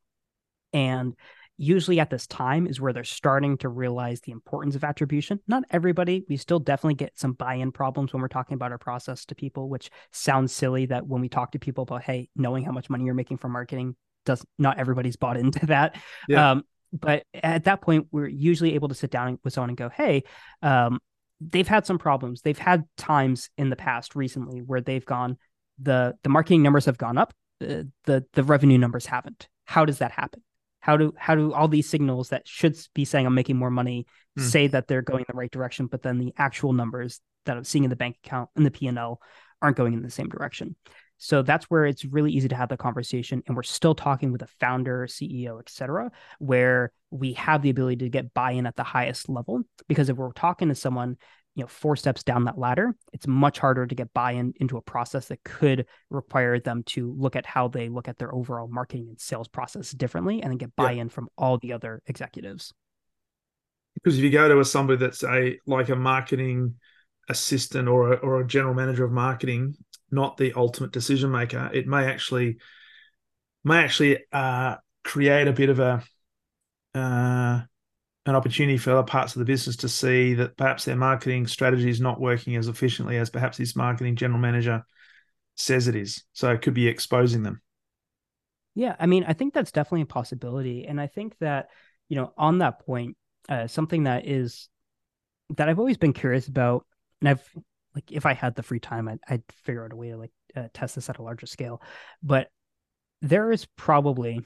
and 0.74 1.16
usually 1.58 2.00
at 2.00 2.10
this 2.10 2.28
time 2.28 2.66
is 2.68 2.82
where 2.82 2.94
they're 2.94 3.04
starting 3.04 3.58
to 3.58 3.70
realize 3.70 4.22
the 4.22 4.32
importance 4.32 4.76
of 4.76 4.84
attribution. 4.84 5.40
Not 5.48 5.64
everybody, 5.70 6.26
we 6.28 6.38
still 6.38 6.60
definitely 6.60 6.96
get 6.96 7.18
some 7.18 7.34
buy 7.34 7.56
in 7.56 7.72
problems 7.72 8.12
when 8.12 8.22
we're 8.22 8.28
talking 8.28 8.56
about 8.56 8.72
our 8.72 8.78
process 8.78 9.26
to 9.26 9.36
people, 9.36 9.70
which 9.70 9.90
sounds 10.12 10.52
silly 10.52 10.88
that 10.88 11.08
when 11.08 11.22
we 11.22 11.30
talk 11.30 11.52
to 11.52 11.60
people 11.60 11.84
about, 11.84 12.04
hey, 12.04 12.30
knowing 12.36 12.64
how 12.64 12.72
much 12.72 12.90
money 12.90 13.06
you're 13.06 13.14
making 13.14 13.38
from 13.38 13.52
marketing, 13.52 13.96
does 14.26 14.46
not 14.58 14.80
everybody's 14.80 15.16
bought 15.16 15.38
into 15.38 15.66
that. 15.68 15.96
Yeah. 16.28 16.52
Um, 16.52 16.64
but 16.92 17.24
at 17.34 17.64
that 17.64 17.82
point, 17.82 18.08
we're 18.12 18.28
usually 18.28 18.76
able 18.76 18.90
to 18.90 18.96
sit 18.96 19.10
down 19.10 19.40
with 19.44 19.54
someone 19.54 19.72
and 19.72 19.78
go, 19.78 19.90
hey, 19.90 20.24
um, 20.62 21.00
they've 21.42 21.68
had 21.68 21.86
some 21.86 21.98
problems. 21.98 22.42
They've 22.42 22.58
had 22.58 22.84
times 22.98 23.50
in 23.58 23.70
the 23.70 23.76
past 23.76 24.16
recently 24.16 24.60
where 24.60 24.82
they've 24.82 25.06
gone, 25.06 25.38
the 25.82 26.14
the 26.22 26.30
marketing 26.30 26.62
numbers 26.62 26.86
have 26.86 27.00
gone 27.00 27.18
up, 27.18 27.34
uh, 27.62 27.84
the 28.06 28.26
the 28.34 28.44
revenue 28.44 28.78
numbers 28.78 29.08
haven't. 29.08 29.48
How 29.66 29.86
does 29.86 29.98
that 30.00 30.12
happen? 30.12 30.44
How 30.84 30.98
do 30.98 31.14
how 31.18 31.34
do 31.34 31.54
all 31.54 31.70
these 31.70 31.90
signals 31.90 32.30
that 32.30 32.46
should 32.46 32.78
be 32.94 33.06
saying 33.06 33.26
i'm 33.26 33.34
making 33.34 33.56
more 33.56 33.72
money 33.72 34.06
mm. 34.38 34.44
say 34.44 34.68
that 34.68 34.86
they're 34.88 35.02
going 35.02 35.22
in 35.22 35.26
the 35.30 35.38
right 35.38 35.52
direction 35.52 35.88
but 35.88 36.04
then 36.04 36.20
the 36.20 36.34
actual 36.38 36.74
numbers 36.74 37.22
that 37.46 37.56
i'm 37.56 37.64
seeing 37.64 37.86
in 37.86 37.90
the 37.90 37.96
bank 37.96 38.18
account 38.24 38.50
and 38.58 38.66
the 38.66 38.72
p&l 38.72 39.20
aren't 39.62 39.78
going 39.78 39.94
in 39.94 40.04
the 40.04 40.12
same 40.12 40.28
direction 40.28 40.76
so 41.18 41.42
that's 41.42 41.66
where 41.66 41.86
it's 41.86 42.04
really 42.04 42.34
easy 42.34 42.50
to 42.50 42.56
have 42.56 42.68
the 42.68 42.76
conversation 42.76 43.42
and 43.48 43.56
we're 43.56 43.64
still 43.64 43.96
talking 43.96 44.34
with 44.34 44.42
a 44.42 44.48
founder 44.60 45.08
ceo 45.08 45.58
etc 45.60 46.12
where 46.40 46.92
we 47.12 47.32
have 47.34 47.62
the 47.62 47.70
ability 47.70 47.96
to 47.96 48.10
get 48.10 48.34
buy-in 48.34 48.66
at 48.66 48.76
the 48.76 48.84
highest 48.84 49.30
level 49.30 49.62
because 49.88 50.10
if 50.10 50.18
we're 50.18 50.34
talking 50.34 50.68
to 50.68 50.76
someone 50.76 51.16
you 51.56 51.64
know 51.64 51.68
four 51.68 51.96
steps 51.96 52.24
down 52.24 52.46
that 52.46 52.58
ladder 52.58 52.96
it's 53.12 53.28
much 53.28 53.60
harder 53.60 53.86
to 53.86 53.96
get 53.96 54.14
buy-in 54.14 54.54
into 54.60 54.78
a 54.78 54.82
process 54.82 55.28
that 55.28 55.44
could 55.44 55.86
require 56.10 56.60
them 56.60 56.84
to 56.84 57.14
look 57.18 57.36
at 57.36 57.46
how 57.46 57.68
they 57.68 57.90
look 57.90 58.08
at 58.08 58.18
their 58.18 58.34
overall 58.34 58.68
marketing 58.68 59.08
and 59.10 59.20
sales 59.20 59.48
process 59.48 59.92
differently 59.92 60.42
and 60.42 60.52
then 60.52 60.58
get 60.58 60.76
buy-in 60.76 61.08
yeah. 61.08 61.14
from 61.14 61.30
all 61.38 61.58
the 61.60 61.74
other 61.74 62.02
executives 62.08 62.74
because 63.96 64.18
if 64.18 64.24
you 64.24 64.30
go 64.30 64.48
to 64.48 64.60
a 64.60 64.66
somebody 64.66 64.98
that's 64.98 65.24
a 65.24 65.58
like 65.68 65.90
a 65.90 65.96
marketing 65.96 66.76
assistant 67.30 67.88
or 67.88 68.14
a, 68.14 68.16
or 68.18 68.42
a 68.42 68.48
general 68.48 68.74
manager 68.74 69.06
of 69.06 69.12
marketing 69.12 69.76
not 70.12 70.38
the 70.38 70.54
ultimate 70.54 70.92
decision 70.92 71.32
maker 71.32 71.70
it 71.74 71.88
may 71.88 72.06
actually 72.06 72.58
may 73.64 73.78
actually 73.78 74.18
uh, 74.32 74.76
create 75.04 75.48
a 75.48 75.54
bit 75.54 75.70
of 75.70 75.80
a 75.80 76.04
uh, 76.96 77.62
an 78.26 78.36
opportunity 78.36 78.78
for 78.78 78.92
other 78.92 79.04
parts 79.04 79.36
of 79.36 79.40
the 79.40 79.46
business 79.46 79.76
to 79.78 79.90
see 79.90 80.34
that 80.36 80.56
perhaps 80.56 80.86
their 80.86 80.96
marketing 80.96 81.46
strategy 81.48 81.90
is 81.90 82.00
not 82.00 82.22
working 82.22 82.56
as 82.56 82.68
efficiently 82.68 83.18
as 83.18 83.30
perhaps 83.30 83.58
this 83.58 83.76
marketing 83.76 84.16
general 84.16 84.40
manager 84.40 84.86
says 85.56 85.88
it 85.88 85.96
is. 85.96 86.24
So 86.34 86.50
it 86.52 86.62
could 86.62 86.74
be 86.74 86.88
exposing 86.88 87.44
them. 87.44 87.62
Yeah, 88.76 88.96
I 89.00 89.06
mean, 89.06 89.26
I 89.28 89.34
think 89.34 89.54
that's 89.54 89.72
definitely 89.72 90.02
a 90.02 90.08
possibility, 90.08 90.88
and 90.88 91.00
I 91.00 91.08
think 91.08 91.38
that 91.40 91.70
you 92.10 92.18
know, 92.18 92.34
on 92.38 92.60
that 92.60 92.86
point, 92.86 93.18
uh, 93.50 93.68
something 93.68 94.04
that 94.04 94.28
is 94.28 94.70
that 95.58 95.70
I've 95.70 95.80
always 95.80 95.98
been 95.98 96.14
curious 96.14 96.48
about, 96.48 96.86
and 97.22 97.30
I've 97.30 97.48
like 97.96 98.12
if 98.12 98.26
I 98.26 98.34
had 98.34 98.56
the 98.56 98.64
free 98.64 98.80
time, 98.80 99.08
I'd, 99.08 99.20
I'd 99.28 99.44
figure 99.64 99.86
out 99.86 99.94
a 99.94 99.96
way 99.96 100.10
to 100.10 100.18
like 100.18 100.32
uh, 100.56 100.68
test 100.74 100.96
this 100.96 101.10
at 101.10 101.20
a 101.20 101.24
larger 101.24 101.46
scale. 101.46 101.82
But 102.22 102.50
there 103.22 103.52
is 103.52 103.66
probably 103.76 104.42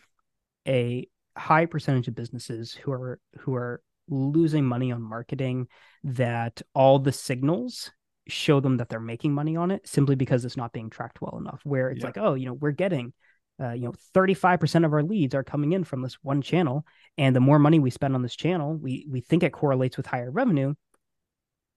a 0.68 1.08
high 1.38 1.66
percentage 1.66 2.08
of 2.08 2.16
businesses 2.16 2.74
who 2.74 2.92
are 2.92 3.20
who 3.40 3.56
are 3.56 3.82
losing 4.10 4.66
money 4.66 4.92
on 4.92 5.02
marketing 5.02 5.68
that 6.04 6.62
all 6.74 7.00
the 7.00 7.12
signals 7.12 7.92
show 8.28 8.60
them 8.60 8.78
that 8.78 8.90
they're 8.90 9.00
making 9.00 9.34
money 9.34 9.56
on 9.56 9.72
it 9.72 9.88
simply 9.88 10.16
because 10.16 10.46
it's 10.46 10.58
not 10.58 10.74
being 10.74 10.90
tracked 10.90 11.22
well 11.22 11.38
enough. 11.38 11.62
Where 11.64 11.90
it's 11.90 12.02
yeah. 12.02 12.08
like 12.08 12.18
oh 12.18 12.34
you 12.34 12.46
know 12.46 12.54
we're 12.54 12.72
getting 12.72 13.14
uh, 13.62 13.72
you 13.72 13.86
know 13.86 13.94
35% 14.14 14.86
of 14.86 14.94
our 14.94 15.04
leads 15.04 15.34
are 15.34 15.44
coming 15.44 15.74
in 15.74 15.84
from 15.84 16.02
this 16.02 16.18
one 16.22 16.42
channel. 16.42 16.86
And 17.18 17.36
the 17.36 17.40
more 17.40 17.60
money 17.60 17.80
we 17.80 17.90
spend 17.90 18.16
on 18.16 18.22
this 18.22 18.36
channel 18.36 18.76
we 18.76 19.08
we 19.10 19.22
think 19.22 19.44
it 19.44 19.54
correlates 19.54 19.98
with 19.98 20.06
higher 20.06 20.32
revenue. 20.32 20.74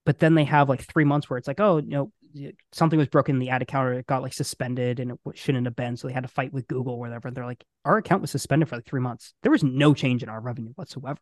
But 0.07 0.19
then 0.19 0.35
they 0.35 0.45
have 0.45 0.69
like 0.69 0.83
three 0.83 1.05
months 1.05 1.29
where 1.29 1.39
it's 1.39 1.49
like 1.49 1.61
oh 1.61 1.79
you 1.79 1.91
know 1.91 2.13
something 2.73 2.99
was 2.99 3.09
broken 3.09 3.37
in 3.37 3.41
the 3.41 3.51
ad 3.51 3.63
account 3.63 3.89
or 3.89 3.93
it 3.95 4.07
got 4.07 4.23
like 4.23 4.33
suspended 4.33 5.01
and 5.01 5.13
it 5.13 5.19
shouldn't 5.35 5.67
have 5.67 5.77
been. 5.77 5.97
So 5.97 6.09
they 6.09 6.15
had 6.15 6.25
to 6.25 6.29
fight 6.29 6.53
with 6.53 6.69
Google 6.69 6.95
or 6.95 7.01
whatever. 7.01 7.29
And 7.29 7.37
They're 7.37 7.47
like, 7.47 7.65
our 7.85 7.99
account 7.99 8.23
was 8.23 8.31
suspended 8.31 8.69
for 8.69 8.77
like 8.77 8.87
three 8.87 9.01
months. 9.01 9.35
There 9.43 9.53
was 9.53 9.65
no 9.65 9.95
change 9.95 10.23
in 10.23 10.29
our 10.29 10.41
revenue 10.41 10.73
whatsoever. 10.75 11.21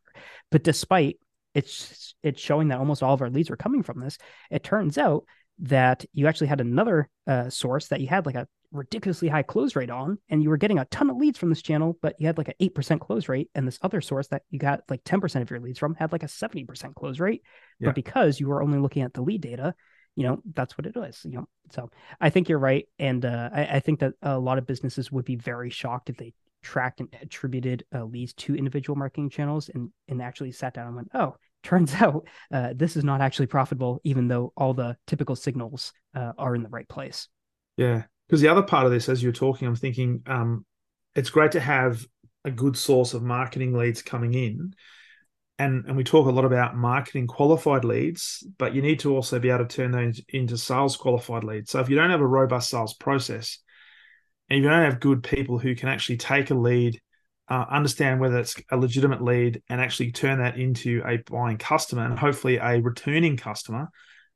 But 0.51 0.64
despite 0.64 1.18
it's 1.55 2.14
it's 2.23 2.40
showing 2.40 2.68
that 2.68 2.79
almost 2.79 3.03
all 3.03 3.14
of 3.14 3.23
our 3.23 3.31
leads 3.31 3.51
were 3.51 3.57
coming 3.57 3.83
from 3.83 4.01
this, 4.01 4.18
it 4.51 4.62
turns 4.62 4.99
out 4.99 5.25
that 5.61 6.05
you 6.12 6.27
actually 6.29 6.47
had 6.47 6.61
another 6.61 7.09
uh, 7.27 7.51
source 7.51 7.88
that 7.88 8.01
you 8.01 8.07
had 8.07 8.27
like 8.27 8.37
a 8.37 8.47
ridiculously 8.71 9.29
high 9.29 9.42
close 9.42 9.75
rate 9.75 9.90
on, 9.90 10.18
and 10.29 10.42
you 10.42 10.51
were 10.51 10.57
getting 10.57 10.79
a 10.79 10.85
ton 10.87 11.11
of 11.11 11.16
leads 11.16 11.38
from 11.38 11.49
this 11.49 11.62
channel, 11.62 11.99
but 12.03 12.14
you 12.18 12.27
had 12.27 12.38
like 12.38 12.49
an 12.49 12.55
eight 12.61 12.75
percent 12.75 13.01
close 13.01 13.29
rate, 13.29 13.51
and 13.55 13.66
this 13.66 13.79
other 13.83 14.01
source 14.01 14.29
that 14.29 14.42
you 14.51 14.59
got 14.59 14.83
like 14.88 15.01
ten 15.05 15.21
percent 15.21 15.42
of 15.42 15.51
your 15.51 15.61
leads 15.61 15.79
from 15.79 15.94
had 15.94 16.12
like 16.12 16.23
a 16.23 16.29
seventy 16.29 16.64
percent 16.64 16.94
close 16.94 17.18
rate. 17.18 17.42
Yeah. 17.81 17.88
But 17.88 17.94
because 17.94 18.38
you 18.38 18.49
were 18.49 18.62
only 18.62 18.79
looking 18.79 19.03
at 19.03 19.14
the 19.14 19.23
lead 19.23 19.41
data, 19.41 19.74
you 20.19 20.25
know 20.25 20.43
that's 20.53 20.77
what 20.77 20.85
it 20.85 20.97
is 20.97 21.25
you 21.25 21.39
know. 21.39 21.49
So 21.71 21.91
i 22.21 22.29
think 22.29 22.49
you're 22.49 22.59
right 22.59 22.87
and 22.99 23.25
uh, 23.25 23.51
I, 23.53 23.66
I, 23.77 23.81
think 23.81 24.01
that 24.01 24.14
a 24.21 24.39
lot 24.39 24.59
of 24.59 24.66
businesses 24.66 25.12
would 25.12 25.25
be 25.25 25.37
very 25.37 25.71
shocked 25.71 26.11
if 26.11 26.16
they 26.16 26.35
tracked 26.61 26.99
and 26.99 27.09
attributed 27.23 27.85
uh, 27.95 28.05
leads 28.05 28.33
to 28.35 28.57
individual 28.57 28.97
marketing 28.97 29.31
channels 29.31 29.71
and 29.73 29.91
and 30.09 30.21
actually 30.21 30.51
sat 30.51 30.75
down 30.75 30.89
and 30.89 30.97
went 30.97 31.11
oh 31.14 31.37
turns 31.62 31.95
out 31.95 32.27
uh, 32.53 32.73
this 32.75 32.97
is 32.97 33.05
not 33.05 33.21
actually 33.21 33.47
profitable 33.47 34.01
even 34.03 34.27
though 34.27 34.53
all 34.57 34.75
the 34.75 34.97
typical 35.07 35.37
signals 35.37 35.93
uh, 36.14 36.33
are 36.39 36.55
in 36.55 36.62
the 36.62 36.69
right 36.69 36.89
place. 36.89 37.29
Yeah 37.77 38.03
because 38.29 38.41
the 38.41 38.49
other 38.49 38.62
part 38.62 38.87
of 38.87 38.93
this 38.93 39.09
as 39.09 39.23
you're 39.23 39.33
talking 39.33 39.66
i'm 39.66 39.77
thinking 39.77 40.23
um, 40.27 40.64
it's 41.14 41.31
great 41.31 41.53
to 41.53 41.61
have 41.61 42.05
a 42.45 42.51
good 42.51 42.77
source 42.77 43.14
of 43.14 43.23
marketing 43.23 43.73
leads 43.73 44.03
coming 44.03 44.35
in 44.35 44.75
and 45.59 45.87
and 45.87 45.97
we 45.97 46.05
talk 46.05 46.27
a 46.27 46.31
lot 46.31 46.45
about 46.45 46.77
marketing 46.77 47.27
qualified 47.27 47.85
leads, 47.85 48.47
but 48.59 48.75
you 48.75 48.83
need 48.83 49.01
to 49.01 49.15
also 49.15 49.39
be 49.39 49.51
able 49.51 49.67
to 49.67 49.77
turn 49.77 49.91
those 49.91 50.21
into 50.29 50.57
sales 50.57 50.97
qualified 50.97 51.45
leads. 51.45 51.71
So 51.71 51.81
if 51.81 51.89
you 51.89 51.97
don't 51.97 52.11
have 52.11 52.21
a 52.21 52.27
robust 52.27 52.71
sales 52.71 52.95
process, 52.95 53.59
and 54.49 54.59
if 54.59 54.63
you 54.63 54.71
don't 54.71 54.85
have 54.85 55.01
good 55.01 55.23
people 55.23 55.59
who 55.59 55.75
can 55.75 55.89
actually 55.89 56.19
take 56.19 56.51
a 56.51 56.55
lead, 56.55 57.01
uh, 57.49 57.65
understand 57.71 58.21
whether 58.21 58.39
it's 58.39 58.57
a 58.71 58.77
legitimate 58.77 59.23
lead, 59.23 59.63
and 59.69 59.81
actually 59.81 60.13
turn 60.13 60.39
that 60.39 60.59
into 60.59 61.03
a 61.05 61.17
buying 61.31 61.59
customer 61.59 62.05
and 62.05 62.19
hopefully 62.19 62.57
a 62.57 62.81
returning 62.81 63.37
customer, 63.37 63.89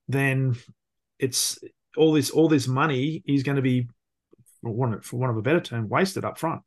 then 0.08 0.56
it's 1.18 1.58
all 1.96 2.12
this 2.12 2.30
all 2.30 2.48
this 2.48 2.66
money 2.66 3.22
is 3.26 3.44
going 3.44 3.56
to 3.56 3.62
be, 3.62 3.86
for 4.60 4.72
one, 4.72 5.00
for 5.02 5.18
one 5.18 5.30
of 5.30 5.36
a 5.36 5.42
better 5.42 5.60
term, 5.60 5.88
wasted 5.88 6.24
up 6.24 6.38
front. 6.38 6.62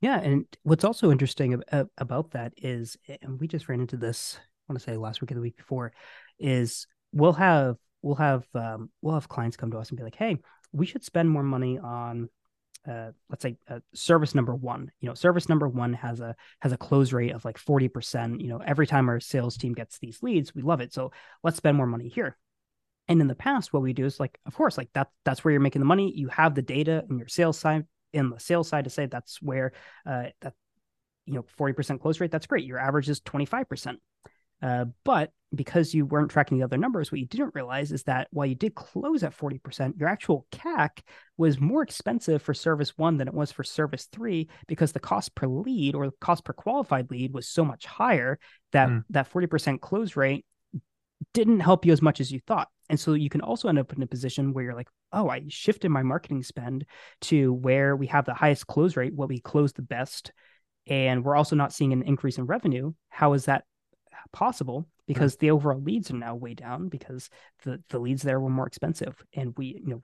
Yeah, 0.00 0.20
and 0.20 0.44
what's 0.62 0.84
also 0.84 1.10
interesting 1.10 1.62
about 1.96 2.32
that 2.32 2.52
is, 2.58 2.96
and 3.22 3.40
we 3.40 3.48
just 3.48 3.68
ran 3.68 3.80
into 3.80 3.96
this. 3.96 4.38
I 4.38 4.72
want 4.72 4.80
to 4.80 4.84
say 4.84 4.96
last 4.96 5.20
week 5.20 5.30
or 5.30 5.34
the 5.34 5.40
week 5.40 5.56
before, 5.56 5.92
is 6.38 6.86
we'll 7.12 7.32
have 7.32 7.76
we'll 8.02 8.16
have 8.16 8.46
um, 8.54 8.90
we'll 9.00 9.14
have 9.14 9.28
clients 9.28 9.56
come 9.56 9.70
to 9.70 9.78
us 9.78 9.88
and 9.88 9.96
be 9.96 10.04
like, 10.04 10.14
"Hey, 10.14 10.36
we 10.72 10.84
should 10.86 11.04
spend 11.04 11.30
more 11.30 11.42
money 11.42 11.78
on, 11.78 12.28
uh, 12.86 13.12
let's 13.30 13.42
say, 13.42 13.56
uh, 13.68 13.80
service 13.94 14.34
number 14.34 14.54
one. 14.54 14.90
You 15.00 15.08
know, 15.08 15.14
service 15.14 15.48
number 15.48 15.66
one 15.66 15.94
has 15.94 16.20
a 16.20 16.36
has 16.60 16.72
a 16.72 16.76
close 16.76 17.12
rate 17.12 17.32
of 17.32 17.44
like 17.44 17.56
forty 17.56 17.88
percent. 17.88 18.40
You 18.42 18.48
know, 18.48 18.58
every 18.58 18.86
time 18.86 19.08
our 19.08 19.20
sales 19.20 19.56
team 19.56 19.72
gets 19.72 19.98
these 19.98 20.22
leads, 20.22 20.54
we 20.54 20.62
love 20.62 20.80
it. 20.82 20.92
So 20.92 21.12
let's 21.42 21.56
spend 21.56 21.76
more 21.76 21.86
money 21.86 22.08
here." 22.08 22.36
And 23.08 23.20
in 23.20 23.28
the 23.28 23.34
past, 23.36 23.72
what 23.72 23.82
we 23.82 23.92
do 23.92 24.04
is 24.04 24.20
like, 24.20 24.36
of 24.46 24.54
course, 24.54 24.76
like 24.76 24.90
that 24.94 25.08
that's 25.24 25.42
where 25.44 25.52
you're 25.52 25.60
making 25.60 25.80
the 25.80 25.86
money. 25.86 26.12
You 26.14 26.28
have 26.28 26.54
the 26.54 26.62
data 26.62 27.04
in 27.08 27.18
your 27.18 27.28
sales 27.28 27.58
side 27.58 27.86
in 28.16 28.30
the 28.30 28.40
sales 28.40 28.68
side 28.68 28.84
to 28.84 28.90
say 28.90 29.06
that's 29.06 29.40
where 29.40 29.72
uh, 30.06 30.24
that 30.40 30.54
you 31.26 31.34
know 31.34 31.44
40% 31.58 32.00
close 32.00 32.20
rate 32.20 32.30
that's 32.30 32.46
great 32.46 32.64
your 32.64 32.78
average 32.78 33.08
is 33.08 33.20
25% 33.20 33.96
uh, 34.62 34.86
but 35.04 35.30
because 35.54 35.94
you 35.94 36.06
weren't 36.06 36.30
tracking 36.30 36.58
the 36.58 36.64
other 36.64 36.78
numbers 36.78 37.12
what 37.12 37.20
you 37.20 37.26
didn't 37.26 37.54
realize 37.54 37.92
is 37.92 38.04
that 38.04 38.28
while 38.30 38.46
you 38.46 38.54
did 38.54 38.74
close 38.74 39.22
at 39.22 39.36
40% 39.36 39.98
your 39.98 40.08
actual 40.08 40.46
cac 40.50 41.02
was 41.36 41.60
more 41.60 41.82
expensive 41.82 42.42
for 42.42 42.54
service 42.54 42.96
one 42.96 43.16
than 43.16 43.28
it 43.28 43.34
was 43.34 43.52
for 43.52 43.64
service 43.64 44.08
three 44.10 44.48
because 44.66 44.92
the 44.92 45.00
cost 45.00 45.34
per 45.34 45.46
lead 45.46 45.94
or 45.94 46.06
the 46.06 46.16
cost 46.20 46.44
per 46.44 46.52
qualified 46.52 47.10
lead 47.10 47.32
was 47.32 47.48
so 47.48 47.64
much 47.64 47.86
higher 47.86 48.38
that 48.72 48.88
mm. 48.88 49.04
that 49.10 49.30
40% 49.30 49.80
close 49.80 50.16
rate 50.16 50.44
didn't 51.32 51.60
help 51.60 51.84
you 51.84 51.92
as 51.92 52.02
much 52.02 52.20
as 52.20 52.30
you 52.30 52.40
thought. 52.46 52.68
And 52.88 52.98
so 52.98 53.14
you 53.14 53.28
can 53.28 53.40
also 53.40 53.68
end 53.68 53.78
up 53.78 53.92
in 53.92 54.02
a 54.02 54.06
position 54.06 54.52
where 54.52 54.64
you're 54.64 54.74
like, 54.74 54.88
oh, 55.12 55.28
I 55.28 55.44
shifted 55.48 55.90
my 55.90 56.02
marketing 56.02 56.42
spend 56.42 56.86
to 57.22 57.52
where 57.52 57.96
we 57.96 58.06
have 58.08 58.24
the 58.24 58.34
highest 58.34 58.66
close 58.66 58.96
rate, 58.96 59.14
what 59.14 59.28
we 59.28 59.40
close 59.40 59.72
the 59.72 59.82
best, 59.82 60.32
and 60.86 61.24
we're 61.24 61.36
also 61.36 61.56
not 61.56 61.72
seeing 61.72 61.92
an 61.92 62.02
increase 62.02 62.38
in 62.38 62.46
revenue. 62.46 62.92
How 63.08 63.32
is 63.32 63.46
that 63.46 63.64
possible? 64.32 64.86
Because 65.06 65.34
mm-hmm. 65.34 65.46
the 65.46 65.50
overall 65.50 65.80
leads 65.80 66.10
are 66.10 66.16
now 66.16 66.34
way 66.34 66.54
down 66.54 66.88
because 66.88 67.28
the 67.64 67.82
the 67.88 67.98
leads 67.98 68.22
there 68.22 68.40
were 68.40 68.50
more 68.50 68.66
expensive, 68.66 69.16
and 69.34 69.52
we 69.56 69.80
you 69.84 69.88
know 69.88 70.02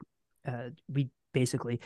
uh, 0.53 0.71
we 0.89 1.11
basically 1.33 1.81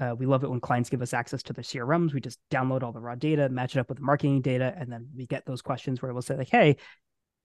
uh, 0.00 0.14
we 0.18 0.26
love 0.26 0.42
it 0.42 0.50
when 0.50 0.60
clients 0.60 0.90
give 0.90 1.02
us 1.02 1.14
access 1.14 1.42
to 1.44 1.52
their 1.52 1.62
CRMs. 1.62 2.12
We 2.12 2.20
just 2.20 2.38
download 2.50 2.82
all 2.82 2.92
the 2.92 3.00
raw 3.00 3.14
data, 3.14 3.48
match 3.48 3.76
it 3.76 3.80
up 3.80 3.88
with 3.88 3.98
the 3.98 4.04
marketing 4.04 4.40
data, 4.40 4.74
and 4.76 4.90
then 4.90 5.08
we 5.14 5.26
get 5.26 5.46
those 5.46 5.62
questions 5.62 6.02
where 6.02 6.12
we'll 6.12 6.22
say 6.22 6.36
like, 6.36 6.48
"Hey, 6.48 6.76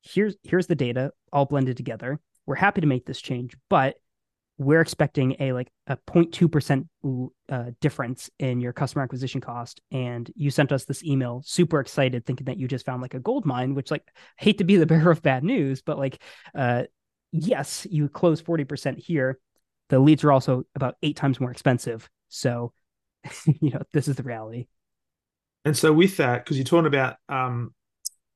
here's 0.06 0.36
here's 0.44 0.68
the 0.68 0.76
data 0.76 1.12
all 1.34 1.46
blended 1.46 1.78
together. 1.78 2.20
We're 2.46 2.56
happy 2.56 2.82
to 2.82 2.88
make 2.88 3.06
this 3.06 3.22
change, 3.22 3.56
but 3.70 3.96
we're 4.58 4.82
expecting 4.82 5.36
a 5.40 5.52
like 5.52 5.70
a 5.88 5.98
0.2% 5.98 6.88
uh, 7.50 7.72
difference 7.82 8.30
in 8.40 8.62
your 8.62 8.72
customer 8.72 9.04
acquisition 9.04 9.42
cost. 9.42 9.82
And 9.92 10.32
you 10.36 10.50
sent 10.50 10.72
us 10.72 10.86
this 10.86 11.04
email 11.04 11.42
super 11.46 11.80
excited 11.80 12.26
thinking 12.26 12.46
that 12.46 12.58
you 12.58 12.68
just 12.68 12.86
found 12.86 13.02
like 13.02 13.14
a 13.14 13.20
gold 13.20 13.46
mine 13.46 13.76
which 13.76 13.92
like 13.92 14.08
hate 14.38 14.60
to 14.60 14.64
be 14.64 14.78
the 14.78 14.86
bearer 14.86 15.12
of 15.12 15.22
bad 15.22 15.44
news 15.44 15.82
but 15.82 15.98
like 15.98 16.22
uh 16.54 16.84
yes 17.32 17.86
you 17.90 18.08
close 18.08 18.42
40% 18.42 18.98
here. 18.98 19.40
The 19.90 20.00
leads 20.00 20.24
are 20.24 20.32
also 20.32 20.64
about 20.74 20.96
eight 21.04 21.18
times 21.18 21.40
more 21.40 21.52
expensive. 21.52 22.10
So 22.30 22.72
you 23.46 23.72
know 23.72 23.82
this 23.92 24.08
is 24.08 24.16
the 24.16 24.24
reality. 24.24 24.68
And 25.66 25.76
so 25.76 25.92
with 25.92 26.18
that 26.18 26.46
because 26.46 26.58
you're 26.58 26.64
talking 26.64 26.88
about 26.88 27.18
um 27.28 27.74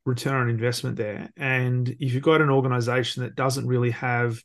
return 0.10 0.36
on 0.36 0.50
investment 0.50 0.98
there. 0.98 1.30
And 1.38 1.88
if 1.88 2.14
you've 2.14 2.24
got 2.24 2.42
an 2.42 2.50
organization 2.50 3.24
that 3.24 3.36
doesn't 3.36 3.68
really 3.68 3.92
have 3.92 4.42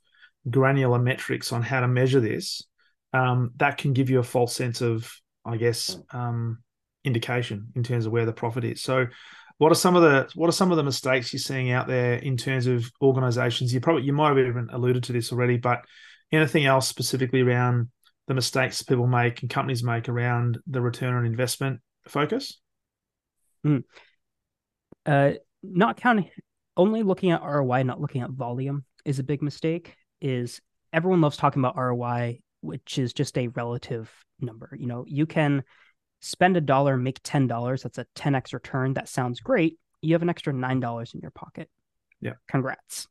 granular 0.48 0.98
metrics 0.98 1.52
on 1.52 1.62
how 1.62 1.80
to 1.80 1.88
measure 1.88 2.20
this, 2.20 2.62
um, 3.12 3.52
that 3.56 3.78
can 3.78 3.92
give 3.92 4.10
you 4.10 4.18
a 4.18 4.24
false 4.24 4.54
sense 4.54 4.80
of, 4.80 5.10
I 5.44 5.56
guess, 5.56 5.96
um, 6.10 6.62
indication 7.04 7.68
in 7.74 7.82
terms 7.82 8.06
of 8.06 8.12
where 8.12 8.26
the 8.26 8.32
profit 8.32 8.64
is. 8.64 8.82
So, 8.82 9.06
what 9.58 9.70
are 9.70 9.76
some 9.76 9.94
of 9.94 10.02
the 10.02 10.28
what 10.34 10.48
are 10.48 10.52
some 10.52 10.72
of 10.72 10.76
the 10.76 10.82
mistakes 10.82 11.32
you're 11.32 11.38
seeing 11.38 11.70
out 11.70 11.86
there 11.86 12.14
in 12.14 12.36
terms 12.36 12.66
of 12.66 12.90
organizations? 13.00 13.72
You 13.72 13.80
probably 13.80 14.02
you 14.02 14.12
might 14.12 14.28
have 14.28 14.38
even 14.38 14.68
alluded 14.72 15.04
to 15.04 15.12
this 15.12 15.32
already, 15.32 15.56
but 15.56 15.84
anything 16.32 16.66
else 16.66 16.88
specifically 16.88 17.40
around 17.40 17.88
the 18.26 18.34
mistakes 18.34 18.82
people 18.82 19.06
make 19.06 19.42
and 19.42 19.50
companies 19.50 19.84
make 19.84 20.08
around 20.08 20.58
the 20.66 20.80
return 20.80 21.14
on 21.14 21.24
investment 21.24 21.80
focus? 22.08 22.60
Mm. 23.64 23.84
Uh, 25.06 25.32
not 25.72 25.96
counting, 25.96 26.30
only 26.76 27.02
looking 27.02 27.30
at 27.30 27.42
ROI, 27.42 27.82
not 27.82 28.00
looking 28.00 28.22
at 28.22 28.30
volume 28.30 28.84
is 29.04 29.18
a 29.18 29.24
big 29.24 29.42
mistake. 29.42 29.96
Is 30.20 30.60
everyone 30.92 31.20
loves 31.20 31.36
talking 31.36 31.60
about 31.60 31.76
ROI, 31.76 32.40
which 32.60 32.98
is 32.98 33.12
just 33.12 33.36
a 33.36 33.48
relative 33.48 34.10
number. 34.40 34.70
You 34.78 34.86
know, 34.86 35.04
you 35.06 35.26
can 35.26 35.64
spend 36.20 36.56
a 36.56 36.60
dollar, 36.60 36.96
make 36.96 37.20
ten 37.22 37.46
dollars. 37.46 37.82
That's 37.82 37.98
a 37.98 38.06
ten 38.14 38.34
x 38.34 38.52
return. 38.52 38.94
That 38.94 39.08
sounds 39.08 39.40
great. 39.40 39.78
You 40.00 40.14
have 40.14 40.22
an 40.22 40.30
extra 40.30 40.52
nine 40.52 40.80
dollars 40.80 41.12
in 41.14 41.20
your 41.20 41.30
pocket. 41.30 41.68
Yeah, 42.20 42.34
congrats. 42.48 43.06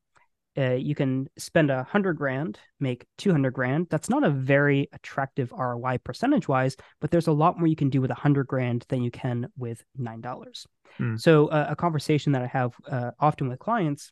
Uh, 0.57 0.73
you 0.73 0.93
can 0.93 1.27
spend 1.37 1.71
a 1.71 1.83
hundred 1.83 2.13
grand, 2.13 2.59
make 2.79 3.05
200 3.17 3.51
grand. 3.51 3.87
That's 3.89 4.09
not 4.09 4.23
a 4.23 4.29
very 4.29 4.87
attractive 4.93 5.51
ROI 5.51 5.99
percentage 6.03 6.47
wise, 6.47 6.77
but 7.01 7.09
there's 7.09 7.27
a 7.27 7.31
lot 7.31 7.57
more 7.57 7.67
you 7.67 7.75
can 7.75 7.89
do 7.89 8.01
with 8.01 8.11
a 8.11 8.15
hundred 8.15 8.47
grand 8.47 8.85
than 8.89 9.01
you 9.01 9.09
can 9.09 9.47
with 9.57 9.83
$9. 9.99 10.65
Hmm. 10.97 11.15
So 11.17 11.47
uh, 11.47 11.67
a 11.69 11.75
conversation 11.75 12.33
that 12.33 12.43
I 12.43 12.47
have 12.47 12.75
uh, 12.89 13.11
often 13.19 13.49
with 13.49 13.59
clients, 13.59 14.11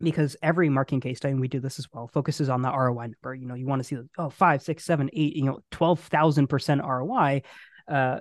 because 0.00 0.36
every 0.42 0.68
marketing 0.68 1.00
case 1.00 1.18
study, 1.18 1.32
and 1.32 1.40
we 1.40 1.48
do 1.48 1.60
this 1.60 1.78
as 1.78 1.86
well, 1.92 2.08
focuses 2.08 2.48
on 2.48 2.62
the 2.62 2.70
ROI 2.70 3.08
number. 3.08 3.34
You 3.34 3.46
know, 3.46 3.54
you 3.54 3.66
want 3.66 3.80
to 3.80 3.84
see, 3.84 3.96
the 3.96 4.08
oh, 4.18 4.30
five, 4.30 4.62
six, 4.62 4.84
seven, 4.84 5.10
eight, 5.12 5.36
you 5.36 5.44
know, 5.44 5.60
12,000% 5.72 6.82
ROI, 6.82 7.42
uh, 7.86 8.20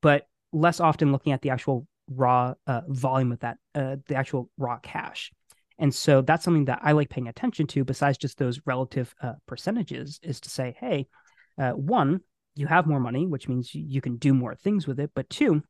but 0.00 0.26
less 0.52 0.80
often 0.80 1.12
looking 1.12 1.32
at 1.32 1.42
the 1.42 1.50
actual 1.50 1.86
raw 2.10 2.54
uh, 2.66 2.82
volume 2.88 3.32
of 3.32 3.40
that, 3.40 3.58
uh, 3.74 3.96
the 4.06 4.16
actual 4.16 4.50
raw 4.58 4.78
cash. 4.78 5.32
And 5.78 5.94
so 5.94 6.22
that's 6.22 6.44
something 6.44 6.66
that 6.66 6.80
I 6.82 6.92
like 6.92 7.10
paying 7.10 7.28
attention 7.28 7.66
to, 7.68 7.84
besides 7.84 8.18
just 8.18 8.38
those 8.38 8.60
relative 8.64 9.14
uh, 9.20 9.32
percentages, 9.46 10.20
is 10.22 10.40
to 10.40 10.50
say, 10.50 10.76
hey, 10.78 11.06
uh, 11.58 11.72
one, 11.72 12.20
you 12.54 12.66
have 12.66 12.86
more 12.86 13.00
money, 13.00 13.26
which 13.26 13.48
means 13.48 13.74
you 13.74 14.00
can 14.00 14.16
do 14.16 14.32
more 14.32 14.54
things 14.54 14.86
with 14.86 15.00
it. 15.00 15.10
But 15.14 15.28
two, 15.28 15.62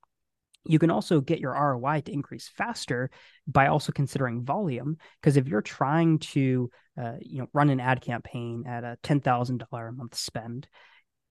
you 0.66 0.78
can 0.78 0.90
also 0.90 1.20
get 1.20 1.40
your 1.40 1.52
ROI 1.52 2.02
to 2.02 2.12
increase 2.12 2.48
faster 2.48 3.10
by 3.46 3.66
also 3.66 3.92
considering 3.92 4.44
volume. 4.44 4.96
Because 5.20 5.36
if 5.36 5.48
you're 5.48 5.62
trying 5.62 6.18
to, 6.18 6.70
uh, 7.00 7.14
you 7.20 7.40
know, 7.40 7.48
run 7.52 7.70
an 7.70 7.80
ad 7.80 8.00
campaign 8.00 8.64
at 8.66 8.84
a 8.84 8.98
ten 9.02 9.20
thousand 9.20 9.64
dollar 9.70 9.88
a 9.88 9.92
month 9.92 10.14
spend, 10.14 10.68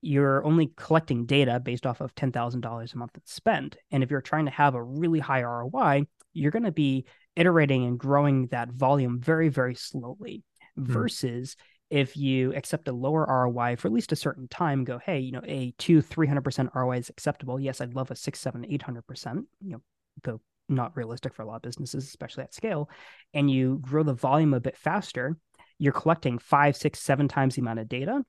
you're 0.01 0.43
only 0.45 0.71
collecting 0.75 1.25
data 1.25 1.59
based 1.59 1.85
off 1.85 2.01
of 2.01 2.13
ten 2.15 2.31
thousand 2.31 2.61
dollars 2.61 2.93
a 2.93 2.97
month 2.97 3.17
spend. 3.25 3.77
And 3.91 4.03
if 4.03 4.11
you're 4.11 4.21
trying 4.21 4.45
to 4.45 4.51
have 4.51 4.75
a 4.75 4.83
really 4.83 5.19
high 5.19 5.43
ROI, 5.43 6.05
you're 6.33 6.51
going 6.51 6.63
to 6.63 6.71
be 6.71 7.05
iterating 7.35 7.85
and 7.85 7.99
growing 7.99 8.47
that 8.47 8.69
volume 8.69 9.19
very, 9.19 9.49
very 9.49 9.75
slowly 9.75 10.43
mm. 10.77 10.85
versus 10.85 11.55
if 11.89 12.17
you 12.17 12.53
accept 12.55 12.87
a 12.87 12.91
lower 12.91 13.25
ROI 13.27 13.75
for 13.75 13.87
at 13.87 13.93
least 13.93 14.11
a 14.11 14.15
certain 14.15 14.47
time, 14.47 14.83
go, 14.83 14.97
hey, 14.97 15.19
you 15.19 15.31
know, 15.31 15.41
a 15.45 15.73
two, 15.77 16.01
300% 16.01 16.73
ROI 16.73 16.97
is 16.97 17.09
acceptable. 17.09 17.59
Yes, 17.59 17.81
I'd 17.81 17.93
love 17.93 18.09
a 18.09 18.15
six, 18.15 18.39
seven, 18.39 18.65
800%, 18.65 19.43
you 19.61 19.73
know, 19.73 19.81
though 20.23 20.41
not 20.69 20.95
realistic 20.95 21.35
for 21.35 21.43
a 21.43 21.45
lot 21.45 21.57
of 21.57 21.61
businesses, 21.61 22.05
especially 22.05 22.43
at 22.43 22.53
scale. 22.53 22.89
And 23.33 23.51
you 23.51 23.79
grow 23.81 24.03
the 24.03 24.13
volume 24.13 24.53
a 24.53 24.59
bit 24.59 24.77
faster, 24.77 25.37
you're 25.77 25.93
collecting 25.93 26.39
five, 26.39 26.75
six, 26.75 26.99
seven 26.99 27.27
times 27.27 27.55
the 27.55 27.61
amount 27.61 27.79
of 27.79 27.89
data. 27.89 28.23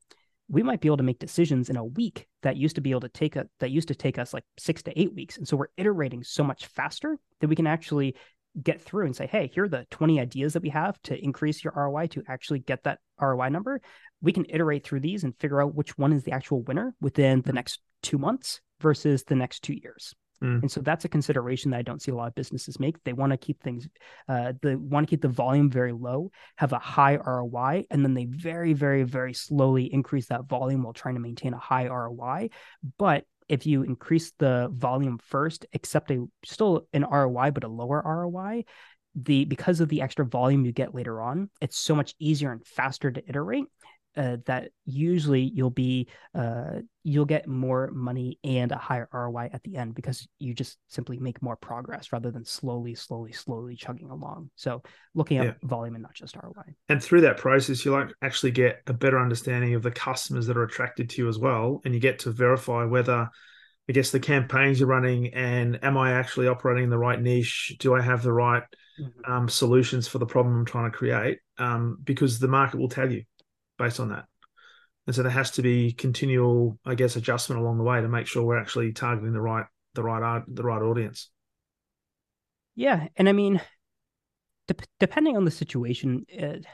We 0.49 0.63
might 0.63 0.81
be 0.81 0.89
able 0.89 0.99
to 0.99 1.03
make 1.03 1.19
decisions 1.19 1.71
in 1.71 1.77
a 1.77 1.85
week 1.85 2.27
that 2.43 2.57
used 2.57 2.75
to 2.75 2.83
be 2.83 2.91
able 2.91 3.01
to 3.03 3.09
take 3.09 3.37
a, 3.37 3.47
that 3.61 3.71
used 3.71 3.89
to 3.89 3.95
take 3.95 4.19
us 4.19 4.35
like 4.35 4.45
six 4.59 4.83
to 4.83 5.01
eight 5.01 5.15
weeks. 5.15 5.39
And 5.39 5.49
so 5.49 5.57
we're 5.57 5.69
iterating 5.77 6.23
so 6.23 6.45
much 6.45 6.67
faster 6.67 7.17
that 7.41 7.49
we 7.49 7.57
can 7.57 7.67
actually 7.67 8.15
get 8.63 8.81
through 8.81 9.07
and 9.07 9.17
say, 9.17 9.27
hey, 9.27 9.51
here 9.53 9.65
are 9.65 9.69
the 9.69 9.87
20 9.91 10.21
ideas 10.21 10.53
that 10.53 10.63
we 10.63 10.69
have 10.71 11.01
to 11.03 11.23
increase 11.23 11.65
your 11.65 11.73
ROI 11.75 12.09
to 12.09 12.23
actually 12.29 12.61
get 12.61 12.85
that 12.85 12.99
ROI 13.21 13.49
number. 13.49 13.81
We 14.23 14.33
can 14.33 14.47
iterate 14.49 14.85
through 14.85 15.01
these 15.01 15.25
and 15.25 15.37
figure 15.39 15.61
out 15.61 15.75
which 15.75 15.99
one 15.99 16.13
is 16.13 16.23
the 16.23 16.33
actual 16.33 16.63
winner 16.63 16.95
within 17.01 17.43
the 17.43 17.53
next 17.53 17.81
two 18.03 18.19
months 18.19 18.61
versus 18.81 19.25
the 19.25 19.35
next 19.35 19.61
two 19.61 19.75
years. 19.75 20.15
Mm. 20.43 20.63
And 20.63 20.71
so 20.71 20.81
that's 20.81 21.05
a 21.05 21.09
consideration 21.09 21.71
that 21.71 21.79
I 21.79 21.83
don't 21.83 22.03
see 22.03 22.11
a 22.11 22.15
lot 22.15 22.29
of 22.29 22.35
businesses 22.35 22.79
make. 22.79 23.03
They 23.05 23.13
want 23.13 23.33
to 23.33 23.37
keep 23.37 23.63
things, 23.63 23.89
uh, 24.29 24.53
they 24.63 24.75
want 24.75 25.07
to 25.07 25.11
keep 25.11 25.23
the 25.23 25.29
volume 25.29 25.71
very 25.71 25.93
low, 25.93 26.31
have 26.57 26.73
a 26.73 26.79
high 26.79 27.17
ROI, 27.17 27.87
and 27.91 28.05
then 28.05 28.15
they 28.15 28.27
very, 28.27 28.73
very, 28.73 29.05
very 29.05 29.33
slowly 29.33 29.93
increase 29.93 30.27
that 30.27 30.45
volume 30.45 30.83
while 30.83 30.93
trying 30.93 31.15
to 31.15 31.21
maintain 31.21 31.55
a 31.55 31.59
high 31.59 31.87
ROI. 31.87 32.51
But 32.99 33.25
if 33.49 33.67
you 33.67 33.83
increase 33.83 34.33
the 34.39 34.69
volume 34.73 35.19
first, 35.19 35.67
accept 35.75 36.11
a 36.11 36.27
still 36.45 36.87
an 36.93 37.05
ROI 37.05 37.51
but 37.51 37.65
a 37.65 37.69
lower 37.69 38.03
ROI, 38.05 38.65
the 39.15 39.45
because 39.45 39.81
of 39.81 39.89
the 39.89 40.03
extra 40.03 40.25
volume 40.25 40.65
you 40.65 40.73
get 40.73 40.95
later 40.95 41.21
on, 41.21 41.51
it's 41.61 41.79
so 41.79 41.95
much 41.95 42.15
easier 42.19 42.53
and 42.53 42.67
faster 42.67 43.11
to 43.11 43.23
iterate 43.29 43.65
uh, 44.17 44.37
that 44.47 44.71
usually 44.85 45.43
you'll 45.43 45.71
be 45.71 46.09
uh, 46.35 46.81
you'll 47.03 47.25
get 47.25 47.47
more 47.47 47.91
money 47.93 48.39
and 48.45 48.73
a 48.73 48.77
higher 48.77 49.09
ROI 49.13 49.51
at 49.53 49.63
the 49.63 49.77
end 49.77 49.95
because 49.95 50.27
you 50.39 50.55
just 50.55 50.79
simply 50.89 51.19
make 51.19 51.43
more 51.43 51.57
progress 51.57 52.13
rather 52.13 52.31
than 52.31 52.45
slowly, 52.45 52.95
slowly, 52.95 53.33
slowly 53.33 53.77
chugging 53.77 54.11
along. 54.11 54.51
So 54.57 54.83
looking 55.15 55.39
at 55.39 55.45
yeah. 55.45 55.53
volume 55.63 55.95
and 55.97 56.03
not 56.03 56.15
just 56.15 56.37
ROI. 56.37 56.75
And 56.89 57.03
through 57.03 57.23
that 57.23 57.37
process, 57.37 57.85
you 57.85 57.93
like 57.93 58.09
actually 58.23 58.53
get 58.53 58.81
a 58.87 58.93
better 58.93 59.19
understanding 59.19 59.75
of 59.75 59.83
the 59.83 59.91
customers 59.91 60.47
that 60.47 60.57
are 60.57 60.65
attracted 60.65 61.11
to 61.11 61.23
you 61.23 61.29
as 61.29 61.39
well, 61.39 61.81
and 61.85 61.93
you 61.93 62.01
get 62.01 62.21
to 62.21 62.31
verify 62.31 62.85
whether. 62.85 63.29
I 63.87 63.93
guess 63.93 64.11
the 64.11 64.19
campaigns 64.19 64.81
you're 64.81 64.89
running, 64.89 65.35
and 65.35 65.79
am 65.85 65.99
I 65.99 66.13
actually 66.13 66.49
operating 66.49 66.85
in 66.85 66.89
the 66.89 66.97
right 66.97 67.21
niche? 67.21 67.77
Do 67.79 67.95
I 67.95 68.01
have 68.01 68.23
the 68.23 68.33
right 68.33 68.63
mm-hmm. 68.99 69.31
um, 69.31 69.47
solutions 69.47 70.09
for 70.09 70.17
the 70.17 70.25
problem 70.25 70.57
I'm 70.57 70.65
trying 70.65 70.91
to 70.91 70.97
create? 70.97 71.41
Um, 71.59 71.99
because 72.03 72.39
the 72.39 72.49
market 72.49 72.81
will 72.81 72.89
tell 72.89 73.13
you 73.13 73.25
based 73.79 74.01
on 74.01 74.11
that. 74.11 74.27
And 75.07 75.15
so 75.15 75.23
there 75.23 75.31
has 75.31 75.53
to 75.53 75.63
be 75.63 75.93
continual, 75.93 76.79
I 76.85 76.95
guess, 76.95 77.17
adjustment 77.17 77.61
along 77.61 77.79
the 77.79 77.85
way 77.85 78.01
to 78.01 78.09
make 78.09 78.27
sure 78.27 78.43
we're 78.43 78.61
actually 78.61 78.93
targeting 78.93 79.33
the 79.33 79.41
right, 79.41 79.67
the 79.95 80.03
right, 80.03 80.43
the 80.49 80.63
right 80.63 80.83
audience. 80.83 81.31
Yeah, 82.75 83.09
and 83.17 83.29
I 83.29 83.33
mean, 83.33 83.61
de- 84.67 84.75
depending 84.99 85.37
on 85.37 85.45
the 85.45 85.51
situation, 85.51 86.25
it, 86.29 86.65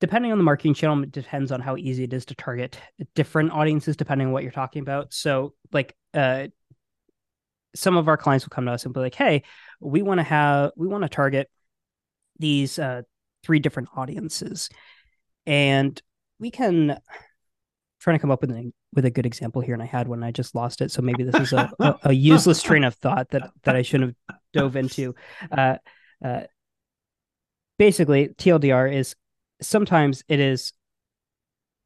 depending 0.00 0.32
on 0.32 0.38
the 0.38 0.44
marketing 0.44 0.74
channel, 0.74 1.02
it 1.02 1.12
depends 1.12 1.52
on 1.52 1.60
how 1.60 1.76
easy 1.76 2.04
it 2.04 2.12
is 2.12 2.24
to 2.26 2.34
target 2.34 2.78
different 3.14 3.52
audiences 3.52 3.96
depending 3.96 4.28
on 4.28 4.32
what 4.32 4.42
you're 4.42 4.52
talking 4.52 4.82
about. 4.82 5.12
So, 5.12 5.54
like, 5.72 5.96
uh, 6.14 6.48
some 7.74 7.96
of 7.96 8.08
our 8.08 8.16
clients 8.16 8.44
will 8.44 8.50
come 8.50 8.66
to 8.66 8.72
us 8.72 8.84
and 8.84 8.94
be 8.94 9.00
like, 9.00 9.14
"Hey, 9.14 9.42
we 9.80 10.02
want 10.02 10.18
to 10.18 10.24
have, 10.24 10.72
we 10.76 10.86
want 10.86 11.02
to 11.02 11.08
target 11.08 11.50
these 12.38 12.78
uh, 12.78 13.02
three 13.42 13.58
different 13.58 13.88
audiences. 13.96 14.68
And 15.46 16.00
we 16.38 16.50
can 16.50 16.98
trying 18.00 18.16
to 18.16 18.20
come 18.20 18.32
up 18.32 18.40
with 18.40 18.50
a 18.50 18.72
with 18.92 19.04
a 19.04 19.10
good 19.10 19.26
example 19.26 19.62
here 19.62 19.74
and 19.74 19.82
i 19.82 19.86
had 19.86 20.08
one 20.08 20.24
i 20.24 20.30
just 20.30 20.54
lost 20.54 20.80
it. 20.80 20.90
So 20.90 21.02
maybe 21.02 21.22
this 21.22 21.40
is 21.40 21.52
a, 21.52 21.70
a, 21.78 21.94
a, 22.04 22.12
useless 22.12 22.60
train 22.62 22.84
of 22.84 22.94
thought 22.94 23.30
that 23.30 23.50
that 23.62 23.76
i 23.76 23.82
shouldn't 23.82 24.16
have 24.28 24.38
dove 24.52 24.76
into. 24.76 25.14
Uh, 25.50 25.76
uh, 26.24 26.42
basically 27.78 28.28
tldr 28.28 28.92
is 28.92 29.16
sometimes 29.60 30.22
it 30.28 30.40
is 30.40 30.72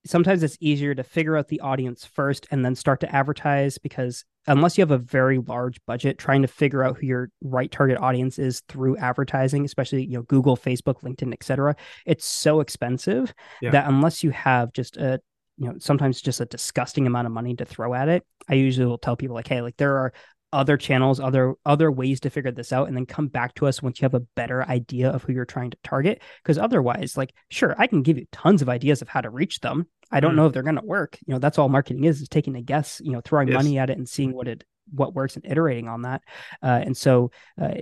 sometimes 0.05 0.43
it's 0.43 0.57
easier 0.61 0.95
to 0.95 1.03
figure 1.03 1.37
out 1.37 1.49
the 1.49 1.61
audience 1.61 2.05
first 2.05 2.47
and 2.51 2.65
then 2.65 2.75
start 2.75 3.01
to 3.01 3.15
advertise 3.15 3.79
because 3.79 4.25
unless 4.47 4.79
you 4.79 4.83
have 4.83 4.91
a 4.91 4.99
very 4.99 5.39
large 5.39 5.79
budget 5.87 6.19
trying 6.19 6.43
to 6.43 6.49
figure 6.49 6.83
out 6.83 6.97
who 6.97 7.07
your 7.07 7.31
right 7.43 7.71
target 7.71 7.99
audience 7.99 8.39
is 8.39 8.63
through 8.69 8.97
advertising 8.97 9.65
especially 9.65 10.05
you 10.05 10.15
know 10.17 10.23
google 10.23 10.57
facebook 10.57 11.01
linkedin 11.03 11.33
etc 11.33 11.75
it's 12.05 12.25
so 12.25 12.61
expensive 12.61 13.35
yeah. 13.61 13.71
that 13.71 13.89
unless 13.89 14.23
you 14.23 14.31
have 14.31 14.73
just 14.73 14.97
a 14.97 15.21
you 15.59 15.67
know 15.67 15.75
sometimes 15.79 16.21
just 16.21 16.41
a 16.41 16.47
disgusting 16.47 17.07
amount 17.07 17.27
of 17.27 17.33
money 17.33 17.55
to 17.55 17.65
throw 17.65 17.95
at 17.95 18.09
it 18.09 18.25
i 18.49 18.55
usually 18.55 18.87
will 18.87 18.99
tell 18.99 19.17
people 19.17 19.35
like 19.35 19.49
hey 19.49 19.61
like 19.61 19.77
there 19.77 19.97
are 19.97 20.13
other 20.53 20.77
channels, 20.77 21.21
other 21.21 21.55
other 21.65 21.91
ways 21.91 22.21
to 22.21 22.31
figure 22.31 22.51
this 22.51 22.73
out, 22.73 22.89
and 22.89 22.97
then 22.97 23.07
come 23.07 23.29
back 23.29 23.55
to 23.55 23.67
us 23.67 23.83
once 23.83 24.01
you 24.01 24.05
have 24.05 24.15
a 24.15 24.21
better 24.21 24.65
idea 24.65 25.11
of 25.11 25.23
who 25.23 25.33
you're 25.33 25.45
trying 25.45 25.71
to 25.71 25.79
target. 25.83 26.23
Because 26.43 26.59
otherwise, 26.59 27.17
like, 27.17 27.35
sure, 27.51 27.75
I 27.79 27.87
can 27.87 28.03
give 28.03 28.19
you 28.19 28.27
tons 28.33 28.63
of 28.63 28.69
ideas 28.69 29.03
of 29.03 29.09
how 29.09 29.21
to 29.21 29.31
reach 29.31 29.61
them. 29.61 29.87
I 30.11 30.21
don't 30.21 30.33
mm. 30.33 30.37
know 30.37 30.47
if 30.47 30.53
they're 30.53 30.63
going 30.63 30.77
to 30.77 30.85
work. 30.85 31.19
You 31.27 31.35
know, 31.35 31.39
that's 31.39 31.59
all 31.59 31.69
marketing 31.69 32.05
is: 32.05 32.21
is 32.21 32.29
taking 32.29 32.57
a 32.57 32.63
guess. 32.63 33.01
You 33.05 33.13
know, 33.13 33.21
throwing 33.21 33.49
yes. 33.49 33.57
money 33.57 33.79
at 33.79 33.91
it 33.91 33.99
and 33.99 34.09
seeing 34.09 34.33
what 34.33 34.49
it 34.49 34.65
what 34.93 35.15
works 35.15 35.37
and 35.37 35.45
iterating 35.45 35.89
on 35.89 36.03
that. 36.03 36.23
Uh, 36.63 36.81
and 36.85 36.97
so, 36.97 37.31
uh, 37.61 37.75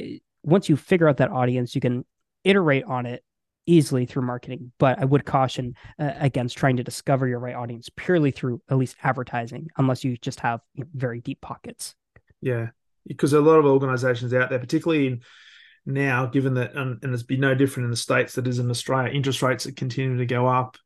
once 0.43 0.69
you 0.69 0.77
figure 0.77 1.09
out 1.09 1.19
that 1.19 1.31
audience, 1.31 1.75
you 1.75 1.81
can 1.81 2.05
iterate 2.45 2.85
on 2.85 3.07
it 3.07 3.23
easily 3.67 4.07
through 4.07 4.23
marketing, 4.23 4.73
but 4.79 4.99
I 4.99 5.05
would 5.05 5.25
caution 5.25 5.75
uh, 5.99 6.13
against 6.19 6.57
trying 6.57 6.77
to 6.77 6.85
discover 6.85 7.27
your 7.27 7.39
right 7.39 7.55
audience 7.55 7.89
purely 7.97 8.31
through 8.31 8.61
at 8.69 8.77
least 8.77 8.97
advertising, 9.03 9.69
unless 9.77 10.05
you 10.05 10.17
just 10.17 10.41
have 10.41 10.61
you 10.75 10.85
know, 10.85 10.91
very 10.95 11.21
deep 11.21 11.41
pockets. 11.41 11.95
Yeah, 12.45 12.69
because 13.07 13.33
a 13.33 13.41
lot 13.41 13.59
of 13.59 13.65
organisations 13.65 14.35
out 14.35 14.51
there, 14.51 14.59
particularly 14.59 15.07
in 15.07 15.23
now, 15.87 16.27
given 16.27 16.55
that, 16.55 16.77
um, 16.77 16.99
and 17.03 17.15
it's 17.15 17.23
been 17.23 17.41
no 17.41 17.55
different 17.55 17.87
in 17.87 17.91
the 17.91 17.97
states 17.97 18.35
that 18.35 18.47
is 18.47 18.59
in 18.59 18.71
Australia, 18.71 19.11
interest 19.11 19.41
rates 19.41 19.67
are 19.67 19.73
continuing 19.73 20.19
to 20.19 20.27
go 20.27 20.47
up. 20.47 20.77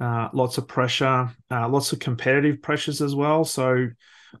Uh, 0.00 0.28
lots 0.32 0.58
of 0.58 0.66
pressure, 0.66 1.30
uh, 1.52 1.68
lots 1.68 1.92
of 1.92 2.00
competitive 2.00 2.60
pressures 2.60 3.00
as 3.00 3.14
well. 3.14 3.44
So 3.44 3.86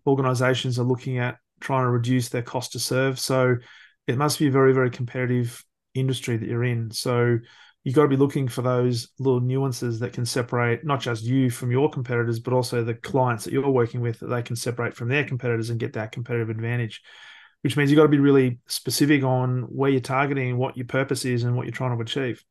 organisations 0.04 0.80
are 0.80 0.84
looking 0.84 1.18
at 1.18 1.38
trying 1.60 1.84
to 1.84 1.90
reduce 1.90 2.28
their 2.28 2.42
cost 2.42 2.72
to 2.72 2.80
serve. 2.80 3.20
So 3.20 3.56
it 4.08 4.18
must 4.18 4.40
be 4.40 4.48
a 4.48 4.50
very, 4.50 4.72
very 4.72 4.90
competitive 4.90 5.64
industry 5.94 6.36
that 6.36 6.48
you're 6.48 6.64
in. 6.64 6.90
So 6.90 7.38
you've 7.84 7.94
got 7.94 8.02
to 8.02 8.08
be 8.08 8.16
looking 8.16 8.48
for 8.48 8.62
those 8.62 9.08
little 9.18 9.40
nuances 9.40 10.00
that 10.00 10.14
can 10.14 10.24
separate 10.24 10.84
not 10.84 11.00
just 11.00 11.22
you 11.22 11.50
from 11.50 11.70
your 11.70 11.90
competitors, 11.90 12.40
but 12.40 12.54
also 12.54 12.82
the 12.82 12.94
clients 12.94 13.44
that 13.44 13.52
you're 13.52 13.70
working 13.70 14.00
with 14.00 14.18
that 14.20 14.28
they 14.28 14.42
can 14.42 14.56
separate 14.56 14.96
from 14.96 15.08
their 15.08 15.24
competitors 15.24 15.68
and 15.68 15.78
get 15.78 15.92
that 15.92 16.10
competitive 16.10 16.48
advantage. 16.48 17.02
Which 17.60 17.76
means 17.76 17.90
you've 17.90 17.96
got 17.96 18.04
to 18.04 18.08
be 18.08 18.18
really 18.18 18.58
specific 18.66 19.22
on 19.22 19.62
where 19.62 19.90
you're 19.90 20.00
targeting, 20.00 20.56
what 20.56 20.76
your 20.76 20.86
purpose 20.86 21.24
is, 21.24 21.44
and 21.44 21.56
what 21.56 21.66
you're 21.66 21.72
trying 21.72 21.96
to 21.96 22.02
achieve. 22.02 22.42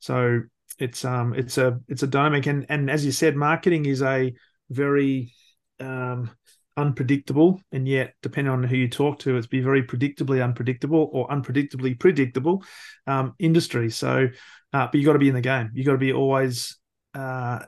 So 0.00 0.42
it's 0.78 1.04
um 1.04 1.34
it's 1.34 1.56
a 1.56 1.80
it's 1.88 2.02
a 2.02 2.08
dynamic 2.08 2.46
and 2.46 2.66
and 2.68 2.90
as 2.90 3.04
you 3.04 3.12
said, 3.12 3.36
marketing 3.36 3.86
is 3.86 4.02
a 4.02 4.34
very 4.70 5.32
um 5.80 6.30
unpredictable 6.76 7.60
and 7.70 7.86
yet 7.86 8.14
depending 8.20 8.52
on 8.52 8.62
who 8.64 8.74
you 8.74 8.88
talk 8.88 9.20
to 9.20 9.36
it's 9.36 9.46
be 9.46 9.60
very 9.60 9.84
predictably 9.84 10.42
unpredictable 10.42 11.08
or 11.12 11.28
unpredictably 11.28 11.98
predictable 11.98 12.64
um, 13.06 13.32
industry 13.38 13.88
so 13.88 14.26
uh, 14.74 14.88
but 14.90 15.00
you 15.00 15.06
got 15.06 15.12
to 15.14 15.20
be 15.20 15.28
in 15.28 15.34
the 15.34 15.40
game. 15.40 15.70
You 15.72 15.84
got 15.84 15.92
to 15.92 15.98
be 15.98 16.12
always 16.12 16.76
uh, 17.14 17.60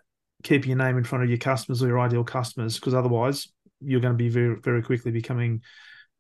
keep 0.43 0.67
your 0.67 0.77
name 0.77 0.99
in 0.99 1.05
front 1.05 1.23
of 1.23 1.31
your 1.31 1.39
customers 1.39 1.83
or 1.83 1.87
your 1.87 2.01
ideal 2.01 2.25
customers, 2.25 2.75
because 2.75 2.95
otherwise 2.95 3.49
you're 3.81 4.01
going 4.01 4.13
to 4.13 4.19
be 4.19 4.29
very 4.29 4.57
very 4.61 4.83
quickly 4.83 5.13
becoming 5.13 5.63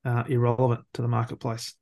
uh, 0.04 0.22
irrelevant 0.28 0.84
to 0.94 1.02
the 1.02 1.08
marketplace. 1.08 1.74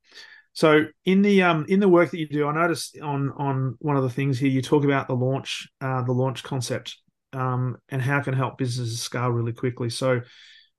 So 0.55 0.87
in 1.05 1.21
the 1.21 1.43
um 1.43 1.67
in 1.69 1.81
the 1.81 1.89
work 1.89 2.13
that 2.13 2.19
you 2.19 2.29
do, 2.29 2.47
I 2.47 2.55
noticed 2.55 2.99
on 3.01 3.31
on 3.37 3.77
one 3.81 3.97
of 3.97 4.05
the 4.05 4.11
things 4.11 4.39
here 4.39 4.49
you 4.49 4.63
talk 4.63 4.85
about 4.85 5.07
the 5.07 5.15
launch 5.15 5.69
uh, 5.81 6.03
the 6.03 6.13
launch 6.13 6.43
concept 6.43 6.97
um, 7.33 7.77
and 7.91 8.01
how 8.01 8.19
it 8.19 8.25
can 8.25 8.35
help 8.35 8.57
businesses 8.57 9.03
scale 9.03 9.29
really 9.29 9.53
quickly. 9.53 9.91
So 9.91 10.21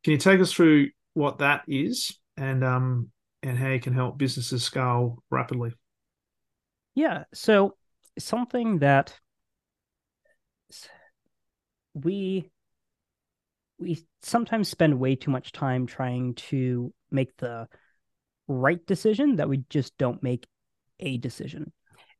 can 0.04 0.12
you 0.12 0.18
take 0.18 0.40
us 0.40 0.52
through 0.52 0.90
what 1.14 1.40
that 1.40 1.64
is 1.68 2.18
and 2.38 2.64
um 2.64 3.10
and 3.44 3.58
how 3.58 3.70
you 3.70 3.80
can 3.80 3.94
help 3.94 4.18
businesses 4.18 4.64
scale 4.64 5.22
rapidly? 5.30 5.74
Yeah. 6.96 7.26
So 7.34 7.76
something 8.18 8.80
that 8.80 9.20
we 11.94 12.50
we 13.78 14.06
sometimes 14.22 14.70
spend 14.70 15.00
way 15.00 15.16
too 15.16 15.32
much 15.32 15.52
time 15.52 15.86
trying 15.86 16.34
to 16.36 16.94
make 17.12 17.36
the 17.38 17.68
right 18.48 18.86
decision 18.86 19.36
that 19.38 19.50
we 19.50 19.64
just 19.70 19.98
don't 19.98 20.24
make 20.24 20.48
a 21.00 21.18
decision. 21.18 21.72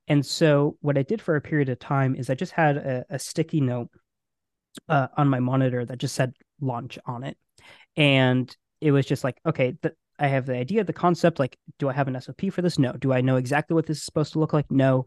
And 0.08 0.26
so 0.26 0.78
what 0.82 0.98
I 0.98 1.04
did 1.04 1.22
for 1.22 1.36
a 1.36 1.42
period 1.42 1.70
of 1.70 1.80
time 1.80 2.16
is 2.16 2.30
I 2.30 2.36
just 2.36 2.52
had 2.52 2.78
a, 2.78 3.06
a 3.10 3.20
sticky 3.20 3.62
note 3.62 3.90
uh, 4.90 5.08
on 5.18 5.30
my 5.30 5.40
monitor 5.40 5.86
that 5.86 5.98
just 5.98 6.16
said 6.16 6.34
launch 6.60 7.00
on 7.06 7.24
it. 7.24 7.38
And 7.96 8.56
it 8.82 8.92
was 8.92 9.06
just 9.06 9.24
like, 9.24 9.38
okay, 9.46 9.76
the, 9.82 9.94
I 10.20 10.28
have 10.28 10.46
the 10.46 10.56
idea, 10.56 10.84
the 10.84 10.94
concept. 10.94 11.40
Like, 11.40 11.58
do 11.80 11.90
I 11.90 11.94
have 11.94 12.08
an 12.08 12.16
SOP 12.16 12.52
for 12.52 12.62
this? 12.62 12.78
No. 12.78 12.94
Do 12.94 13.14
I 13.14 13.22
know 13.22 13.38
exactly 13.38 13.74
what 13.74 13.86
this 13.86 13.98
is 13.98 14.04
supposed 14.04 14.34
to 14.34 14.40
look 14.40 14.54
like? 14.54 14.70
No 14.70 15.06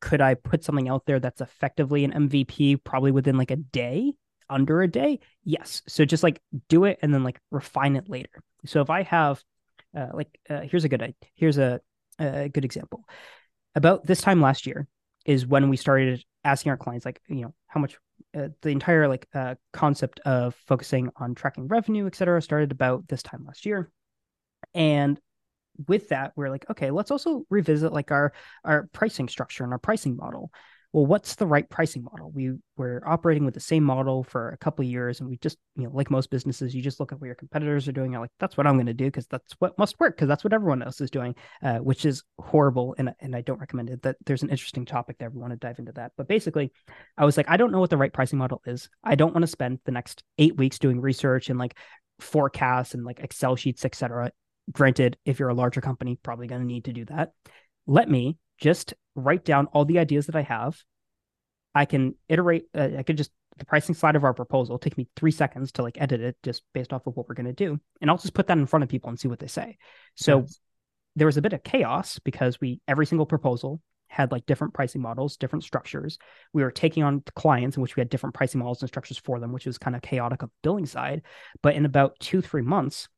could 0.00 0.20
I 0.20 0.34
put 0.34 0.64
something 0.64 0.88
out 0.88 1.06
there 1.06 1.20
that's 1.20 1.40
effectively 1.40 2.04
an 2.04 2.12
MVP 2.12 2.82
probably 2.84 3.10
within 3.10 3.36
like 3.36 3.50
a 3.50 3.56
day, 3.56 4.12
under 4.48 4.82
a 4.82 4.88
day? 4.88 5.20
Yes. 5.44 5.82
So 5.88 6.04
just 6.04 6.22
like 6.22 6.40
do 6.68 6.84
it 6.84 6.98
and 7.02 7.12
then 7.12 7.24
like 7.24 7.40
refine 7.50 7.96
it 7.96 8.08
later. 8.08 8.42
So 8.66 8.80
if 8.80 8.90
I 8.90 9.02
have 9.02 9.42
uh, 9.96 10.08
like 10.12 10.28
uh, 10.48 10.60
here's 10.60 10.84
a 10.84 10.88
good 10.88 11.14
here's 11.34 11.58
a, 11.58 11.80
a 12.18 12.48
good 12.48 12.64
example. 12.64 13.04
About 13.74 14.06
this 14.06 14.20
time 14.20 14.40
last 14.40 14.66
year 14.66 14.86
is 15.24 15.46
when 15.46 15.68
we 15.68 15.76
started 15.76 16.24
asking 16.44 16.70
our 16.70 16.76
clients 16.76 17.04
like 17.04 17.20
you 17.28 17.42
know 17.42 17.54
how 17.66 17.80
much 17.80 17.96
uh, 18.36 18.48
the 18.62 18.70
entire 18.70 19.08
like 19.08 19.26
uh, 19.34 19.54
concept 19.72 20.20
of 20.20 20.54
focusing 20.66 21.10
on 21.16 21.34
tracking 21.34 21.68
revenue, 21.68 22.06
et 22.06 22.14
cetera, 22.14 22.40
started 22.42 22.72
about 22.72 23.06
this 23.08 23.22
time 23.22 23.44
last 23.46 23.66
year. 23.66 23.90
And 24.74 25.20
with 25.86 26.08
that, 26.08 26.32
we're 26.36 26.50
like, 26.50 26.68
okay, 26.70 26.90
let's 26.90 27.10
also 27.10 27.44
revisit 27.50 27.92
like 27.92 28.10
our 28.10 28.32
our 28.64 28.88
pricing 28.92 29.28
structure 29.28 29.64
and 29.64 29.72
our 29.72 29.78
pricing 29.78 30.16
model. 30.16 30.50
well, 30.92 31.04
what's 31.04 31.34
the 31.34 31.46
right 31.46 31.68
pricing 31.68 32.02
model? 32.02 32.30
We 32.30 32.52
we're 32.76 33.02
operating 33.06 33.44
with 33.44 33.52
the 33.52 33.60
same 33.60 33.84
model 33.84 34.24
for 34.24 34.50
a 34.50 34.56
couple 34.56 34.84
years, 34.86 35.20
and 35.20 35.28
we 35.28 35.36
just, 35.36 35.58
you 35.76 35.84
know, 35.84 35.90
like 35.92 36.10
most 36.10 36.30
businesses, 36.30 36.74
you 36.74 36.80
just 36.82 36.98
look 36.98 37.12
at 37.12 37.20
what 37.20 37.26
your 37.26 37.34
competitors 37.34 37.86
are 37.88 37.92
doing. 37.92 38.12
You're 38.12 38.22
like, 38.22 38.30
that's 38.40 38.56
what 38.56 38.66
I'm 38.66 38.74
going 38.74 38.86
to 38.86 38.94
do 38.94 39.04
because 39.04 39.26
that's 39.26 39.54
what 39.58 39.76
must 39.78 40.00
work 40.00 40.16
because 40.16 40.28
that's 40.28 40.44
what 40.44 40.54
everyone 40.54 40.82
else 40.82 41.00
is 41.00 41.10
doing, 41.10 41.34
uh, 41.62 41.78
which 41.78 42.06
is 42.06 42.24
horrible, 42.40 42.94
and 42.98 43.12
and 43.20 43.36
I 43.36 43.42
don't 43.42 43.60
recommend 43.60 43.90
it. 43.90 44.02
That 44.02 44.16
there's 44.24 44.42
an 44.42 44.50
interesting 44.50 44.86
topic 44.86 45.18
there. 45.18 45.28
We 45.30 45.40
want 45.40 45.52
to 45.52 45.58
dive 45.58 45.78
into 45.78 45.92
that, 45.92 46.12
but 46.16 46.26
basically, 46.26 46.72
I 47.18 47.26
was 47.26 47.36
like, 47.36 47.50
I 47.50 47.58
don't 47.58 47.70
know 47.70 47.80
what 47.80 47.90
the 47.90 47.98
right 47.98 48.12
pricing 48.12 48.38
model 48.38 48.62
is. 48.66 48.88
I 49.04 49.14
don't 49.14 49.34
want 49.34 49.42
to 49.42 49.48
spend 49.48 49.80
the 49.84 49.92
next 49.92 50.22
eight 50.38 50.56
weeks 50.56 50.78
doing 50.78 51.00
research 51.00 51.50
and 51.50 51.58
like 51.58 51.76
forecasts 52.18 52.94
and 52.94 53.04
like 53.04 53.20
Excel 53.20 53.56
sheets, 53.56 53.84
etc. 53.84 54.32
Granted, 54.70 55.16
if 55.24 55.38
you're 55.38 55.48
a 55.48 55.54
larger 55.54 55.80
company, 55.80 56.18
probably 56.22 56.46
going 56.46 56.60
to 56.60 56.66
need 56.66 56.84
to 56.84 56.92
do 56.92 57.04
that. 57.06 57.32
Let 57.86 58.10
me 58.10 58.36
just 58.58 58.94
write 59.14 59.44
down 59.44 59.66
all 59.66 59.84
the 59.84 59.98
ideas 59.98 60.26
that 60.26 60.36
I 60.36 60.42
have. 60.42 60.78
I 61.74 61.84
can 61.84 62.14
iterate, 62.28 62.66
uh, 62.74 62.88
I 62.98 63.02
could 63.02 63.16
just, 63.16 63.30
the 63.56 63.64
pricing 63.64 63.94
slide 63.94 64.14
of 64.14 64.24
our 64.24 64.34
proposal 64.34 64.78
take 64.78 64.96
me 64.96 65.08
three 65.16 65.30
seconds 65.30 65.72
to 65.72 65.82
like 65.82 66.00
edit 66.00 66.20
it 66.20 66.36
just 66.42 66.62
based 66.74 66.92
off 66.92 67.06
of 67.06 67.16
what 67.16 67.28
we're 67.28 67.34
going 67.34 67.46
to 67.46 67.52
do. 67.52 67.80
And 68.00 68.10
I'll 68.10 68.18
just 68.18 68.34
put 68.34 68.46
that 68.46 68.58
in 68.58 68.66
front 68.66 68.82
of 68.82 68.88
people 68.88 69.10
and 69.10 69.18
see 69.18 69.28
what 69.28 69.38
they 69.38 69.48
say. 69.48 69.78
So 70.14 70.40
yes. 70.40 70.60
there 71.16 71.26
was 71.26 71.36
a 71.36 71.42
bit 71.42 71.52
of 71.52 71.64
chaos 71.64 72.18
because 72.20 72.60
we, 72.60 72.80
every 72.86 73.06
single 73.06 73.26
proposal 73.26 73.80
had 74.08 74.32
like 74.32 74.46
different 74.46 74.74
pricing 74.74 75.02
models, 75.02 75.36
different 75.36 75.64
structures. 75.64 76.18
We 76.52 76.62
were 76.62 76.70
taking 76.70 77.02
on 77.02 77.22
clients 77.34 77.76
in 77.76 77.82
which 77.82 77.96
we 77.96 78.00
had 78.00 78.08
different 78.08 78.34
pricing 78.34 78.60
models 78.60 78.80
and 78.80 78.88
structures 78.88 79.18
for 79.18 79.38
them, 79.38 79.52
which 79.52 79.66
was 79.66 79.78
kind 79.78 79.94
of 79.94 80.02
chaotic 80.02 80.42
on 80.42 80.48
the 80.48 80.54
billing 80.62 80.86
side. 80.86 81.22
But 81.62 81.74
in 81.74 81.84
about 81.84 82.18
two, 82.20 82.40
three 82.40 82.62
months, 82.62 83.08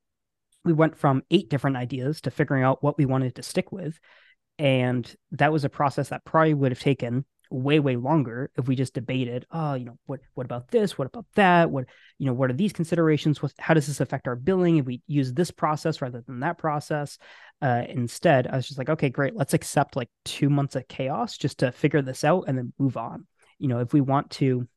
we 0.65 0.73
went 0.73 0.97
from 0.97 1.23
eight 1.31 1.49
different 1.49 1.77
ideas 1.77 2.21
to 2.23 2.31
figuring 2.31 2.63
out 2.63 2.83
what 2.83 2.99
we 2.99 3.07
wanted 3.07 3.35
to 3.37 3.43
stick 3.43 3.73
with. 3.73 3.99
And 4.59 5.13
that 5.33 5.53
was 5.53 5.65
a 5.65 5.71
process 5.71 6.11
that 6.11 6.25
probably 6.25 6.55
would 6.55 6.73
have 6.73 6.81
taken 6.81 7.25
way 7.51 7.81
way 7.81 7.97
longer 7.97 8.49
if 8.57 8.69
we 8.69 8.77
just 8.77 8.95
debated 8.95 9.45
oh 9.51 9.75
you 9.75 9.85
know 9.85 9.99
what 10.07 10.21
what 10.35 10.47
about 10.47 10.69
this? 10.69 10.97
What 10.97 11.07
about 11.07 11.27
that? 11.35 11.71
What 11.71 11.87
you 12.19 12.27
know 12.27 12.33
what 12.33 12.51
are 12.51 12.55
these 12.55 12.73
considerations? 12.73 13.43
What 13.43 13.53
how 13.59 13.75
does 13.75 13.89
this 13.89 14.01
affect 14.01 14.29
our 14.29 14.37
billing 14.37 14.77
if 14.77 14.87
we 14.87 15.03
use 15.09 15.33
this 15.33 15.51
process 15.51 16.01
rather 16.01 16.21
than 16.21 16.41
that 16.41 16.59
process? 16.59 17.19
Uh, 17.63 17.83
instead 17.89 18.47
i 18.47 18.57
was 18.57 18.67
just 18.67 18.79
like 18.79 18.89
okay 18.89 19.11
great. 19.11 19.35
Let's 19.35 19.55
accept 19.55 19.97
like 19.97 20.09
two 20.25 20.49
months 20.49 20.77
of 20.77 20.87
chaos 20.89 21.37
just 21.37 21.59
to 21.59 21.73
figure 21.73 22.03
this 22.03 22.23
out 22.23 22.45
and 22.47 22.57
then 22.57 22.73
move 22.79 22.97
on. 22.97 23.27
You 23.59 23.69
know 23.69 23.81
if 23.81 23.93
we 23.93 24.01
want 24.01 24.31
to 24.33 24.69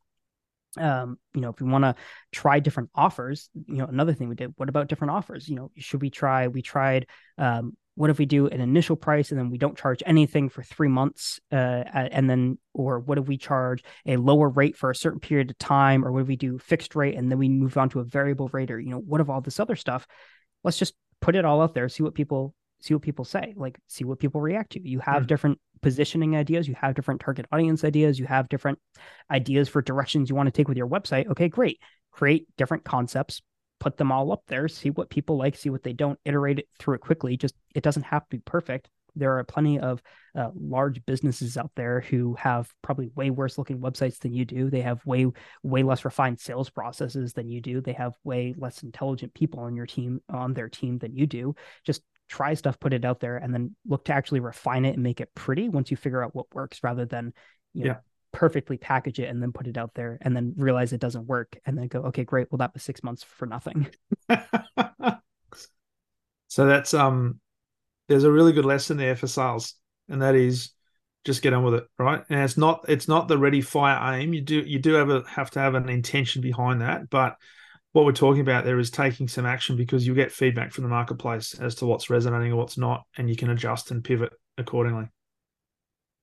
um 0.77 1.17
you 1.33 1.41
know 1.41 1.49
if 1.49 1.59
we 1.61 1.69
want 1.69 1.83
to 1.83 1.95
try 2.31 2.59
different 2.59 2.89
offers 2.95 3.49
you 3.53 3.77
know 3.77 3.85
another 3.85 4.13
thing 4.13 4.27
we 4.27 4.35
did 4.35 4.53
what 4.57 4.69
about 4.69 4.87
different 4.87 5.11
offers? 5.11 5.47
You 5.47 5.55
know 5.55 5.71
should 5.77 6.01
we 6.01 6.09
try 6.09 6.47
we 6.47 6.61
tried 6.61 7.07
um 7.37 7.77
what 7.95 8.09
if 8.09 8.17
we 8.17 8.25
do 8.25 8.47
an 8.47 8.59
initial 8.59 8.95
price 8.95 9.29
and 9.29 9.39
then 9.39 9.49
we 9.49 9.57
don't 9.57 9.77
charge 9.77 10.01
anything 10.05 10.49
for 10.49 10.63
three 10.63 10.87
months 10.87 11.39
uh, 11.51 11.83
and 11.93 12.27
then 12.27 12.57
or 12.73 12.99
what 12.99 13.19
if 13.19 13.27
we 13.27 13.37
charge 13.37 13.83
a 14.07 14.17
lower 14.17 14.49
rate 14.49 14.75
for 14.75 14.89
a 14.89 14.95
certain 14.95 15.19
period 15.19 15.51
of 15.51 15.57
time 15.59 16.03
or 16.03 16.11
what 16.11 16.23
if 16.23 16.27
we 16.27 16.35
do 16.35 16.57
fixed 16.57 16.95
rate 16.95 17.15
and 17.15 17.29
then 17.29 17.37
we 17.37 17.49
move 17.49 17.77
on 17.77 17.89
to 17.89 17.99
a 17.99 18.03
variable 18.03 18.49
rate 18.51 18.71
or 18.71 18.79
you 18.79 18.89
know 18.89 18.97
what 18.97 19.21
of 19.21 19.29
all 19.29 19.41
this 19.41 19.59
other 19.59 19.75
stuff? 19.75 20.07
Let's 20.63 20.79
just 20.79 20.95
put 21.21 21.35
it 21.35 21.45
all 21.45 21.61
out 21.61 21.73
there 21.73 21.87
see 21.87 22.03
what 22.03 22.15
people 22.15 22.55
see 22.83 22.93
what 22.93 23.01
people 23.01 23.25
say 23.25 23.53
like 23.55 23.79
see 23.87 24.03
what 24.03 24.19
people 24.19 24.41
react 24.41 24.73
to 24.73 24.87
you 24.87 24.99
have 24.99 25.23
mm. 25.23 25.27
different 25.27 25.59
positioning 25.81 26.35
ideas 26.35 26.67
you 26.67 26.75
have 26.75 26.93
different 26.93 27.19
target 27.19 27.45
audience 27.51 27.83
ideas 27.83 28.19
you 28.19 28.25
have 28.25 28.47
different 28.49 28.77
ideas 29.31 29.67
for 29.67 29.81
directions 29.81 30.29
you 30.29 30.35
want 30.35 30.47
to 30.47 30.51
take 30.51 30.67
with 30.67 30.77
your 30.77 30.87
website 30.87 31.27
okay 31.27 31.49
great 31.49 31.79
create 32.11 32.47
different 32.57 32.83
concepts 32.83 33.41
put 33.83 33.97
them 33.97 34.13
all 34.13 34.31
up 34.31 34.43
there, 34.47 34.69
see 34.69 34.89
what 34.91 35.09
people 35.09 35.35
like, 35.35 35.57
see 35.57 35.69
what 35.69 35.83
they 35.83 35.91
don't, 35.91 36.17
iterate 36.23 36.57
it 36.57 36.69
through 36.79 36.95
it 36.95 37.01
quickly. 37.01 37.35
Just 37.35 37.53
it 37.75 37.83
doesn't 37.83 38.03
have 38.03 38.23
to 38.23 38.37
be 38.37 38.39
perfect. 38.39 38.89
There 39.13 39.37
are 39.37 39.43
plenty 39.43 39.77
of 39.77 40.01
uh, 40.35 40.51
large 40.55 41.05
businesses 41.05 41.57
out 41.57 41.71
there 41.75 41.99
who 41.99 42.33
have 42.35 42.71
probably 42.81 43.09
way 43.13 43.29
worse 43.29 43.57
looking 43.57 43.79
websites 43.79 44.19
than 44.19 44.33
you 44.33 44.45
do. 44.45 44.69
They 44.69 44.81
have 44.81 45.05
way 45.05 45.27
way 45.63 45.83
less 45.83 46.05
refined 46.05 46.39
sales 46.39 46.69
processes 46.69 47.33
than 47.33 47.49
you 47.49 47.59
do. 47.59 47.81
They 47.81 47.91
have 47.91 48.13
way 48.23 48.55
less 48.57 48.83
intelligent 48.83 49.33
people 49.33 49.59
on 49.59 49.75
your 49.75 49.85
team 49.85 50.21
on 50.29 50.53
their 50.53 50.69
team 50.69 50.97
than 50.97 51.13
you 51.13 51.27
do. 51.27 51.53
Just 51.85 52.03
try 52.33 52.53
stuff, 52.55 52.79
put 52.79 52.93
it 52.93 53.05
out 53.05 53.19
there, 53.19 53.37
and 53.37 53.53
then 53.53 53.75
look 53.85 54.05
to 54.05 54.13
actually 54.13 54.39
refine 54.39 54.85
it 54.85 54.95
and 54.95 55.03
make 55.03 55.21
it 55.21 55.29
pretty 55.35 55.69
once 55.69 55.91
you 55.91 55.97
figure 55.97 56.23
out 56.23 56.33
what 56.33 56.53
works, 56.55 56.83
rather 56.83 57.05
than 57.05 57.33
you 57.73 57.83
know, 57.83 57.91
yeah. 57.91 57.97
perfectly 58.31 58.77
package 58.77 59.19
it 59.19 59.29
and 59.29 59.41
then 59.41 59.51
put 59.51 59.67
it 59.67 59.77
out 59.77 59.93
there 59.93 60.17
and 60.21 60.35
then 60.35 60.53
realize 60.57 60.93
it 60.93 60.99
doesn't 60.99 61.27
work 61.27 61.57
and 61.65 61.77
then 61.77 61.87
go 61.87 61.99
okay 62.03 62.23
great. 62.23 62.47
Well 62.51 62.57
that 62.57 62.73
was 62.73 62.83
six 62.83 63.03
months 63.03 63.23
for 63.23 63.45
nothing. 63.45 63.87
So 66.47 66.67
that's 66.67 66.93
um 66.93 67.39
there's 68.07 68.25
a 68.25 68.31
really 68.31 68.53
good 68.53 68.65
lesson 68.65 68.97
there 68.97 69.15
for 69.15 69.25
sales 69.25 69.73
and 70.07 70.21
that 70.21 70.35
is 70.35 70.69
just 71.25 71.41
get 71.41 71.51
on 71.51 71.63
with 71.63 71.73
it 71.73 71.85
right? 71.97 72.23
And 72.29 72.41
it's 72.41 72.57
not 72.57 72.85
it's 72.87 73.07
not 73.07 73.27
the 73.27 73.39
ready 73.39 73.61
fire 73.61 74.13
aim. 74.13 74.35
You 74.35 74.41
do 74.41 74.59
you 74.59 74.77
do 74.77 74.93
have 74.93 75.09
a 75.09 75.23
have 75.27 75.49
to 75.51 75.59
have 75.59 75.73
an 75.73 75.89
intention 75.89 76.43
behind 76.43 76.81
that 76.81 77.09
but 77.09 77.37
what 77.93 78.05
we're 78.05 78.11
talking 78.11 78.41
about 78.41 78.65
there 78.65 78.79
is 78.79 78.91
taking 78.91 79.27
some 79.27 79.45
action 79.45 79.77
because 79.77 80.05
you 80.05 80.13
get 80.13 80.31
feedback 80.31 80.71
from 80.71 80.83
the 80.83 80.89
marketplace 80.89 81.53
as 81.59 81.75
to 81.75 81.85
what's 81.85 82.09
resonating 82.09 82.51
or 82.51 82.57
what's 82.57 82.77
not 82.77 83.03
and 83.17 83.29
you 83.29 83.35
can 83.35 83.49
adjust 83.49 83.91
and 83.91 84.03
pivot 84.03 84.33
accordingly. 84.57 85.05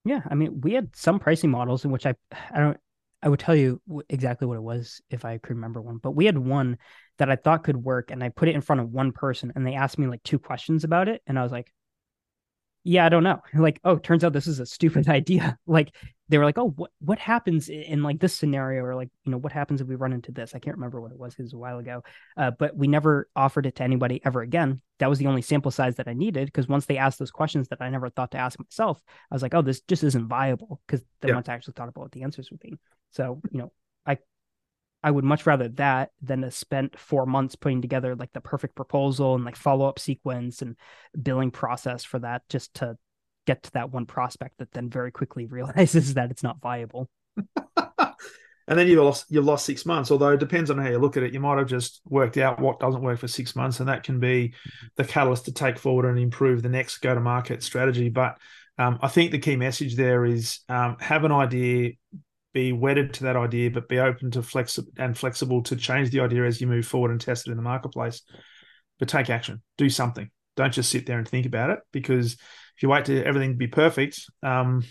Yeah, 0.05 0.23
I 0.29 0.35
mean, 0.35 0.61
we 0.61 0.73
had 0.73 0.95
some 0.97 1.19
pricing 1.19 1.51
models 1.51 1.85
in 1.85 1.91
which 1.91 2.07
I, 2.07 2.15
I 2.51 2.59
don't, 2.59 2.77
I 3.23 3.29
would 3.29 3.39
tell 3.41 3.55
you 3.55 3.83
exactly 4.09 4.47
what 4.47 4.57
it 4.57 4.63
was 4.63 5.03
if 5.11 5.25
I 5.25 5.39
could 5.39 5.57
remember 5.57 5.81
one, 5.83 5.99
but 5.99 6.13
we 6.13 6.25
had 6.25 6.39
one 6.39 6.79
that 7.19 7.31
I 7.31 7.37
thought 7.37 7.65
could 7.65 7.77
work, 7.77 8.11
and 8.11 8.25
I 8.25 8.31
put 8.31 8.49
it 8.49 8.55
in 8.55 8.63
front 8.63 8.81
of 8.81 8.91
one 8.91 9.13
person, 9.13 9.53
and 9.55 9.67
they 9.67 9.75
asked 9.75 9.99
me 9.99 10.07
like 10.07 10.23
two 10.23 10.39
questions 10.39 10.85
about 10.85 11.09
it, 11.09 11.21
and 11.27 11.39
I 11.39 11.43
was 11.43 11.53
like, 11.53 11.71
yeah, 12.85 13.05
I 13.05 13.09
don't 13.09 13.25
know. 13.25 13.41
Like, 13.55 13.81
oh, 13.85 13.97
turns 13.97 14.25
out 14.25 14.33
this 14.33 14.47
is 14.47 14.61
a 14.61 14.67
stupid 14.67 15.09
idea. 15.09 15.59
Like 15.67 15.95
they 16.29 16.39
were 16.39 16.45
like, 16.45 16.59
oh, 16.59 16.71
what 16.71 16.91
what 17.01 17.19
happens 17.19 17.69
in 17.69 18.03
like 18.03 18.21
this 18.21 18.35
scenario, 18.35 18.85
or 18.85 18.95
like 18.95 19.11
you 19.25 19.33
know 19.33 19.39
what 19.39 19.53
happens 19.53 19.81
if 19.81 19.89
we 19.89 19.97
run 19.97 20.13
into 20.13 20.33
this? 20.33 20.55
I 20.55 20.59
can't 20.59 20.77
remember 20.77 21.01
what 21.01 21.13
it 21.13 21.19
was. 21.19 21.35
It 21.35 21.43
was 21.43 21.53
a 21.53 21.59
while 21.59 21.79
ago, 21.79 22.03
uh, 22.37 22.53
but 22.53 22.77
we 22.77 22.87
never 22.87 23.29
offered 23.35 23.67
it 23.67 23.77
to 23.77 23.83
anybody 23.83 24.21
ever 24.25 24.41
again. 24.41 24.81
That 24.99 25.11
was 25.11 25.19
the 25.19 25.27
only 25.27 25.43
sample 25.43 25.71
size 25.71 25.97
that 25.97 26.09
I 26.09 26.13
needed 26.13 26.47
because 26.47 26.69
once 26.69 26.87
they 26.87 26.99
asked 26.99 27.19
those 27.19 27.31
questions 27.31 27.69
that 27.69 27.81
I 27.81 27.91
never 27.91 28.11
thought 28.11 28.31
to 28.33 28.39
ask 28.39 28.59
myself, 28.59 29.01
I 29.31 29.35
was 29.35 29.43
like, 29.43 29.55
oh, 29.55 29.63
this 29.63 29.81
just 29.81 30.05
isn't 30.05 30.29
viable 30.29 30.81
because 30.87 31.05
then 31.21 31.31
yeah. 31.31 31.35
once 31.35 31.49
I 31.49 31.55
actually 31.55 31.75
thought 31.75 31.89
about 31.89 32.03
what 32.03 32.13
the 32.13 32.23
answers 32.23 32.51
would 32.51 32.61
be. 32.61 32.75
So 33.11 33.41
you 33.51 33.59
know, 33.59 33.73
I 35.03 35.11
would 35.11 35.25
much 35.25 35.47
rather 35.47 35.69
that 35.69 36.11
than 36.23 36.43
to 36.43 36.51
spend 36.51 36.99
four 36.99 37.27
months 37.27 37.57
putting 37.57 37.81
together 37.81 38.15
like 38.15 38.33
the 38.33 38.41
perfect 38.41 38.75
proposal 38.75 39.35
and 39.35 39.45
like 39.45 39.57
follow 39.57 39.89
up 39.89 39.99
sequence 39.99 40.63
and 40.63 40.77
billing 41.21 41.51
process 41.51 42.05
for 42.05 42.19
that 42.19 42.43
just 42.49 42.75
to 42.75 42.97
get 43.47 43.63
to 43.63 43.73
that 43.73 43.91
one 43.91 44.07
prospect 44.07 44.59
that 44.59 44.73
then 44.73 44.91
very 44.91 45.11
quickly 45.11 45.47
realizes 45.47 46.15
that 46.15 46.31
it's 46.31 46.43
not 46.43 46.61
viable. 46.61 47.09
and 48.71 48.79
then 48.79 48.87
you 48.87 49.03
lost 49.03 49.27
you 49.31 49.41
lost 49.41 49.67
six 49.67 49.87
months. 49.87 50.11
Although 50.11 50.31
it 50.31 50.41
depends 50.41 50.71
on 50.71 50.79
how 50.79 50.89
you 50.89 50.99
look 50.99 51.17
at 51.17 51.23
it. 51.23 51.33
You 51.33 51.41
might 51.41 51.59
have 51.59 51.69
just 51.69 52.01
worked 52.07 52.37
out 52.37 52.61
what 52.61 52.79
doesn't 52.79 53.03
work 53.03 53.19
for 53.19 53.29
six 53.29 53.57
months, 53.57 53.81
and 53.81 53.89
that 53.89 54.05
can 54.05 54.21
be 54.21 54.49
mm-hmm. 54.49 54.87
the 54.97 55.05
catalyst 55.05 55.47
to 55.47 55.53
take 55.53 55.79
forward 55.79 56.09
and 56.09 56.19
improve 56.19 56.63
the 56.63 56.69
next 56.69 56.99
go 56.99 57.15
to 57.15 57.21
market 57.21 57.63
strategy. 57.63 58.11
But 58.11 58.39
um, 58.79 58.99
I 59.03 59.09
think 59.09 59.33
the 59.33 59.39
key 59.39 59.57
message 59.57 59.97
there 59.97 60.25
is 60.25 60.61
um, 60.69 60.97
have 61.01 61.25
an 61.25 61.33
idea, 61.33 61.93
be 62.53 62.73
wedded 62.73 63.15
to 63.15 63.25
that 63.25 63.37
idea, 63.37 63.71
but 63.71 63.89
be 63.89 63.99
open 63.99 64.31
to 64.33 64.43
flexible 64.43 64.91
and 64.99 65.17
flexible 65.17 65.63
to 65.65 65.77
change 65.77 66.11
the 66.11 66.21
idea 66.21 66.45
as 66.45 66.61
you 66.61 66.67
move 66.67 66.87
forward 66.87 67.11
and 67.11 67.21
test 67.21 67.47
it 67.47 67.51
in 67.51 67.57
the 67.57 67.63
marketplace. 67.63 68.23
But 68.99 69.09
take 69.09 69.31
action, 69.31 69.63
do 69.79 69.89
something. 69.89 70.31
Don't 70.57 70.73
just 70.73 70.91
sit 70.91 71.07
there 71.07 71.19
and 71.19 71.29
think 71.29 71.47
about 71.47 71.71
it 71.71 71.79
because 71.93 72.35
if 72.35 72.83
you 72.83 72.89
wait 72.89 73.07
to 73.07 73.25
everything 73.25 73.53
to 73.53 73.57
be 73.57 73.69
perfect, 73.69 74.21
um, 74.43 74.85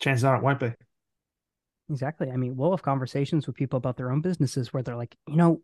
chances 0.00 0.24
are 0.24 0.36
it 0.36 0.42
won't 0.42 0.60
be. 0.60 0.72
Exactly. 1.90 2.30
I 2.30 2.36
mean, 2.36 2.56
we'll 2.56 2.72
have 2.72 2.82
conversations 2.82 3.46
with 3.46 3.56
people 3.56 3.76
about 3.76 3.96
their 3.96 4.10
own 4.10 4.20
businesses 4.20 4.72
where 4.72 4.82
they're 4.82 4.96
like, 4.96 5.16
you 5.28 5.36
know, 5.36 5.60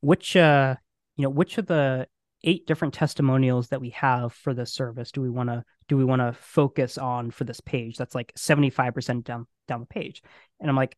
which 0.00 0.36
uh, 0.36 0.74
you 1.16 1.24
know, 1.24 1.30
which 1.30 1.58
of 1.58 1.66
the 1.66 2.06
eight 2.42 2.66
different 2.66 2.94
testimonials 2.94 3.68
that 3.68 3.80
we 3.80 3.90
have 3.90 4.32
for 4.32 4.54
this 4.54 4.72
service 4.72 5.12
do 5.12 5.20
we 5.20 5.28
want 5.28 5.48
to 5.48 5.62
do 5.88 5.96
we 5.96 6.04
want 6.04 6.20
to 6.20 6.32
focus 6.32 6.96
on 6.96 7.30
for 7.30 7.44
this 7.44 7.60
page 7.60 7.96
that's 7.96 8.14
like 8.14 8.32
75% 8.34 9.24
down 9.24 9.46
down 9.70 9.80
the 9.80 9.86
page. 9.86 10.22
And 10.60 10.68
i'm 10.68 10.76
like 10.76 10.96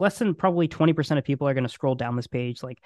less 0.00 0.18
than 0.18 0.34
probably 0.34 0.68
20% 0.68 1.18
of 1.18 1.24
people 1.24 1.48
are 1.48 1.54
going 1.54 1.64
to 1.64 1.68
scroll 1.68 1.94
down 1.94 2.16
this 2.16 2.26
page 2.26 2.62
like 2.62 2.78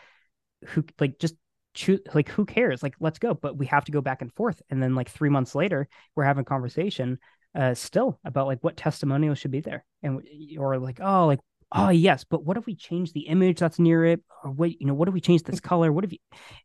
who 0.69 0.85
like 0.99 1.19
just 1.19 1.35
choose 1.75 2.01
like 2.15 2.29
who 2.29 2.45
cares? 2.45 2.83
Like 2.83 2.95
let's 3.01 3.19
go. 3.19 3.35
But 3.35 3.57
we 3.57 3.67
have 3.67 3.85
to 3.87 3.93
go 3.93 4.01
back 4.01 4.23
and 4.23 4.33
forth. 4.33 4.61
And 4.71 4.83
then 4.83 4.95
like 4.95 5.11
three 5.11 5.31
months 5.31 5.55
later 5.55 5.89
we're 6.15 6.25
having 6.25 6.45
conversation 6.45 7.19
uh 7.55 7.75
still 7.75 8.19
about 8.25 8.47
like 8.47 8.63
what 8.63 8.77
testimonials 8.77 9.39
should 9.39 9.51
be 9.51 9.61
there. 9.61 9.85
And 10.03 10.23
or 10.59 10.79
like 10.79 11.01
oh 11.01 11.27
like 11.27 11.41
oh 11.75 11.89
yes 11.89 12.25
but 12.25 12.45
what 12.45 12.59
if 12.59 12.67
we 12.67 12.75
change 12.75 13.13
the 13.13 13.21
image 13.21 13.59
that's 13.59 13.79
near 13.79 14.05
it? 14.05 14.23
Or 14.45 14.51
what 14.51 14.81
you 14.81 14.87
know 14.87 14.95
what 14.95 15.09
if 15.09 15.15
we 15.15 15.21
change 15.21 15.43
this 15.43 15.61
color? 15.71 15.93
What 15.93 16.05
if 16.05 16.13
you 16.13 16.19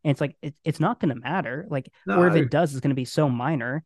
and 0.04 0.12
it's 0.12 0.22
like 0.22 0.36
it, 0.42 0.56
it's 0.64 0.80
not 0.80 1.00
going 1.00 1.14
to 1.14 1.20
matter. 1.20 1.66
Like 1.70 1.90
no. 2.06 2.18
or 2.18 2.28
if 2.28 2.36
it 2.36 2.52
does 2.52 2.74
it's 2.74 2.82
going 2.82 2.90
to 2.90 2.96
be 2.96 3.06
so 3.06 3.30
minor. 3.30 3.84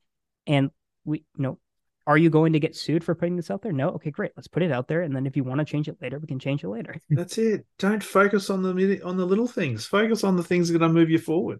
And 0.47 0.71
we 1.05 1.19
you 1.37 1.43
know 1.43 1.59
are 2.07 2.17
you 2.17 2.29
going 2.29 2.53
to 2.53 2.59
get 2.59 2.75
sued 2.75 3.03
for 3.03 3.15
putting 3.15 3.35
this 3.35 3.51
out 3.51 3.61
there 3.61 3.71
no 3.71 3.89
okay 3.89 4.11
great 4.11 4.31
let's 4.35 4.47
put 4.47 4.63
it 4.63 4.71
out 4.71 4.87
there 4.87 5.01
and 5.01 5.15
then 5.15 5.25
if 5.25 5.35
you 5.35 5.43
want 5.43 5.59
to 5.59 5.65
change 5.65 5.87
it 5.87 5.97
later 6.01 6.19
we 6.19 6.27
can 6.27 6.39
change 6.39 6.63
it 6.63 6.69
later 6.69 6.95
that's 7.09 7.37
it 7.37 7.65
don't 7.79 8.03
focus 8.03 8.49
on 8.49 8.61
the 8.61 9.01
on 9.03 9.17
the 9.17 9.25
little 9.25 9.47
things 9.47 9.85
focus 9.85 10.23
on 10.23 10.35
the 10.35 10.43
things 10.43 10.67
that 10.67 10.75
are 10.75 10.79
going 10.79 10.89
to 10.89 10.99
move 10.99 11.09
you 11.09 11.19
forward 11.19 11.59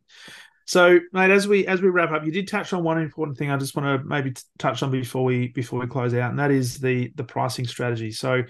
So, 0.65 0.99
mate, 1.11 1.31
as 1.31 1.47
we 1.47 1.67
as 1.67 1.81
we 1.81 1.89
wrap 1.89 2.11
up, 2.11 2.23
you 2.23 2.31
did 2.31 2.47
touch 2.47 2.71
on 2.71 2.83
one 2.83 3.01
important 3.01 3.37
thing. 3.37 3.51
I 3.51 3.57
just 3.57 3.75
want 3.75 4.01
to 4.01 4.07
maybe 4.07 4.33
touch 4.57 4.81
on 4.83 4.91
before 4.91 5.25
we 5.25 5.49
before 5.49 5.79
we 5.79 5.87
close 5.87 6.13
out, 6.13 6.29
and 6.29 6.39
that 6.39 6.51
is 6.51 6.77
the 6.77 7.11
the 7.15 7.25
pricing 7.25 7.67
strategy. 7.67 8.11
So, 8.11 8.43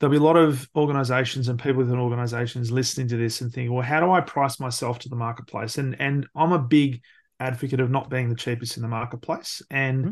there'll 0.00 0.10
be 0.10 0.16
a 0.16 0.20
lot 0.20 0.36
of 0.36 0.68
organizations 0.74 1.48
and 1.48 1.60
people 1.60 1.84
within 1.84 1.98
organizations 1.98 2.72
listening 2.72 3.08
to 3.08 3.16
this 3.16 3.40
and 3.40 3.52
thinking, 3.52 3.72
well, 3.72 3.84
how 3.84 4.00
do 4.00 4.10
I 4.10 4.20
price 4.20 4.58
myself 4.58 4.98
to 5.00 5.08
the 5.08 5.16
marketplace? 5.16 5.78
And 5.78 5.94
and 6.00 6.26
I'm 6.34 6.52
a 6.52 6.58
big 6.58 7.02
advocate 7.38 7.80
of 7.80 7.90
not 7.90 8.10
being 8.10 8.28
the 8.28 8.34
cheapest 8.34 8.76
in 8.76 8.82
the 8.82 8.88
marketplace. 8.88 9.62
And 9.70 10.06
mm-hmm. 10.06 10.10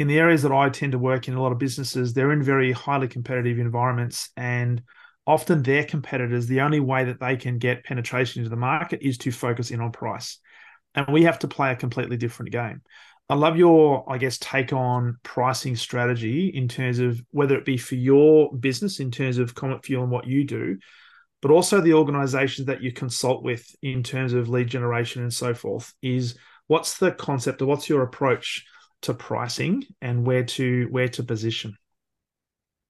In 0.00 0.08
the 0.08 0.18
areas 0.18 0.40
that 0.42 0.50
I 0.50 0.70
tend 0.70 0.92
to 0.92 0.98
work 0.98 1.28
in, 1.28 1.34
a 1.34 1.42
lot 1.42 1.52
of 1.52 1.58
businesses, 1.58 2.14
they're 2.14 2.32
in 2.32 2.42
very 2.42 2.72
highly 2.72 3.06
competitive 3.06 3.58
environments 3.58 4.30
and 4.34 4.80
often 5.26 5.62
their 5.62 5.84
competitors, 5.84 6.46
the 6.46 6.62
only 6.62 6.80
way 6.80 7.04
that 7.04 7.20
they 7.20 7.36
can 7.36 7.58
get 7.58 7.84
penetration 7.84 8.40
into 8.40 8.48
the 8.48 8.56
market 8.56 9.02
is 9.02 9.18
to 9.18 9.30
focus 9.30 9.70
in 9.70 9.78
on 9.82 9.92
price. 9.92 10.38
And 10.94 11.06
we 11.12 11.24
have 11.24 11.40
to 11.40 11.48
play 11.48 11.70
a 11.70 11.76
completely 11.76 12.16
different 12.16 12.50
game. 12.50 12.80
I 13.28 13.34
love 13.34 13.58
your, 13.58 14.10
I 14.10 14.16
guess, 14.16 14.38
take 14.38 14.72
on 14.72 15.18
pricing 15.22 15.76
strategy 15.76 16.48
in 16.48 16.66
terms 16.66 16.98
of 16.98 17.22
whether 17.30 17.54
it 17.58 17.66
be 17.66 17.76
for 17.76 17.94
your 17.94 18.56
business, 18.56 19.00
in 19.00 19.10
terms 19.10 19.36
of 19.36 19.54
Comet 19.54 19.84
Fuel 19.84 20.02
and 20.02 20.10
what 20.10 20.26
you 20.26 20.44
do, 20.44 20.78
but 21.42 21.50
also 21.50 21.82
the 21.82 21.92
organizations 21.92 22.68
that 22.68 22.82
you 22.82 22.90
consult 22.90 23.42
with 23.42 23.66
in 23.82 24.02
terms 24.02 24.32
of 24.32 24.48
lead 24.48 24.68
generation 24.68 25.20
and 25.20 25.32
so 25.32 25.52
forth. 25.52 25.92
Is 26.00 26.38
what's 26.68 26.96
the 26.96 27.12
concept 27.12 27.60
or 27.60 27.66
what's 27.66 27.90
your 27.90 28.02
approach 28.02 28.64
to 29.02 29.14
pricing 29.14 29.84
and 30.00 30.26
where 30.26 30.44
to 30.44 30.86
where 30.90 31.08
to 31.08 31.22
position? 31.22 31.76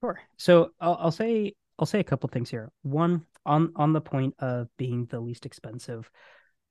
Sure. 0.03 0.21
So 0.37 0.71
I'll, 0.81 0.97
I'll 1.01 1.11
say 1.11 1.55
I'll 1.79 1.87
say 1.87 2.01
a 2.01 2.05
couple 2.05 2.29
things 2.29 2.51
here. 2.51 2.71
One 2.83 3.27
on 3.47 3.73
on 3.77 3.93
the 3.93 4.01
point 4.01 4.35
of 4.39 4.69
being 4.77 5.07
the 5.07 5.21
least 5.21 5.47
expensive. 5.47 6.11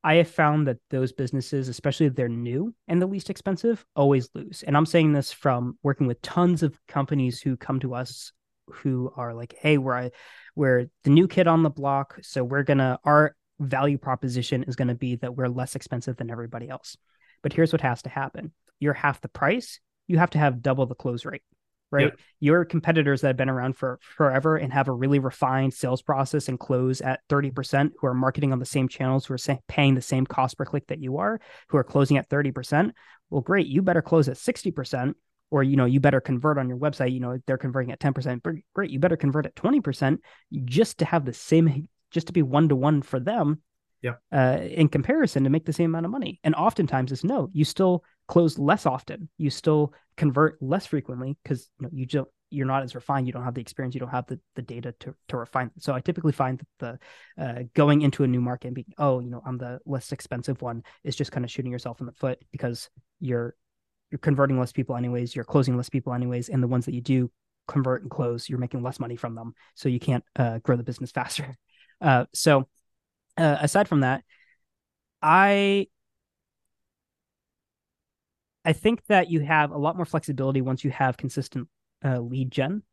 I 0.03 0.15
have 0.15 0.29
found 0.29 0.67
that 0.67 0.77
those 0.89 1.11
businesses, 1.11 1.67
especially 1.67 2.05
if 2.05 2.15
they're 2.15 2.29
new 2.29 2.73
and 2.87 3.01
the 3.01 3.07
least 3.07 3.29
expensive, 3.29 3.85
always 3.95 4.29
lose. 4.33 4.63
And 4.63 4.77
I'm 4.77 4.85
saying 4.85 5.11
this 5.11 5.33
from 5.33 5.77
working 5.83 6.07
with 6.07 6.21
tons 6.21 6.63
of 6.63 6.79
companies 6.87 7.41
who 7.41 7.57
come 7.57 7.81
to 7.81 7.95
us 7.95 8.31
who 8.67 9.11
are 9.17 9.33
like, 9.33 9.55
hey, 9.59 9.77
we're 9.77 9.95
I, 9.95 10.11
we're 10.55 10.85
the 11.03 11.09
new 11.09 11.27
kid 11.27 11.47
on 11.47 11.63
the 11.63 11.69
block. 11.69 12.19
So 12.21 12.43
we're 12.43 12.63
gonna 12.63 12.99
our 13.03 13.35
value 13.59 13.97
proposition 13.97 14.63
is 14.63 14.75
gonna 14.75 14.95
be 14.95 15.15
that 15.17 15.35
we're 15.35 15.47
less 15.47 15.75
expensive 15.75 16.15
than 16.17 16.31
everybody 16.31 16.69
else. 16.69 16.95
But 17.41 17.53
here's 17.53 17.71
what 17.71 17.81
has 17.81 18.01
to 18.03 18.09
happen. 18.09 18.53
You're 18.80 18.93
half 18.93 19.21
the 19.21 19.30
price, 19.30 19.80
you 20.07 20.17
have 20.17 20.32
to 20.32 20.38
have 20.38 20.61
double 20.61 20.86
the 20.86 20.95
close 20.95 21.25
rate 21.25 21.43
right? 21.91 22.05
Yep. 22.05 22.19
Your 22.39 22.65
competitors 22.65 23.21
that 23.21 23.27
have 23.27 23.38
been 23.38 23.49
around 23.49 23.77
for 23.77 23.99
forever 24.01 24.57
and 24.57 24.71
have 24.71 24.88
a 24.88 24.93
really 24.93 25.19
refined 25.19 25.73
sales 25.73 26.01
process 26.01 26.47
and 26.47 26.59
close 26.59 27.01
at 27.01 27.21
30%, 27.30 27.91
who 27.99 28.07
are 28.07 28.13
marketing 28.13 28.51
on 28.51 28.59
the 28.59 28.65
same 28.65 28.88
channels, 28.88 29.25
who 29.25 29.34
are 29.34 29.59
paying 29.67 29.95
the 29.95 30.01
same 30.01 30.25
cost 30.25 30.57
per 30.57 30.65
click 30.65 30.88
that 30.88 30.99
you 30.99 31.17
are, 31.17 31.39
who 31.69 31.77
are 31.77 31.84
closing 31.84 32.17
at 32.17 32.30
30%. 32.30 32.91
Well, 33.30 33.41
great. 33.41 33.67
You 33.67 33.82
better 33.82 34.01
close 34.01 34.27
at 34.30 34.38
60%, 34.38 35.13
or, 35.51 35.63
you 35.63 35.75
know, 35.75 35.86
you 35.86 35.99
better 35.99 36.21
convert 36.21 36.57
on 36.57 36.69
your 36.69 36.77
website. 36.77 37.11
You 37.11 37.19
know, 37.19 37.39
they're 37.45 37.57
converting 37.57 37.91
at 37.91 37.99
10%. 37.99 38.61
Great. 38.73 38.91
You 38.91 38.99
better 38.99 39.17
convert 39.17 39.45
at 39.45 39.55
20% 39.55 40.19
just 40.65 40.99
to 40.99 41.05
have 41.05 41.25
the 41.25 41.34
same, 41.34 41.88
just 42.11 42.27
to 42.27 42.34
be 42.34 42.43
one 42.43 42.69
to 42.69 42.75
one 42.75 43.01
for 43.01 43.19
them. 43.19 43.61
Yeah. 44.01 44.13
Uh, 44.32 44.59
in 44.61 44.88
comparison 44.88 45.43
to 45.43 45.49
make 45.49 45.65
the 45.65 45.73
same 45.73 45.89
amount 45.89 46.05
of 46.05 46.11
money. 46.13 46.39
And 46.45 46.55
oftentimes 46.55 47.11
it's 47.11 47.25
no, 47.25 47.49
you 47.51 47.65
still 47.65 48.05
close 48.30 48.59
less 48.59 48.86
often. 48.86 49.27
You 49.38 49.49
still 49.49 49.91
convert 50.15 50.61
less 50.61 50.86
frequently 50.86 51.36
because 51.43 51.67
you 51.80 51.84
know 51.84 51.89
you 51.91 52.05
just 52.05 52.27
you're 52.51 52.67
not 52.67 52.84
as 52.84 52.95
refined. 52.95 53.27
You 53.27 53.34
don't 53.34 53.43
have 53.43 53.55
the 53.55 53.61
experience. 53.61 53.95
You 53.95 53.99
don't 54.01 54.11
have 54.11 54.27
the, 54.27 54.39
the 54.55 54.61
data 54.61 54.93
to 54.99 55.15
to 55.30 55.38
refine. 55.38 55.71
So 55.80 55.93
I 55.93 55.99
typically 55.99 56.32
find 56.32 56.59
that 56.59 56.99
the 57.38 57.43
uh, 57.43 57.63
going 57.73 58.03
into 58.03 58.23
a 58.23 58.27
new 58.27 58.39
market 58.39 58.67
and 58.67 58.75
being 58.75 58.93
oh 58.99 59.19
you 59.19 59.32
know 59.32 59.41
I'm 59.45 59.57
the 59.57 59.80
less 59.86 60.11
expensive 60.11 60.61
one 60.61 60.84
is 61.03 61.15
just 61.15 61.32
kind 61.32 61.43
of 61.43 61.51
shooting 61.51 61.71
yourself 61.71 61.99
in 61.99 62.05
the 62.05 62.13
foot 62.13 62.39
because 62.51 62.89
you're 63.19 63.55
you're 64.11 64.19
converting 64.19 64.59
less 64.59 64.71
people 64.71 64.95
anyways. 64.95 65.36
You're 65.36 65.45
closing 65.45 65.75
less 65.75 65.89
people 65.89 66.13
anyways, 66.13 66.49
and 66.49 66.61
the 66.61 66.67
ones 66.67 66.86
that 66.86 66.93
you 66.93 67.01
do 67.01 67.32
convert 67.67 68.03
and 68.03 68.11
close, 68.11 68.47
you're 68.47 68.59
making 68.59 68.84
less 68.84 68.99
money 68.99 69.15
from 69.15 69.34
them. 69.34 69.53
So 69.73 69.89
you 69.89 69.99
can't 69.99 70.23
uh, 70.36 70.59
grow 70.59 70.77
the 70.77 70.84
business 70.84 71.11
faster. 71.19 71.57
Uh, 71.99 72.25
so 72.34 72.67
uh, 73.38 73.57
aside 73.59 73.88
from 73.88 74.01
that, 74.01 74.23
I 75.19 75.88
I 78.70 78.74
think 78.74 79.03
that 79.07 79.32
you 79.32 79.39
have 79.39 79.72
a 79.72 79.80
lot 79.80 79.95
more 79.95 80.05
flexibility 80.05 80.61
once 80.61 80.84
you 80.84 80.91
have 80.91 81.17
consistent 81.17 81.70
uh, 82.05 82.20
lead 82.20 82.51
gen. 82.51 82.84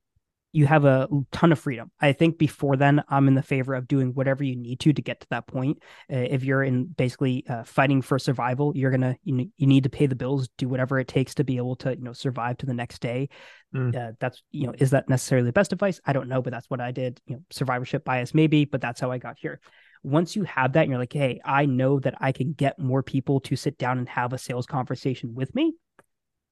You 0.55 0.66
have 0.66 0.87
a 0.87 1.07
ton 1.33 1.53
of 1.53 1.59
freedom. 1.59 1.91
I 2.01 2.14
think 2.14 2.39
before 2.39 2.77
then, 2.77 3.05
I'm 3.11 3.29
in 3.29 3.35
the 3.35 3.43
favor 3.43 3.74
of 3.74 3.87
doing 3.87 4.14
whatever 4.14 4.43
you 4.43 4.57
need 4.57 4.81
to 4.81 4.95
to 4.95 5.03
get 5.03 5.20
to 5.20 5.27
that 5.29 5.47
point. 5.47 5.83
Uh, 6.11 6.16
if 6.16 6.45
you're 6.45 6.62
in 6.62 6.87
basically 6.87 7.45
uh, 7.47 7.64
fighting 7.64 8.01
for 8.01 8.18
survival, 8.18 8.74
you're 8.74 8.91
gonna 8.91 9.16
you, 9.22 9.51
you 9.59 9.66
need 9.66 9.83
to 9.83 9.91
pay 9.91 10.07
the 10.07 10.16
bills, 10.16 10.49
do 10.57 10.66
whatever 10.66 10.99
it 10.99 11.09
takes 11.09 11.35
to 11.35 11.45
be 11.45 11.59
able 11.59 11.77
to 11.77 11.95
you 11.95 12.03
know 12.03 12.14
survive 12.14 12.57
to 12.57 12.64
the 12.64 12.72
next 12.72 13.03
day. 13.03 13.29
Mm. 13.74 14.16
that's 14.18 14.43
you 14.53 14.66
know 14.66 14.72
is 14.79 14.93
that 14.93 15.11
necessarily 15.11 15.45
the 15.45 15.53
best 15.53 15.74
advice? 15.74 16.01
I 16.07 16.14
don't 16.14 16.31
know, 16.31 16.41
but 16.41 16.55
that's 16.55 16.70
what 16.70 16.81
I 16.81 16.91
did. 16.91 17.20
You 17.27 17.35
know, 17.35 17.43
survivorship 17.51 18.03
bias 18.03 18.33
maybe, 18.33 18.64
but 18.64 18.81
that's 18.81 18.99
how 18.99 19.11
I 19.11 19.18
got 19.18 19.37
here 19.39 19.61
once 20.03 20.36
you 20.36 20.44
have 20.44 20.72
that 20.72 20.82
and 20.82 20.90
you're 20.90 20.99
like, 20.99 21.12
hey, 21.12 21.40
I 21.44 21.66
know 21.66 21.99
that 22.01 22.14
I 22.20 22.32
can 22.32 22.53
get 22.53 22.78
more 22.78 23.03
people 23.03 23.40
to 23.40 23.57
sit 23.57 23.78
down 23.78 23.99
and 23.99 24.09
have 24.09 24.32
a 24.32 24.38
sales 24.38 24.66
conversation 24.66 25.34
with 25.34 25.55
me, 25.55 25.74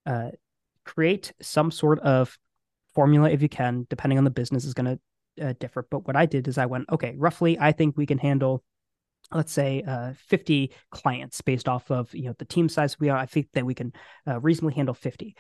uh, 0.06 0.30
create 0.84 1.32
some 1.40 1.70
sort 1.70 2.00
of 2.00 2.36
formula 2.94 3.30
if 3.30 3.42
you 3.42 3.48
can, 3.48 3.86
depending 3.90 4.18
on 4.18 4.24
the 4.24 4.30
business 4.30 4.64
is 4.64 4.74
going 4.74 4.98
to 5.38 5.46
uh, 5.46 5.54
differ. 5.58 5.86
But 5.90 6.06
what 6.06 6.16
I 6.16 6.26
did 6.26 6.48
is 6.48 6.58
I 6.58 6.66
went, 6.66 6.90
okay, 6.90 7.14
roughly, 7.16 7.58
I 7.58 7.72
think 7.72 7.96
we 7.96 8.06
can 8.06 8.18
handle 8.18 8.62
let's 9.32 9.52
say 9.52 9.82
uh, 9.88 10.12
50 10.28 10.70
clients 10.90 11.40
based 11.40 11.66
off 11.66 11.90
of 11.90 12.14
you 12.14 12.24
know 12.24 12.34
the 12.38 12.44
team 12.44 12.68
size 12.68 13.00
we 13.00 13.08
are 13.08 13.16
i 13.16 13.24
think 13.24 13.48
that 13.54 13.64
we 13.64 13.72
can 13.72 13.90
uh, 14.28 14.38
reasonably 14.38 14.74
handle 14.74 14.94
50 14.94 15.34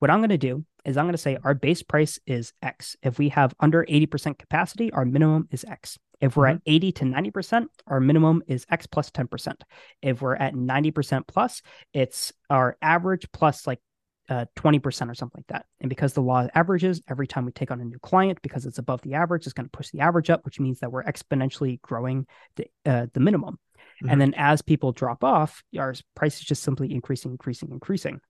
what 0.00 0.10
I'm 0.10 0.20
going 0.20 0.30
to 0.30 0.38
do 0.38 0.64
is 0.84 0.96
I'm 0.96 1.04
going 1.04 1.12
to 1.12 1.18
say 1.18 1.36
our 1.44 1.54
base 1.54 1.82
price 1.82 2.18
is 2.26 2.52
X. 2.62 2.96
If 3.02 3.18
we 3.18 3.28
have 3.28 3.54
under 3.60 3.84
80% 3.84 4.38
capacity, 4.38 4.90
our 4.92 5.04
minimum 5.04 5.46
is 5.52 5.64
X. 5.64 5.98
If 6.20 6.36
we're 6.36 6.46
mm-hmm. 6.46 6.56
at 6.56 6.62
80 6.66 6.92
to 6.92 7.04
90%, 7.04 7.66
our 7.86 8.00
minimum 8.00 8.42
is 8.46 8.66
X 8.70 8.86
plus 8.86 9.10
10%. 9.10 9.54
If 10.02 10.22
we're 10.22 10.36
at 10.36 10.54
90% 10.54 11.26
plus, 11.26 11.62
it's 11.92 12.32
our 12.48 12.76
average 12.82 13.26
plus 13.32 13.66
like 13.66 13.80
uh, 14.28 14.44
20% 14.56 15.10
or 15.10 15.14
something 15.14 15.38
like 15.38 15.46
that. 15.48 15.66
And 15.80 15.88
because 15.88 16.12
the 16.12 16.22
law 16.22 16.46
averages, 16.54 17.02
every 17.08 17.26
time 17.26 17.46
we 17.46 17.52
take 17.52 17.70
on 17.70 17.80
a 17.80 17.84
new 17.84 17.98
client, 17.98 18.40
because 18.42 18.64
it's 18.64 18.78
above 18.78 19.02
the 19.02 19.14
average, 19.14 19.46
it's 19.46 19.52
going 19.52 19.66
to 19.66 19.76
push 19.76 19.90
the 19.90 20.00
average 20.00 20.30
up, 20.30 20.44
which 20.44 20.60
means 20.60 20.80
that 20.80 20.92
we're 20.92 21.02
exponentially 21.02 21.80
growing 21.82 22.26
the, 22.56 22.66
uh, 22.86 23.06
the 23.12 23.20
minimum. 23.20 23.58
Mm-hmm. 24.02 24.10
And 24.10 24.20
then 24.20 24.34
as 24.36 24.62
people 24.62 24.92
drop 24.92 25.24
off, 25.24 25.62
our 25.76 25.94
price 26.14 26.38
is 26.38 26.44
just 26.44 26.62
simply 26.62 26.92
increasing, 26.92 27.32
increasing, 27.32 27.70
increasing 27.70 28.20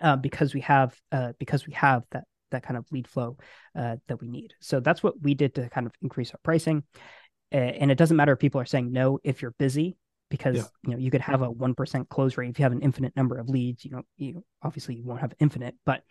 uh, 0.00 0.16
because 0.16 0.54
we 0.54 0.60
have 0.60 0.98
uh, 1.12 1.32
because 1.38 1.66
we 1.66 1.72
have 1.74 2.04
that 2.10 2.24
that 2.54 2.62
kind 2.62 2.76
of 2.76 2.86
lead 2.90 3.06
flow 3.06 3.36
uh, 3.78 3.96
that 4.08 4.20
we 4.20 4.28
need. 4.28 4.54
So 4.60 4.80
that's 4.80 5.02
what 5.02 5.20
we 5.20 5.34
did 5.34 5.54
to 5.56 5.68
kind 5.68 5.86
of 5.86 5.92
increase 6.02 6.30
our 6.32 6.40
pricing. 6.42 6.82
and 7.52 7.90
it 7.90 7.98
doesn't 7.98 8.16
matter 8.16 8.32
if 8.32 8.38
people 8.38 8.60
are 8.60 8.66
saying 8.66 8.90
no 8.92 9.18
if 9.22 9.42
you're 9.42 9.54
busy 9.58 9.96
because 10.30 10.56
yeah. 10.56 10.62
you 10.82 10.90
know 10.90 10.98
you 10.98 11.10
could 11.10 11.20
have 11.20 11.42
a 11.42 11.50
one 11.50 11.74
percent 11.74 12.08
close 12.08 12.36
rate 12.36 12.50
if 12.50 12.58
you 12.58 12.64
have 12.64 12.72
an 12.72 12.82
infinite 12.82 13.14
number 13.16 13.38
of 13.38 13.48
leads. 13.48 13.84
You 13.84 13.92
know, 13.92 14.02
you 14.16 14.44
obviously 14.62 14.96
you 14.96 15.04
won't 15.04 15.20
have 15.20 15.34
infinite, 15.38 15.74
but 15.84 16.02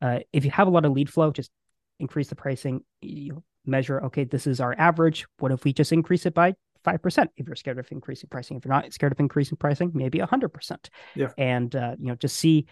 uh, 0.00 0.20
if 0.32 0.44
you 0.44 0.50
have 0.50 0.68
a 0.68 0.70
lot 0.70 0.84
of 0.84 0.92
lead 0.92 1.10
flow, 1.10 1.30
just 1.30 1.50
increase 1.98 2.28
the 2.28 2.36
pricing. 2.36 2.84
You 3.00 3.42
measure, 3.64 4.04
okay, 4.06 4.24
this 4.24 4.46
is 4.46 4.60
our 4.60 4.74
average. 4.78 5.26
What 5.38 5.52
if 5.52 5.64
we 5.64 5.72
just 5.72 5.92
increase 5.92 6.26
it 6.26 6.34
by 6.34 6.54
5% 6.84 7.28
if 7.36 7.46
you're 7.46 7.56
scared 7.56 7.78
of 7.78 7.90
increasing 7.92 8.28
pricing 8.28 8.56
if 8.56 8.64
you're 8.64 8.74
not 8.74 8.92
scared 8.92 9.12
of 9.12 9.20
increasing 9.20 9.56
pricing 9.56 9.92
maybe 9.94 10.18
100% 10.18 10.88
yeah 11.14 11.28
and 11.38 11.76
uh, 11.76 11.94
you 11.98 12.08
know 12.08 12.16
just 12.16 12.36
see 12.36 12.66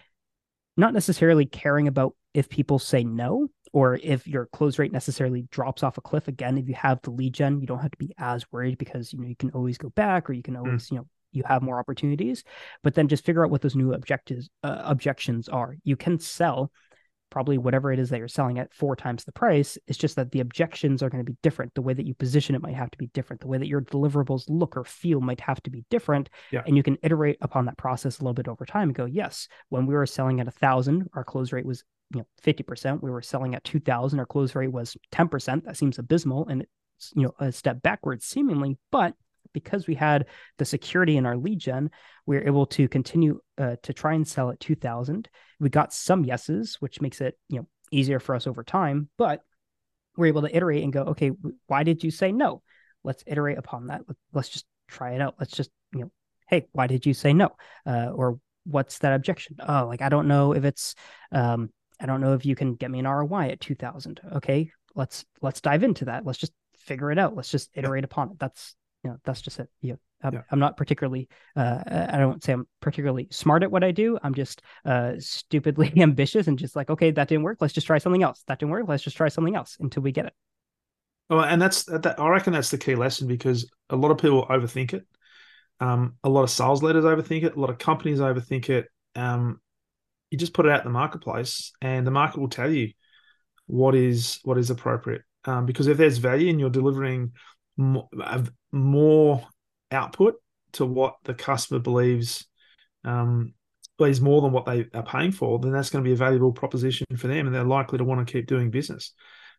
not 0.77 0.93
necessarily 0.93 1.45
caring 1.45 1.87
about 1.87 2.13
if 2.33 2.49
people 2.49 2.79
say 2.79 3.03
no 3.03 3.47
or 3.73 3.99
if 4.01 4.27
your 4.27 4.47
close 4.47 4.79
rate 4.79 4.91
necessarily 4.91 5.43
drops 5.51 5.83
off 5.83 5.97
a 5.97 6.01
cliff 6.01 6.27
again 6.27 6.57
if 6.57 6.67
you 6.67 6.73
have 6.73 7.01
the 7.01 7.11
lead 7.11 7.33
gen 7.33 7.59
you 7.59 7.67
don't 7.67 7.79
have 7.79 7.91
to 7.91 7.97
be 7.97 8.13
as 8.17 8.49
worried 8.51 8.77
because 8.77 9.13
you 9.13 9.19
know 9.19 9.27
you 9.27 9.35
can 9.35 9.51
always 9.51 9.77
go 9.77 9.89
back 9.89 10.29
or 10.29 10.33
you 10.33 10.43
can 10.43 10.55
hmm. 10.55 10.61
always 10.61 10.87
mm. 10.87 10.91
you 10.91 10.97
know 10.97 11.07
you 11.33 11.43
have 11.45 11.61
more 11.61 11.79
opportunities 11.79 12.43
but 12.83 12.93
then 12.93 13.07
just 13.07 13.25
figure 13.25 13.43
out 13.43 13.51
what 13.51 13.61
those 13.61 13.75
new 13.75 13.93
objectives 13.93 14.49
uh, 14.63 14.81
objections 14.83 15.47
are 15.47 15.75
you 15.83 15.95
can 15.95 16.19
sell 16.19 16.71
probably 17.31 17.57
whatever 17.57 17.91
it 17.91 17.97
is 17.97 18.09
that 18.09 18.19
you're 18.19 18.27
selling 18.27 18.59
at 18.59 18.71
four 18.73 18.95
times 18.95 19.23
the 19.23 19.31
price. 19.31 19.77
It's 19.87 19.97
just 19.97 20.17
that 20.17 20.31
the 20.31 20.41
objections 20.41 21.01
are 21.01 21.09
going 21.09 21.25
to 21.25 21.31
be 21.31 21.37
different. 21.41 21.73
The 21.73 21.81
way 21.81 21.93
that 21.93 22.05
you 22.05 22.13
position 22.13 22.53
it 22.53 22.61
might 22.61 22.75
have 22.75 22.91
to 22.91 22.97
be 22.97 23.07
different. 23.07 23.41
The 23.41 23.47
way 23.47 23.57
that 23.57 23.67
your 23.67 23.81
deliverables 23.81 24.43
look 24.47 24.77
or 24.77 24.83
feel 24.83 25.21
might 25.21 25.39
have 25.39 25.63
to 25.63 25.71
be 25.71 25.85
different. 25.89 26.29
Yeah. 26.51 26.61
And 26.67 26.77
you 26.77 26.83
can 26.83 26.97
iterate 27.01 27.37
upon 27.41 27.65
that 27.65 27.77
process 27.77 28.19
a 28.19 28.23
little 28.23 28.35
bit 28.35 28.47
over 28.47 28.65
time 28.65 28.89
and 28.89 28.95
go, 28.95 29.05
yes, 29.05 29.47
when 29.69 29.87
we 29.87 29.95
were 29.95 30.05
selling 30.05 30.39
at 30.41 30.47
a 30.47 30.51
thousand, 30.51 31.09
our 31.13 31.23
close 31.23 31.51
rate 31.51 31.65
was 31.65 31.83
you 32.13 32.19
know 32.19 32.27
50%. 32.41 33.01
We 33.01 33.11
were 33.11 33.21
selling 33.21 33.55
at 33.55 33.63
2000, 33.63 34.19
our 34.19 34.25
close 34.25 34.55
rate 34.55 34.71
was 34.71 34.95
10%. 35.11 35.65
That 35.65 35.77
seems 35.77 35.99
abysmal 35.99 36.47
and 36.47 36.65
it's 36.97 37.11
you 37.15 37.23
know 37.23 37.33
a 37.39 37.51
step 37.51 37.81
backwards 37.81 38.25
seemingly, 38.25 38.77
but 38.91 39.13
because 39.53 39.87
we 39.87 39.95
had 39.95 40.27
the 40.57 40.65
security 40.65 41.17
in 41.17 41.25
our 41.25 41.37
lead 41.37 41.59
gen, 41.59 41.89
we 42.25 42.37
were 42.37 42.47
able 42.47 42.65
to 42.65 42.87
continue 42.87 43.39
uh, 43.57 43.75
to 43.83 43.93
try 43.93 44.13
and 44.13 44.27
sell 44.27 44.49
at 44.49 44.59
2000. 44.59 45.29
We 45.59 45.69
got 45.69 45.93
some 45.93 46.23
yeses, 46.23 46.77
which 46.79 47.01
makes 47.01 47.21
it, 47.21 47.37
you 47.49 47.59
know, 47.59 47.67
easier 47.91 48.19
for 48.19 48.35
us 48.35 48.47
over 48.47 48.63
time, 48.63 49.09
but 49.17 49.41
we're 50.15 50.27
able 50.27 50.41
to 50.43 50.55
iterate 50.55 50.83
and 50.83 50.93
go, 50.93 51.01
okay, 51.03 51.31
why 51.67 51.83
did 51.83 52.03
you 52.03 52.11
say 52.11 52.31
no? 52.31 52.61
Let's 53.03 53.23
iterate 53.27 53.57
upon 53.57 53.87
that. 53.87 54.01
Let's 54.33 54.49
just 54.49 54.65
try 54.87 55.13
it 55.13 55.21
out. 55.21 55.35
Let's 55.39 55.51
just, 55.51 55.71
you 55.93 56.01
know, 56.01 56.11
hey, 56.47 56.67
why 56.71 56.87
did 56.87 57.05
you 57.05 57.13
say 57.13 57.33
no? 57.33 57.49
Uh, 57.85 58.11
or 58.13 58.39
what's 58.65 58.99
that 58.99 59.13
objection? 59.13 59.57
Oh, 59.59 59.87
like 59.87 60.01
I 60.01 60.09
don't 60.09 60.27
know 60.27 60.53
if 60.53 60.63
it's 60.63 60.95
um, 61.31 61.69
I 62.01 62.05
don't 62.05 62.21
know 62.21 62.33
if 62.33 62.45
you 62.45 62.55
can 62.55 62.75
get 62.75 62.89
me 62.89 62.99
an 62.99 63.07
ROI 63.07 63.49
at 63.49 63.61
2000. 63.61 64.19
Okay, 64.37 64.71
let's 64.95 65.25
let's 65.41 65.61
dive 65.61 65.83
into 65.83 66.05
that. 66.05 66.25
Let's 66.25 66.39
just 66.39 66.53
figure 66.77 67.11
it 67.11 67.19
out. 67.19 67.35
Let's 67.35 67.51
just 67.51 67.69
iterate 67.75 68.03
upon 68.03 68.31
it. 68.31 68.39
That's 68.39 68.75
you 69.03 69.11
know, 69.11 69.17
that's 69.23 69.41
just 69.41 69.59
it. 69.59 69.69
You 69.81 69.93
know, 69.93 69.99
I'm, 70.23 70.33
yeah. 70.33 70.41
I'm 70.51 70.59
not 70.59 70.77
particularly 70.77 71.27
uh, 71.55 71.83
I 71.85 72.17
don't 72.17 72.43
say 72.43 72.53
I'm 72.53 72.67
particularly 72.81 73.27
smart 73.31 73.63
at 73.63 73.71
what 73.71 73.83
I 73.83 73.91
do. 73.91 74.17
I'm 74.21 74.33
just 74.33 74.61
uh, 74.83 75.13
stupidly 75.19 75.93
ambitious 75.97 76.47
and 76.47 76.57
just 76.57 76.75
like, 76.75 76.89
okay, 76.89 77.11
that 77.11 77.27
didn't 77.27 77.43
work. 77.43 77.57
Let's 77.61 77.73
just 77.73 77.87
try 77.87 77.99
something 77.99 78.23
else. 78.23 78.43
That 78.47 78.59
didn't 78.59 78.71
work. 78.71 78.85
Let's 78.87 79.03
just 79.03 79.17
try 79.17 79.29
something 79.29 79.55
else 79.55 79.77
until 79.79 80.03
we 80.03 80.11
get 80.11 80.25
it. 80.25 80.33
Well, 81.29 81.45
and 81.45 81.61
that's 81.61 81.83
that. 81.85 82.19
I 82.19 82.27
reckon 82.27 82.53
that's 82.53 82.71
the 82.71 82.77
key 82.77 82.95
lesson 82.95 83.27
because 83.27 83.69
a 83.89 83.95
lot 83.95 84.11
of 84.11 84.17
people 84.17 84.45
overthink 84.47 84.93
it. 84.93 85.05
Um, 85.79 86.15
a 86.23 86.29
lot 86.29 86.43
of 86.43 86.49
sales 86.49 86.83
leaders 86.83 87.05
overthink 87.05 87.43
it. 87.43 87.55
A 87.55 87.59
lot 87.59 87.69
of 87.69 87.77
companies 87.77 88.19
overthink 88.19 88.69
it. 88.69 88.87
Um, 89.15 89.60
you 90.31 90.37
just 90.37 90.53
put 90.53 90.65
it 90.65 90.71
out 90.71 90.79
in 90.79 90.85
the 90.85 90.91
marketplace, 90.91 91.73
and 91.81 92.07
the 92.07 92.11
market 92.11 92.39
will 92.39 92.49
tell 92.49 92.71
you 92.71 92.91
what 93.67 93.93
is 93.93 94.39
what 94.43 94.57
is 94.57 94.71
appropriate. 94.71 95.21
Um, 95.45 95.65
because 95.65 95.87
if 95.87 95.97
there's 95.97 96.17
value 96.17 96.49
and 96.49 96.59
you're 96.59 96.69
delivering 96.69 97.33
more, 97.77 98.07
more 98.71 99.45
output 99.91 100.35
to 100.73 100.85
what 100.85 101.15
the 101.23 101.33
customer 101.33 101.79
believes 101.79 102.45
um, 103.03 103.53
is 103.99 104.21
more 104.21 104.41
than 104.41 104.51
what 104.51 104.65
they 104.65 104.85
are 104.93 105.03
paying 105.03 105.31
for, 105.31 105.59
then 105.59 105.71
that's 105.71 105.89
going 105.89 106.03
to 106.03 106.07
be 106.07 106.13
a 106.13 106.17
valuable 106.17 106.51
proposition 106.51 107.05
for 107.17 107.27
them, 107.27 107.45
and 107.45 107.55
they're 107.55 107.63
likely 107.63 107.97
to 107.97 108.03
want 108.03 108.25
to 108.25 108.31
keep 108.31 108.47
doing 108.47 108.71
business. 108.71 109.13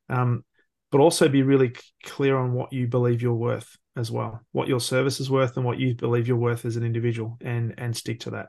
Um, 0.08 0.44
but 0.90 1.00
also 1.00 1.28
be 1.28 1.42
really 1.42 1.74
clear 2.04 2.36
on 2.36 2.52
what 2.52 2.72
you 2.72 2.86
believe 2.86 3.22
you're 3.22 3.32
worth 3.32 3.76
as 3.96 4.10
well, 4.10 4.40
what 4.52 4.68
your 4.68 4.80
service 4.80 5.20
is 5.20 5.30
worth, 5.30 5.56
and 5.56 5.64
what 5.64 5.78
you 5.78 5.94
believe 5.94 6.26
you're 6.28 6.36
worth 6.36 6.64
as 6.64 6.76
an 6.76 6.82
individual, 6.82 7.36
and 7.40 7.74
and 7.76 7.96
stick 7.96 8.20
to 8.20 8.30
that 8.30 8.48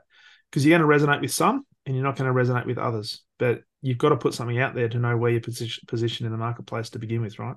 because 0.50 0.64
you're 0.64 0.78
going 0.78 0.88
to 0.88 1.06
resonate 1.06 1.20
with 1.20 1.32
some, 1.32 1.66
and 1.86 1.94
you're 1.94 2.04
not 2.04 2.16
going 2.16 2.32
to 2.32 2.38
resonate 2.38 2.66
with 2.66 2.78
others. 2.78 3.22
But 3.38 3.62
you've 3.82 3.98
got 3.98 4.10
to 4.10 4.16
put 4.16 4.34
something 4.34 4.58
out 4.58 4.74
there 4.74 4.88
to 4.88 4.98
know 4.98 5.16
where 5.16 5.30
you're 5.30 5.40
position, 5.40 5.84
positioned 5.86 6.26
in 6.26 6.32
the 6.32 6.38
marketplace 6.38 6.90
to 6.90 6.98
begin 6.98 7.22
with, 7.22 7.38
right? 7.38 7.56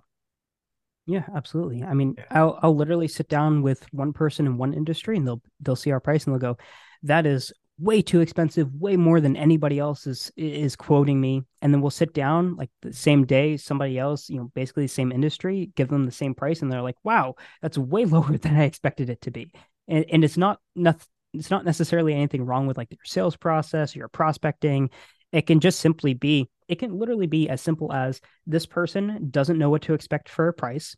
Yeah, 1.06 1.24
absolutely. 1.34 1.84
I 1.84 1.94
mean, 1.94 2.16
yeah. 2.18 2.26
I'll 2.32 2.60
I'll 2.62 2.76
literally 2.76 3.08
sit 3.08 3.30
down 3.30 3.62
with 3.62 3.86
one 3.94 4.12
person 4.12 4.46
in 4.46 4.58
one 4.58 4.74
industry 4.74 5.16
and 5.16 5.26
they'll 5.26 5.42
they'll 5.62 5.78
see 5.78 5.92
our 5.92 6.02
price 6.02 6.26
and 6.26 6.34
they'll 6.34 6.54
go, 6.54 6.58
that 7.04 7.26
is 7.26 7.54
way 7.80 8.02
too 8.02 8.20
expensive, 8.20 8.74
way 8.74 8.98
more 8.98 9.22
than 9.22 9.38
anybody 9.38 9.80
else 9.80 10.06
is 10.06 10.32
is 10.36 10.76
quoting 10.76 11.22
me. 11.22 11.44
And 11.62 11.74
then 11.74 11.80
we'll 11.80 11.92
sit 11.92 12.14
down 12.14 12.58
like 12.58 12.70
the 12.82 12.92
same 12.92 13.26
day, 13.26 13.56
somebody 13.56 13.98
else, 13.98 14.30
you 14.30 14.38
know, 14.38 14.52
basically 14.54 14.84
the 14.84 14.90
same 14.90 15.14
industry, 15.14 15.72
give 15.76 15.88
them 15.88 16.06
the 16.06 16.12
same 16.12 16.36
price, 16.36 16.62
and 16.62 16.70
they're 16.70 16.82
like, 16.82 16.98
wow, 17.06 17.36
that's 17.62 17.78
way 17.78 18.04
lower 18.06 18.38
than 18.38 18.58
I 18.58 18.64
expected 18.64 19.10
it 19.10 19.22
to 19.22 19.32
be. 19.32 19.52
And 19.88 20.06
and 20.12 20.24
it's 20.26 20.38
not 20.38 20.60
nothing 20.76 21.08
it's 21.40 21.52
not 21.52 21.66
necessarily 21.66 22.14
anything 22.14 22.46
wrong 22.46 22.68
with 22.68 22.78
like 22.78 22.92
your 22.92 23.00
sales 23.06 23.36
process 23.36 23.96
or 23.96 24.00
your 24.00 24.08
prospecting. 24.08 24.90
It 25.32 25.44
can 25.48 25.60
just 25.60 25.80
simply 25.80 26.14
be, 26.14 26.50
it 26.68 26.80
can 26.80 26.98
literally 26.98 27.28
be 27.28 27.50
as 27.50 27.62
simple 27.62 27.92
as 27.92 28.22
this 28.46 28.66
person 28.66 29.28
doesn't 29.30 29.58
know 29.58 29.70
what 29.70 29.84
to 29.84 29.94
expect 29.94 30.30
for 30.30 30.48
a 30.48 30.54
price. 30.54 30.96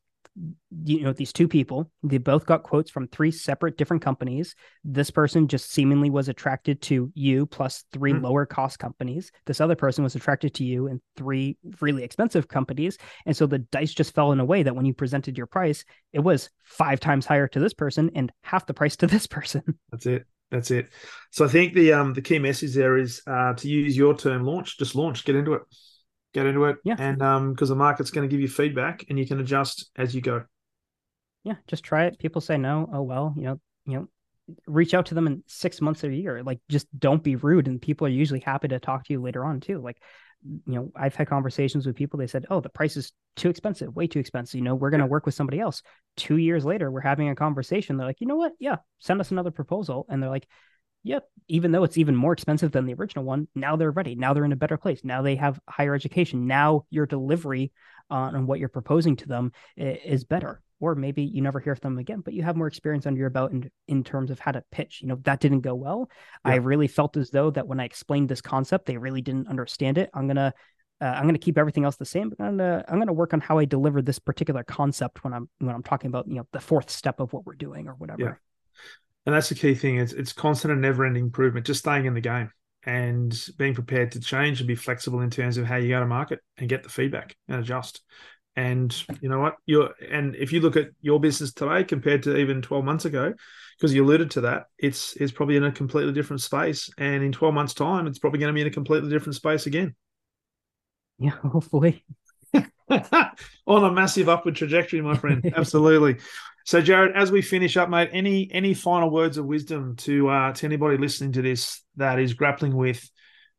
You 0.84 1.02
know, 1.02 1.14
these 1.14 1.34
two 1.34 1.48
people, 1.48 1.92
they 2.04 2.18
both 2.18 2.46
got 2.46 2.64
quotes 2.64 2.90
from 2.90 3.08
three 3.08 3.32
separate 3.32 3.78
different 3.78 4.04
companies. 4.04 4.56
This 4.84 5.12
person 5.12 5.48
just 5.48 5.72
seemingly 5.72 6.10
was 6.10 6.30
attracted 6.30 6.82
to 6.84 7.12
you 7.14 7.46
plus 7.46 7.84
3 7.92 8.14
mm-hmm. 8.14 8.24
lower 8.24 8.46
cost 8.46 8.80
companies. 8.80 9.32
This 9.46 9.60
other 9.60 9.76
person 9.76 10.04
was 10.04 10.16
attracted 10.16 10.54
to 10.56 10.64
you 10.64 10.88
and 10.88 11.02
three 11.18 11.58
really 11.82 12.04
expensive 12.04 12.48
companies. 12.48 12.98
And 13.26 13.36
so 13.36 13.48
the 13.48 13.60
dice 13.60 13.94
just 13.94 14.16
fell 14.16 14.32
in 14.32 14.40
a 14.40 14.46
way 14.46 14.64
that 14.64 14.76
when 14.76 14.86
you 14.86 14.94
presented 14.94 15.38
your 15.38 15.48
price, 15.48 15.84
it 16.14 16.20
was 16.20 16.50
five 16.64 17.00
times 17.00 17.26
higher 17.26 17.48
to 17.50 17.60
this 17.60 17.74
person 17.74 18.12
and 18.16 18.32
half 18.42 18.66
the 18.66 18.74
price 18.74 18.96
to 18.98 19.08
this 19.08 19.28
person. 19.28 19.64
That's 19.92 20.06
it. 20.06 20.26
That's 20.52 20.72
it. 20.72 20.90
So 21.32 21.46
I 21.46 21.48
think 21.48 21.74
the 21.74 21.94
um 21.94 22.14
the 22.14 22.22
key 22.22 22.40
message 22.40 22.74
there 22.74 22.98
is 22.98 23.22
uh, 23.28 23.54
to 23.54 23.68
use 23.70 23.96
your 23.96 24.18
term 24.18 24.46
launch. 24.46 24.80
Just 24.80 24.96
launch. 24.96 25.24
Get 25.26 25.36
into 25.36 25.54
it. 25.54 25.62
Get 26.34 26.46
into 26.46 26.66
it. 26.66 26.78
Yeah. 26.84 26.96
And 26.98 27.22
um 27.22 27.54
because 27.54 27.70
the 27.70 27.76
market's 27.76 28.12
going 28.12 28.28
to 28.28 28.32
give 28.32 28.42
you 28.42 28.48
feedback 28.48 29.06
and 29.10 29.18
you 29.18 29.26
can 29.26 29.40
adjust 29.40 29.90
as 29.96 30.14
you 30.14 30.22
go. 30.22 30.44
Yeah. 31.44 31.56
Just 31.68 31.84
try 31.84 32.06
it. 32.06 32.20
People 32.20 32.42
say 32.42 32.58
no. 32.58 32.90
Oh 32.94 33.02
well. 33.02 33.34
You 33.36 33.44
know. 33.44 33.60
You 33.86 33.94
know. 33.94 34.08
Reach 34.66 34.94
out 34.94 35.08
to 35.08 35.16
them 35.16 35.28
in 35.28 35.44
six 35.46 35.80
months 35.80 36.04
or 36.04 36.10
a 36.10 36.16
year. 36.16 36.42
Like 36.44 36.60
just 36.70 36.88
don't 36.98 37.24
be 37.24 37.36
rude, 37.36 37.68
and 37.68 37.80
people 37.80 38.08
are 38.08 38.10
usually 38.10 38.40
happy 38.40 38.68
to 38.70 38.80
talk 38.80 39.06
to 39.06 39.14
you 39.14 39.22
later 39.22 39.46
on 39.46 39.60
too. 39.60 39.80
Like 39.80 40.02
you 40.42 40.74
know, 40.74 40.92
I've 40.96 41.16
had 41.16 41.28
conversations 41.28 41.86
with 41.86 41.96
people. 41.96 42.18
They 42.18 42.26
said, 42.26 42.46
"Oh, 42.50 42.60
the 42.60 42.70
price 42.70 42.98
is 42.98 43.12
too 43.36 43.50
expensive, 43.50 43.96
way 43.96 44.08
too 44.08 44.20
expensive." 44.20 44.58
You 44.58 44.64
know, 44.64 44.74
we're 44.74 44.90
going 44.90 45.02
to 45.02 45.06
work 45.06 45.26
with 45.26 45.36
somebody 45.36 45.60
else. 45.60 45.84
Two 46.16 46.38
years 46.38 46.66
later, 46.66 46.90
we're 46.90 47.02
having 47.02 47.30
a 47.30 47.36
conversation. 47.36 47.98
They're 47.98 48.08
like, 48.08 48.22
"You 48.22 48.28
know 48.28 48.38
what? 48.38 48.54
Yeah, 48.60 48.78
send 49.00 49.22
us 49.22 49.30
another 49.30 49.52
proposal." 49.52 50.08
And 50.10 50.24
they're 50.24 50.30
like, 50.30 50.48
"Yep." 51.04 51.28
Even 51.48 51.72
though 51.72 51.84
it's 51.84 51.98
even 51.98 52.16
more 52.16 52.34
expensive 52.34 52.72
than 52.72 52.86
the 52.86 52.94
original 52.94 53.26
one, 53.26 53.48
now 53.56 53.76
they're 53.76 53.92
ready. 53.92 54.16
Now 54.16 54.34
they're 54.34 54.46
in 54.46 54.52
a 54.52 54.58
better 54.58 54.78
place. 54.78 55.02
Now 55.04 55.22
they 55.22 55.36
have 55.36 55.60
higher 55.68 55.96
education. 55.96 56.46
Now 56.48 56.86
your 56.90 57.06
delivery 57.06 57.72
on 58.12 58.48
what 58.48 58.60
you're 58.60 58.70
proposing 58.70 59.16
to 59.18 59.28
them 59.28 59.52
is 59.78 60.24
better 60.24 60.62
or 60.80 60.96
maybe 60.96 61.24
you 61.24 61.42
never 61.42 61.60
hear 61.60 61.76
from 61.76 61.94
them 61.94 62.00
again, 62.00 62.22
but 62.22 62.34
you 62.34 62.44
have 62.44 62.56
more 62.56 62.68
experience 62.68 63.06
under 63.06 63.20
your 63.20 63.30
belt 63.30 63.52
in, 63.52 63.70
in 63.88 64.04
terms 64.04 64.32
of 64.32 64.40
how 64.40 64.52
to 64.52 64.64
pitch. 64.72 65.02
You 65.02 65.08
know, 65.10 65.20
that 65.24 65.40
didn't 65.40 65.62
go 65.62 65.76
well. 65.76 66.10
Yeah. 66.46 66.54
I 66.54 66.56
really 66.56 66.88
felt 66.88 67.18
as 67.18 67.30
though 67.30 67.52
that 67.52 67.68
when 67.68 67.80
I 67.80 67.86
explained 67.86 68.30
this 68.30 68.42
concept, 68.42 68.86
they 68.86 68.98
really 68.98 69.22
didn't 69.22 69.48
understand 69.48 69.98
it. 69.98 70.10
I'm 70.14 70.28
gonna 70.28 70.54
uh, 71.02 71.06
I'm 71.06 71.26
gonna 71.26 71.38
keep 71.38 71.58
everything 71.58 71.86
else 71.86 71.98
the 71.98 72.06
same, 72.06 72.30
but 72.30 72.42
I'm 72.44 72.58
gonna 72.58 72.86
I'm 72.88 73.00
gonna 73.00 73.14
work 73.14 73.34
on 73.34 73.42
how 73.42 73.58
I 73.58 73.66
deliver 73.66 74.02
this 74.02 74.20
particular 74.20 74.64
concept 74.64 75.24
when 75.24 75.34
I'm 75.34 75.50
when 75.60 75.76
I'm 75.76 75.84
talking 75.84 76.08
about 76.08 76.28
you 76.28 76.36
know 76.36 76.48
the 76.54 76.62
fourth 76.62 76.90
step 76.90 77.20
of 77.20 77.34
what 77.34 77.46
we're 77.46 77.56
doing 77.56 77.88
or 77.88 77.94
whatever. 77.94 78.40
And 79.30 79.36
that's 79.36 79.50
the 79.50 79.54
key 79.54 79.76
thing. 79.76 79.98
It's 79.98 80.12
it's 80.12 80.34
constant 80.34 80.72
and 80.72 80.82
never 80.82 81.06
ending 81.06 81.26
improvement. 81.26 81.68
Just 81.68 81.82
staying 81.82 82.06
in 82.06 82.16
the 82.16 82.20
game 82.20 82.50
and 82.82 83.40
being 83.60 83.76
prepared 83.76 84.14
to 84.14 84.20
change 84.20 84.60
and 84.60 84.68
be 84.68 84.74
flexible 84.74 85.22
in 85.22 85.30
terms 85.30 85.58
of 85.58 85.68
how 85.68 85.76
you 85.76 85.90
go 85.90 86.00
to 86.00 86.08
market 86.08 86.40
and 86.58 86.68
get 86.68 86.82
the 86.82 86.90
feedback 86.90 87.36
and 87.48 87.60
adjust. 87.60 88.02
And 88.56 88.92
you 89.22 89.30
know 89.30 89.38
what? 89.38 89.58
You're 89.68 89.94
and 90.12 90.36
if 90.36 90.52
you 90.52 90.62
look 90.62 90.78
at 90.78 90.88
your 91.02 91.20
business 91.20 91.54
today 91.54 91.84
compared 91.84 92.24
to 92.24 92.38
even 92.38 92.64
12 92.64 92.84
months 92.84 93.06
ago, 93.06 93.36
because 93.78 93.94
you 93.94 94.04
alluded 94.04 94.32
to 94.32 94.42
that, 94.42 94.64
it's 94.80 95.16
it's 95.18 95.32
probably 95.32 95.58
in 95.58 95.64
a 95.64 95.72
completely 95.72 96.12
different 96.12 96.42
space. 96.42 96.90
And 96.98 97.24
in 97.24 97.32
12 97.32 97.54
months' 97.54 97.76
time, 97.76 98.08
it's 98.08 98.18
probably 98.18 98.40
going 98.40 98.52
to 98.52 98.56
be 98.56 98.62
in 98.62 98.68
a 98.68 98.72
completely 98.72 99.12
different 99.12 99.36
space 99.36 99.68
again. 99.68 99.94
Yeah, 101.20 101.38
hopefully. 101.44 102.04
On 103.68 103.84
a 103.84 103.92
massive 103.92 104.28
upward 104.28 104.56
trajectory, 104.56 105.02
my 105.02 105.16
friend. 105.16 105.54
Absolutely. 105.56 106.18
So, 106.70 106.84
Jarod, 106.84 107.16
as 107.16 107.32
we 107.32 107.42
finish 107.42 107.78
up, 107.78 107.90
mate, 107.90 108.12
any 108.14 108.48
any 108.52 108.76
final 108.76 109.10
words 109.10 109.40
of 109.40 109.46
wisdom 109.48 109.96
to 109.96 110.30
uh, 110.30 110.54
to 110.54 110.68
anybody 110.68 111.00
listening 111.00 111.32
to 111.32 111.42
this 111.42 111.82
that 111.96 112.20
is 112.20 112.36
grappling 112.36 112.76
with 112.76 113.10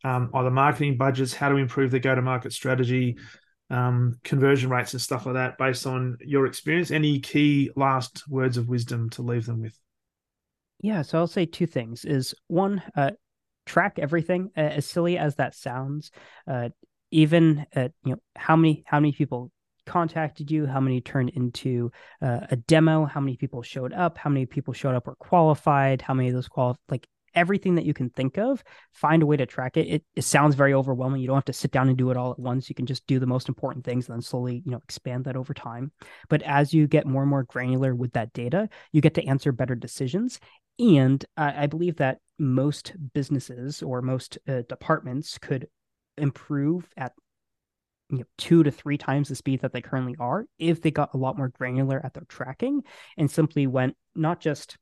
um, 0.04 0.30
either 0.32 0.52
marketing 0.52 0.96
budgets, 0.96 1.34
how 1.34 1.48
to 1.48 1.56
improve 1.56 1.90
the 1.90 1.98
go 1.98 2.14
to 2.14 2.22
market 2.22 2.52
strategy, 2.52 3.16
um, 3.68 4.20
conversion 4.22 4.70
rates 4.70 4.92
and 4.92 5.02
stuff 5.02 5.26
like 5.26 5.34
that 5.34 5.58
based 5.58 5.88
on 5.88 6.18
your 6.20 6.46
experience. 6.46 6.92
Any 6.92 7.18
key 7.18 7.72
last 7.74 8.22
words 8.28 8.56
of 8.56 8.68
wisdom 8.68 9.10
to 9.10 9.22
leave 9.22 9.44
them 9.44 9.60
with? 9.60 9.76
Yeah, 10.80 11.02
so 11.02 11.18
I'll 11.18 11.26
say 11.26 11.46
two 11.46 11.66
things. 11.66 12.04
Is 12.04 12.32
one, 12.46 12.80
uh, 12.94 13.10
track 13.66 13.98
everything. 13.98 14.50
Uh, 14.56 14.60
as 14.60 14.86
silly 14.86 15.18
as 15.18 15.34
that 15.34 15.56
sounds, 15.56 16.12
uh, 16.46 16.68
even 17.10 17.66
uh, 17.74 17.88
you 18.04 18.12
know 18.12 18.20
how 18.36 18.54
many 18.54 18.84
how 18.86 19.00
many 19.00 19.10
people 19.10 19.50
contacted 19.90 20.50
you, 20.50 20.66
how 20.66 20.80
many 20.80 21.00
turned 21.00 21.30
into 21.30 21.90
uh, 22.22 22.40
a 22.50 22.56
demo, 22.56 23.04
how 23.04 23.20
many 23.20 23.36
people 23.36 23.60
showed 23.60 23.92
up, 23.92 24.16
how 24.16 24.30
many 24.30 24.46
people 24.46 24.72
showed 24.72 24.94
up 24.94 25.06
were 25.06 25.16
qualified, 25.16 26.00
how 26.00 26.14
many 26.14 26.28
of 26.28 26.34
those 26.34 26.46
qualified, 26.46 26.78
like 26.88 27.08
everything 27.34 27.74
that 27.74 27.84
you 27.84 27.92
can 27.92 28.08
think 28.10 28.38
of, 28.38 28.62
find 28.92 29.22
a 29.22 29.26
way 29.26 29.36
to 29.36 29.46
track 29.46 29.76
it. 29.76 29.86
it. 29.88 30.04
It 30.14 30.22
sounds 30.22 30.54
very 30.54 30.74
overwhelming. 30.74 31.20
You 31.20 31.26
don't 31.26 31.36
have 31.36 31.44
to 31.46 31.52
sit 31.52 31.72
down 31.72 31.88
and 31.88 31.98
do 31.98 32.10
it 32.10 32.16
all 32.16 32.30
at 32.30 32.38
once. 32.38 32.68
You 32.68 32.74
can 32.74 32.86
just 32.86 33.06
do 33.06 33.18
the 33.18 33.26
most 33.26 33.48
important 33.48 33.84
things 33.84 34.08
and 34.08 34.14
then 34.14 34.22
slowly, 34.22 34.62
you 34.64 34.70
know, 34.70 34.80
expand 34.84 35.24
that 35.24 35.36
over 35.36 35.54
time. 35.54 35.92
But 36.28 36.42
as 36.42 36.72
you 36.72 36.86
get 36.86 37.06
more 37.06 37.22
and 37.22 37.30
more 37.30 37.44
granular 37.44 37.94
with 37.94 38.12
that 38.12 38.32
data, 38.32 38.68
you 38.92 39.00
get 39.00 39.14
to 39.14 39.24
answer 39.26 39.52
better 39.52 39.74
decisions. 39.74 40.38
And 40.78 41.24
I, 41.36 41.64
I 41.64 41.66
believe 41.66 41.96
that 41.96 42.18
most 42.38 42.94
businesses 43.12 43.82
or 43.82 44.02
most 44.02 44.38
uh, 44.48 44.62
departments 44.68 45.38
could 45.38 45.68
improve 46.16 46.88
at 46.96 47.12
you 48.10 48.18
know, 48.18 48.24
two 48.38 48.62
to 48.62 48.70
three 48.70 48.98
times 48.98 49.28
the 49.28 49.36
speed 49.36 49.60
that 49.60 49.72
they 49.72 49.80
currently 49.80 50.16
are 50.18 50.46
if 50.58 50.82
they 50.82 50.90
got 50.90 51.14
a 51.14 51.18
lot 51.18 51.36
more 51.36 51.48
granular 51.48 52.00
at 52.04 52.14
their 52.14 52.24
tracking 52.28 52.82
and 53.16 53.30
simply 53.30 53.66
went 53.66 53.96
not 54.14 54.40
just 54.40 54.76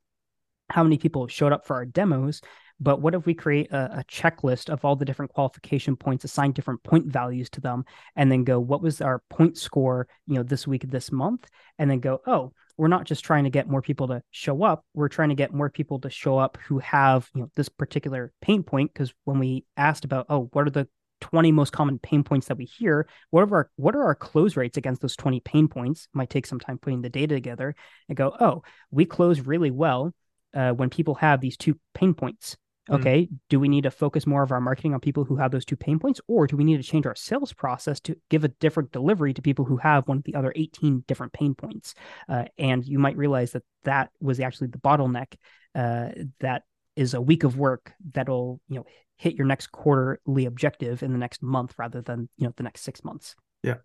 how 0.71 0.83
many 0.83 0.99
people 0.99 1.27
showed 1.29 1.53
up 1.53 1.67
for 1.67 1.77
our 1.77 1.87
demos, 1.87 2.41
but 2.81 3.01
what 3.01 3.15
if 3.15 3.27
we 3.27 3.35
create 3.35 3.73
a, 3.73 3.99
a, 3.99 4.05
checklist 4.05 4.69
of 4.69 4.85
all 4.85 4.95
the 4.95 5.05
different 5.05 5.33
qualification 5.33 5.97
points, 5.97 6.25
assign 6.25 6.53
different 6.53 6.83
point 6.85 7.07
values 7.07 7.51
to 7.51 7.61
them, 7.61 7.85
and 8.15 8.31
then 8.31 8.45
go, 8.45 8.61
what 8.61 8.83
was 8.83 9.01
our 9.01 9.23
point 9.31 9.57
score, 9.57 10.07
you 10.27 10.35
know, 10.35 10.43
this 10.43 10.67
week, 10.67 10.89
this 10.89 11.11
month, 11.11 11.49
and 11.79 11.91
then 11.91 12.01
go, 12.01 12.21
oh, 12.27 12.53
we're 12.77 12.87
not 12.87 13.05
just 13.05 13.25
trying 13.25 13.45
to 13.45 13.51
get 13.51 13.69
more 13.69 13.83
people 13.83 14.07
to 14.07 14.23
show 14.31 14.63
up, 14.63 14.85
we're 14.95 15.09
trying 15.09 15.31
to 15.31 15.35
get 15.35 15.53
more 15.53 15.69
people 15.69 15.99
to 16.01 16.11
show 16.11 16.39
up 16.39 16.57
who 16.67 16.79
have, 16.79 17.29
you 17.35 17.43
know, 17.43 17.51
this 17.57 17.69
particular 17.69 18.33
pain 18.41 18.63
point. 18.63 18.93
Because 18.93 19.13
when 19.25 19.41
we 19.41 19.65
asked 19.77 20.05
about, 20.05 20.27
oh, 20.29 20.49
what 20.53 20.67
are 20.67 20.71
the 20.71 20.89
20 21.21 21.53
most 21.53 21.73
common 21.73 21.99
pain 21.99 22.23
points 22.23 22.47
that 22.47 22.57
we 22.57 22.65
hear 22.65 23.09
what 23.31 23.43
are 23.43 23.55
our 23.55 23.71
what 23.77 23.97
are 23.97 24.05
our 24.05 24.15
close 24.15 24.57
rates 24.57 24.77
against 24.77 25.03
those 25.03 25.17
20 25.17 25.41
pain 25.41 25.69
points 25.69 26.09
might 26.13 26.31
take 26.31 26.47
some 26.47 26.61
time 26.61 26.79
putting 26.79 27.03
the 27.03 27.09
data 27.09 27.35
together 27.35 27.75
and 28.09 28.17
go 28.17 28.35
oh 28.41 28.63
we 28.91 29.05
close 29.05 29.41
really 29.41 29.71
well 29.71 30.13
uh, 30.55 30.73
when 30.73 30.91
people 30.91 31.15
have 31.17 31.41
these 31.41 31.57
two 31.57 31.79
pain 31.95 32.15
points. 32.15 32.57
Mm. 32.89 32.95
Okay, 33.01 33.23
mm. 33.23 33.39
do 33.49 33.61
we 33.61 33.69
need 33.69 33.83
to 33.83 33.91
focus 33.91 34.27
more 34.27 34.43
of 34.43 34.51
our 34.51 34.61
marketing 34.61 34.95
on 34.95 35.01
people 35.01 35.25
who 35.25 35.37
have 35.37 35.51
those 35.51 35.65
two 35.65 35.77
pain 35.77 35.99
points, 35.99 36.21
or 36.27 36.47
do 36.47 36.57
we 36.57 36.65
need 36.65 36.79
to 36.79 36.83
change 36.83 37.07
our 37.07 37.15
sales 37.15 37.53
process 37.53 38.01
to 38.01 38.17
give 38.31 38.45
a 38.45 38.49
different 38.49 38.93
delivery 38.93 39.35
to 39.35 39.43
people 39.43 39.65
who 39.65 39.77
have 39.77 40.09
one 40.09 40.19
of 40.19 40.25
the 40.25 40.35
other 40.35 40.53
18 40.57 41.05
different 41.07 41.33
pain 41.33 41.55
points? 41.55 41.95
Uh, 42.29 42.45
and 42.57 42.87
you 42.87 42.99
might 42.99 43.17
realize 43.17 43.53
that 43.53 43.63
that 43.85 44.11
was 44.21 44.41
actually 44.41 44.69
the 44.69 44.79
bottleneck 44.79 45.35
uh, 45.75 46.09
that 46.41 46.63
is 46.97 47.15
a 47.15 47.21
week 47.21 47.45
of 47.45 47.57
work 47.57 47.93
that'll 48.13 48.61
you 48.69 48.77
know 48.77 48.87
hit 49.19 49.35
your 49.35 49.47
next 49.47 49.67
quarterly 49.73 50.47
objective 50.47 51.03
in 51.03 51.13
the 51.13 51.19
next 51.19 51.43
month 51.43 51.75
rather 51.77 52.01
than 52.01 52.29
you 52.39 52.47
know 52.47 52.55
the 52.57 52.63
next 52.63 52.83
six 52.83 53.05
months. 53.05 53.35
Yeah, 53.63 53.77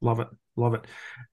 love 0.00 0.20
it, 0.20 0.28
love 0.54 0.74
it. 0.74 0.86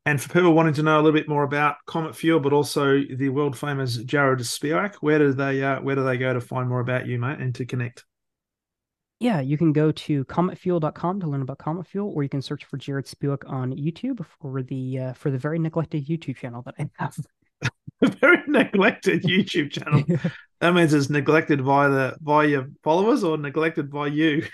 And 0.05 0.19
for 0.19 0.29
people 0.29 0.53
wanting 0.53 0.73
to 0.75 0.83
know 0.83 0.95
a 0.95 1.01
little 1.01 1.11
bit 1.17 1.29
more 1.29 1.43
about 1.43 1.75
Comet 1.85 2.15
Fuel, 2.15 2.39
but 2.39 2.53
also 2.53 3.01
the 3.15 3.29
world 3.29 3.57
famous 3.57 3.97
Jarod 3.97 4.39
Spiewak, 4.39 4.95
where 5.01 5.19
do 5.19 5.33
they 5.33 5.61
uh, 5.61 5.81
where 5.81 5.95
do 5.95 6.03
they 6.03 6.17
go 6.17 6.33
to 6.33 6.41
find 6.41 6.67
more 6.67 6.79
about 6.79 7.05
you, 7.05 7.19
mate, 7.19 7.39
and 7.39 7.53
to 7.55 7.65
connect? 7.65 8.05
Yeah, 9.19 9.39
you 9.39 9.57
can 9.57 9.71
go 9.71 9.91
to 9.91 10.25
cometfuel.com 10.25 11.21
to 11.21 11.27
learn 11.27 11.43
about 11.43 11.57
Comet 11.57 11.87
Fuel, 11.87 12.11
or 12.13 12.23
you 12.23 12.29
can 12.29 12.41
search 12.41 12.65
for 12.65 12.77
Jarod 12.77 13.07
Spiewak 13.07 13.49
on 13.49 13.71
YouTube 13.71 14.25
for 14.41 14.63
the 14.63 14.99
uh, 14.99 15.13
for 15.13 15.31
the 15.31 15.37
very 15.37 15.59
neglected 15.59 16.07
YouTube 16.07 16.37
channel 16.37 16.61
that 16.63 16.75
I 16.79 16.89
have. 16.95 17.17
The 18.01 18.09
very 18.09 18.39
neglected 18.47 19.23
YouTube 19.23 19.71
channel. 19.71 20.03
That 20.63 20.73
means 20.73 20.93
it's 20.93 21.09
neglected 21.09 21.65
by 21.65 21.89
the 21.89 22.15
by 22.21 22.45
your 22.45 22.69
followers 22.85 23.21
or 23.21 23.37
neglected 23.37 23.91
by 23.91 24.07
you. 24.07 24.47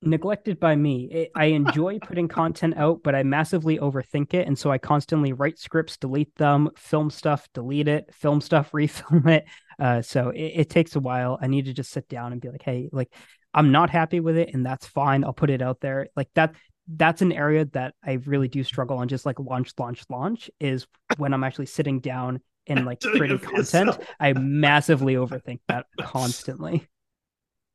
neglected 0.00 0.60
by 0.60 0.76
me. 0.76 1.28
I 1.34 1.46
enjoy 1.46 1.98
putting 2.02 2.28
content 2.28 2.74
out, 2.76 3.00
but 3.02 3.16
I 3.16 3.24
massively 3.24 3.76
overthink 3.76 4.32
it. 4.32 4.46
And 4.46 4.56
so 4.56 4.70
I 4.70 4.78
constantly 4.78 5.32
write 5.32 5.58
scripts, 5.58 5.96
delete 5.96 6.32
them, 6.36 6.70
film 6.76 7.10
stuff, 7.10 7.48
delete 7.52 7.88
it, 7.88 8.14
film 8.14 8.40
stuff, 8.40 8.70
refilm 8.74 9.26
it. 9.26 9.44
Uh, 9.76 10.02
so 10.02 10.28
it, 10.28 10.52
it, 10.54 10.70
takes 10.70 10.94
a 10.94 11.00
while. 11.00 11.36
I 11.42 11.48
need 11.48 11.64
to 11.64 11.72
just 11.72 11.90
sit 11.90 12.08
down 12.08 12.30
and 12.30 12.40
be 12.40 12.48
like, 12.48 12.62
hey, 12.62 12.88
like 12.92 13.12
I'm 13.52 13.72
not 13.72 13.90
happy 13.90 14.20
with 14.20 14.36
it, 14.36 14.54
and 14.54 14.64
that's 14.64 14.86
fine. 14.86 15.24
I'll 15.24 15.32
put 15.32 15.50
it 15.50 15.62
out 15.62 15.80
there. 15.80 16.06
Like 16.14 16.28
that. 16.34 16.54
That's 16.92 17.22
an 17.22 17.32
area 17.32 17.64
that 17.72 17.94
I 18.04 18.14
really 18.24 18.48
do 18.48 18.62
struggle 18.62 18.98
on. 18.98 19.08
Just 19.08 19.26
like 19.26 19.38
launch, 19.40 19.72
launch, 19.78 20.04
launch 20.08 20.48
is 20.60 20.86
when 21.18 21.34
I'm 21.34 21.44
actually 21.44 21.66
sitting 21.66 22.00
down 22.00 22.40
and 22.70 22.86
like 22.86 23.00
creating 23.02 23.40
content. 23.40 23.98
I 24.18 24.32
massively 24.32 25.14
overthink 25.14 25.60
that 25.68 25.86
constantly. 26.00 26.88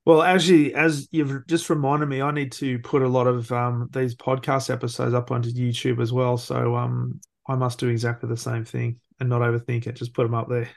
Well, 0.05 0.21
actually, 0.21 0.73
as 0.75 1.07
you've 1.11 1.47
just 1.47 1.69
reminded 1.69 2.07
me, 2.07 2.21
I 2.21 2.31
need 2.31 2.51
to 2.53 2.77
put 2.79 3.01
a 3.01 3.07
lot 3.07 3.25
of 3.25 3.51
um, 3.51 3.89
these 3.91 4.15
podcast 4.15 4.71
episodes 4.71 5.15
up 5.15 5.31
onto 5.31 5.49
YouTube 5.49 5.99
as 5.99 6.13
well. 6.13 6.37
So 6.37 6.75
um, 6.75 7.19
I 7.47 7.55
must 7.55 7.79
do 7.79 7.89
exactly 7.89 8.29
the 8.29 8.37
same 8.37 8.65
thing 8.65 8.99
and 9.19 9.29
not 9.29 9.41
overthink 9.41 9.87
it. 9.87 9.95
Just 9.95 10.13
put 10.13 10.23
them 10.23 10.35
up 10.35 10.47
there. 10.47 10.69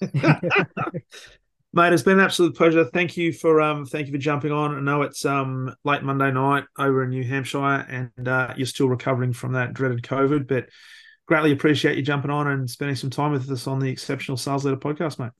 Mate, 1.72 1.92
it's 1.92 2.02
been 2.02 2.18
an 2.18 2.24
absolute 2.24 2.56
pleasure. 2.56 2.84
Thank 2.84 3.16
you 3.16 3.32
for 3.32 3.60
um, 3.60 3.86
thank 3.86 4.08
you 4.08 4.12
for 4.12 4.18
jumping 4.18 4.50
on. 4.50 4.74
I 4.74 4.80
know 4.80 5.02
it's 5.02 5.24
um 5.24 5.72
late 5.84 6.02
Monday 6.02 6.32
night 6.32 6.64
over 6.76 7.04
in 7.04 7.10
New 7.10 7.22
Hampshire, 7.22 7.58
and 7.58 8.28
uh, 8.28 8.54
you're 8.56 8.66
still 8.66 8.88
recovering 8.88 9.32
from 9.32 9.52
that 9.52 9.72
dreaded 9.72 10.02
COVID, 10.02 10.48
but 10.48 10.66
greatly 11.30 11.52
appreciate 11.52 11.96
you 11.96 12.02
jumping 12.02 12.32
on 12.32 12.48
and 12.48 12.68
spending 12.68 12.96
some 12.96 13.08
time 13.08 13.30
with 13.30 13.48
us 13.52 13.68
on 13.68 13.78
the 13.78 13.88
Exceptional 13.88 14.36
Sales 14.36 14.64
Leader 14.64 14.76
podcast, 14.76 15.20
mate. 15.20 15.30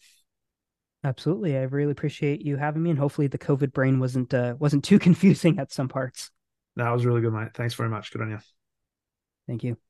Absolutely. 1.02 1.56
I 1.56 1.62
really 1.62 1.90
appreciate 1.90 2.42
you 2.42 2.56
having 2.56 2.84
me 2.84 2.90
and 2.90 2.98
hopefully 2.98 3.26
the 3.26 3.38
COVID 3.38 3.72
brain 3.72 3.98
wasn't 3.98 4.32
uh, 4.32 4.54
wasn't 4.60 4.84
too 4.84 4.98
confusing 5.00 5.58
at 5.58 5.72
some 5.72 5.88
parts. 5.88 6.30
No, 6.76 6.88
it 6.88 6.92
was 6.92 7.04
really 7.04 7.22
good, 7.22 7.32
mate. 7.32 7.54
Thanks 7.54 7.74
very 7.74 7.88
much. 7.88 8.12
Good 8.12 8.22
on 8.22 8.30
you. 8.30 8.38
Thank 9.48 9.64
you. 9.64 9.89